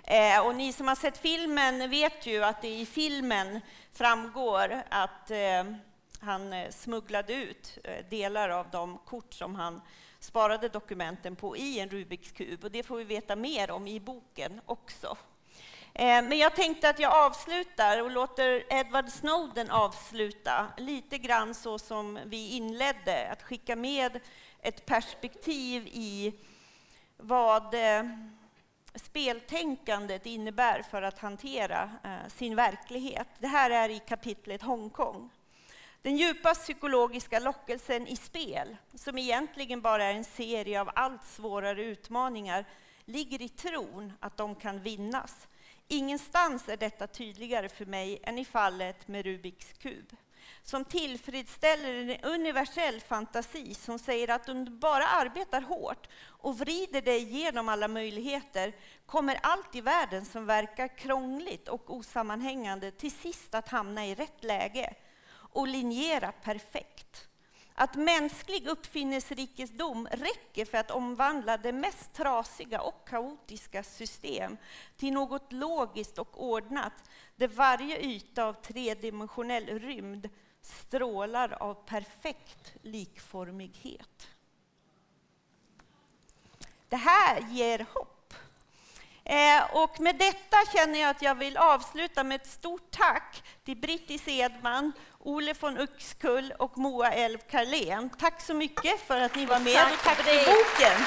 Eh, 0.05 0.47
och 0.47 0.55
ni 0.55 0.73
som 0.73 0.89
har 0.89 0.95
sett 0.95 1.19
filmen 1.19 1.91
vet 1.91 2.27
ju 2.27 2.45
att 2.45 2.63
det 2.63 2.69
i 2.69 2.87
filmen 2.87 3.61
framgår 3.93 4.83
att 4.89 5.31
han 6.21 6.55
smugglade 6.71 7.35
ut 7.35 7.79
delar 8.11 8.49
av 8.49 8.71
de 8.71 8.99
kort 8.99 9.35
som 9.35 9.55
han 9.55 9.81
sparade 10.27 10.69
dokumenten 10.69 11.37
på 11.37 11.57
i 11.57 11.81
en 11.81 11.89
Rubiks 11.89 12.33
kub. 12.33 12.65
Och 12.65 12.71
det 12.71 12.83
får 12.83 12.97
vi 12.97 13.05
veta 13.05 13.37
mer 13.37 13.71
om 13.71 13.87
i 13.87 14.01
boken 14.01 14.61
också. 14.67 15.17
Eh, 15.95 16.23
men 16.23 16.39
jag 16.39 16.55
tänkte 16.55 16.89
att 16.89 16.99
jag 16.99 17.15
avslutar 17.15 18.03
och 18.03 18.11
låter 18.11 18.73
Edward 18.73 19.09
Snowden 19.09 19.71
avsluta 19.71 20.67
lite 20.77 21.19
grann 21.19 21.55
så 21.55 21.79
som 21.79 22.19
vi 22.25 22.51
inledde, 22.51 23.31
att 23.33 23.43
skicka 23.43 23.77
med 23.77 24.21
ett 24.63 24.87
perspektiv 24.87 25.87
i 25.87 26.35
vad 27.17 27.75
eh, 27.75 28.05
speltänkandet 28.95 30.27
innebär 30.27 30.83
för 30.83 31.03
att 31.03 31.19
hantera 31.19 31.91
eh, 32.05 32.29
sin 32.29 32.57
verklighet. 32.57 33.29
Det 33.39 33.49
här 33.49 33.71
är 33.71 33.89
i 33.89 33.99
kapitlet 33.99 34.63
Hongkong. 34.63 35.31
Den 36.03 36.17
djupa 36.17 36.55
psykologiska 36.55 37.39
lockelsen 37.39 38.07
i 38.07 38.17
spel, 38.17 38.77
som 38.95 39.19
egentligen 39.19 39.81
bara 39.81 40.05
är 40.05 40.15
en 40.15 40.25
serie 40.25 40.81
av 40.81 40.91
allt 40.95 41.25
svårare 41.27 41.85
utmaningar, 41.85 42.65
ligger 43.05 43.43
i 43.43 43.49
tron 43.49 44.13
att 44.21 44.37
de 44.37 44.55
kan 44.55 44.83
vinnas. 44.83 45.49
Ingenstans 45.89 46.69
är 46.69 46.77
detta 46.77 47.07
tydligare 47.07 47.69
för 47.69 47.87
mig 47.87 48.21
än 48.23 48.39
i 48.39 48.45
fallet 48.45 49.09
med 49.09 49.25
Rubiks 49.25 49.73
kub, 49.73 50.17
som 50.63 50.85
tillfredsställer 50.85 51.95
en 51.95 52.21
universell 52.33 53.01
fantasi 53.01 53.75
som 53.75 53.99
säger 53.99 54.31
att 54.31 54.49
om 54.49 54.65
du 54.65 54.71
bara 54.71 55.07
arbetar 55.07 55.61
hårt 55.61 56.09
och 56.25 56.59
vrider 56.59 57.03
dig 57.03 57.23
genom 57.23 57.69
alla 57.69 57.89
möjligheter 57.89 58.73
kommer 59.07 59.39
allt 59.43 59.75
i 59.75 59.81
världen 59.81 60.25
som 60.25 60.47
verkar 60.47 60.99
krångligt 60.99 61.69
och 61.69 61.91
osammanhängande 61.91 62.91
till 62.91 63.13
sist 63.13 63.55
att 63.55 63.69
hamna 63.69 64.07
i 64.07 64.15
rätt 64.15 64.45
läge 64.45 64.95
och 65.57 65.69
linjera 65.69 66.33
perfekt. 66.33 67.29
Att 67.75 67.95
mänsklig 67.95 68.67
uppfinningsrikedom 68.67 70.09
räcker 70.11 70.65
för 70.65 70.79
att 70.79 70.91
omvandla 70.91 71.57
det 71.57 71.73
mest 71.73 72.13
trasiga 72.13 72.81
och 72.81 73.09
kaotiska 73.09 73.83
system 73.83 74.57
till 74.97 75.13
något 75.13 75.53
logiskt 75.53 76.19
och 76.19 76.45
ordnat, 76.45 76.93
där 77.37 77.49
varje 77.49 78.01
yta 78.01 78.45
av 78.45 78.53
tredimensionell 78.53 79.67
rymd 79.67 80.29
strålar 80.61 81.63
av 81.63 81.75
perfekt 81.75 82.75
likformighet. 82.83 84.29
Det 86.89 86.97
här 86.97 87.41
ger 87.51 87.87
hopp. 87.95 88.16
Eh, 89.29 89.77
och 89.77 90.01
med 90.01 90.17
detta 90.17 90.57
känner 90.73 91.01
jag 91.01 91.11
att 91.11 91.23
jag 91.23 91.35
vill 91.35 91.57
avsluta 91.57 92.25
med 92.25 92.41
ett 92.41 92.47
stort 92.47 92.91
tack 92.91 93.43
till 93.65 93.77
Brittis 93.77 94.29
Edman 94.29 94.93
Ole 95.19 95.55
von 95.61 95.79
Uxkull 95.79 96.53
och 96.59 96.79
Moa 96.79 97.13
Elv 97.13 97.39
Karlén. 97.51 98.11
Tack 98.19 98.41
så 98.41 98.55
mycket 98.55 99.01
för 99.07 99.21
att 99.21 99.35
ni 99.35 99.47
var 99.47 99.59
med 99.59 99.83
och 99.93 100.05
tack 100.05 100.17
för 100.17 100.45
boken. 100.45 101.07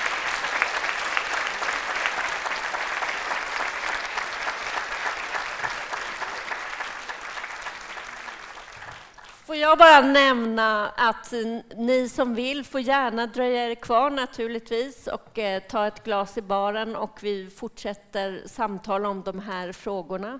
Får 9.50 9.56
jag 9.56 9.78
bara 9.78 10.02
nämna 10.02 10.90
att 10.90 11.34
ni 11.76 12.10
som 12.10 12.36
vill 12.36 12.66
får 12.66 12.82
gärna 12.82 13.28
dröja 13.28 13.70
er 13.70 13.76
kvar 13.76 14.10
naturligtvis 14.10 15.08
och 15.08 15.40
eh, 15.40 15.62
ta 15.64 15.88
ett 15.88 16.04
glas 16.04 16.38
i 16.38 16.42
baren 16.42 16.96
och 16.96 17.20
vi 17.22 17.50
fortsätter 17.50 18.44
samtala 18.46 19.10
om 19.10 19.24
de 19.24 19.40
här 19.40 19.72
frågorna. 19.72 20.40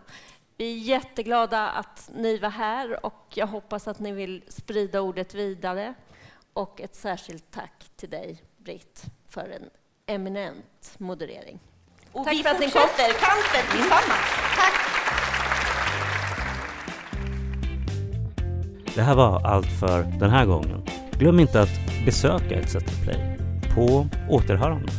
Vi 0.58 0.74
är 0.74 0.78
jätteglada 0.78 1.70
att 1.70 2.10
ni 2.16 2.38
var 2.38 2.50
här 2.50 3.06
och 3.06 3.26
jag 3.30 3.48
hoppas 3.48 3.88
att 3.88 4.00
ni 4.00 4.12
vill 4.12 4.44
sprida 4.48 5.02
ordet 5.02 5.34
vidare. 5.34 5.94
Och 6.54 6.82
ett 6.82 6.96
särskilt 6.96 7.52
tack 7.52 7.92
till 7.96 8.10
dig, 8.10 8.44
Britt, 8.58 9.04
för 9.30 9.50
en 9.50 9.70
eminent 10.06 10.94
moderering. 10.98 11.60
Och 12.12 12.26
tack 12.26 12.34
vi 12.34 12.44
för 12.44 12.50
att 12.50 12.60
ni 12.60 12.72
kom. 12.72 12.82
kampen 12.98 13.72
tillsammans. 13.72 14.49
Det 19.00 19.04
här 19.04 19.16
var 19.16 19.42
allt 19.46 19.80
för 19.80 20.04
den 20.20 20.30
här 20.30 20.46
gången. 20.46 20.82
Glöm 21.12 21.40
inte 21.40 21.62
att 21.62 21.70
besöka 22.06 22.56
ETC 22.60 22.76
Play. 23.04 23.38
På 23.76 24.08
återhörande. 24.30 24.92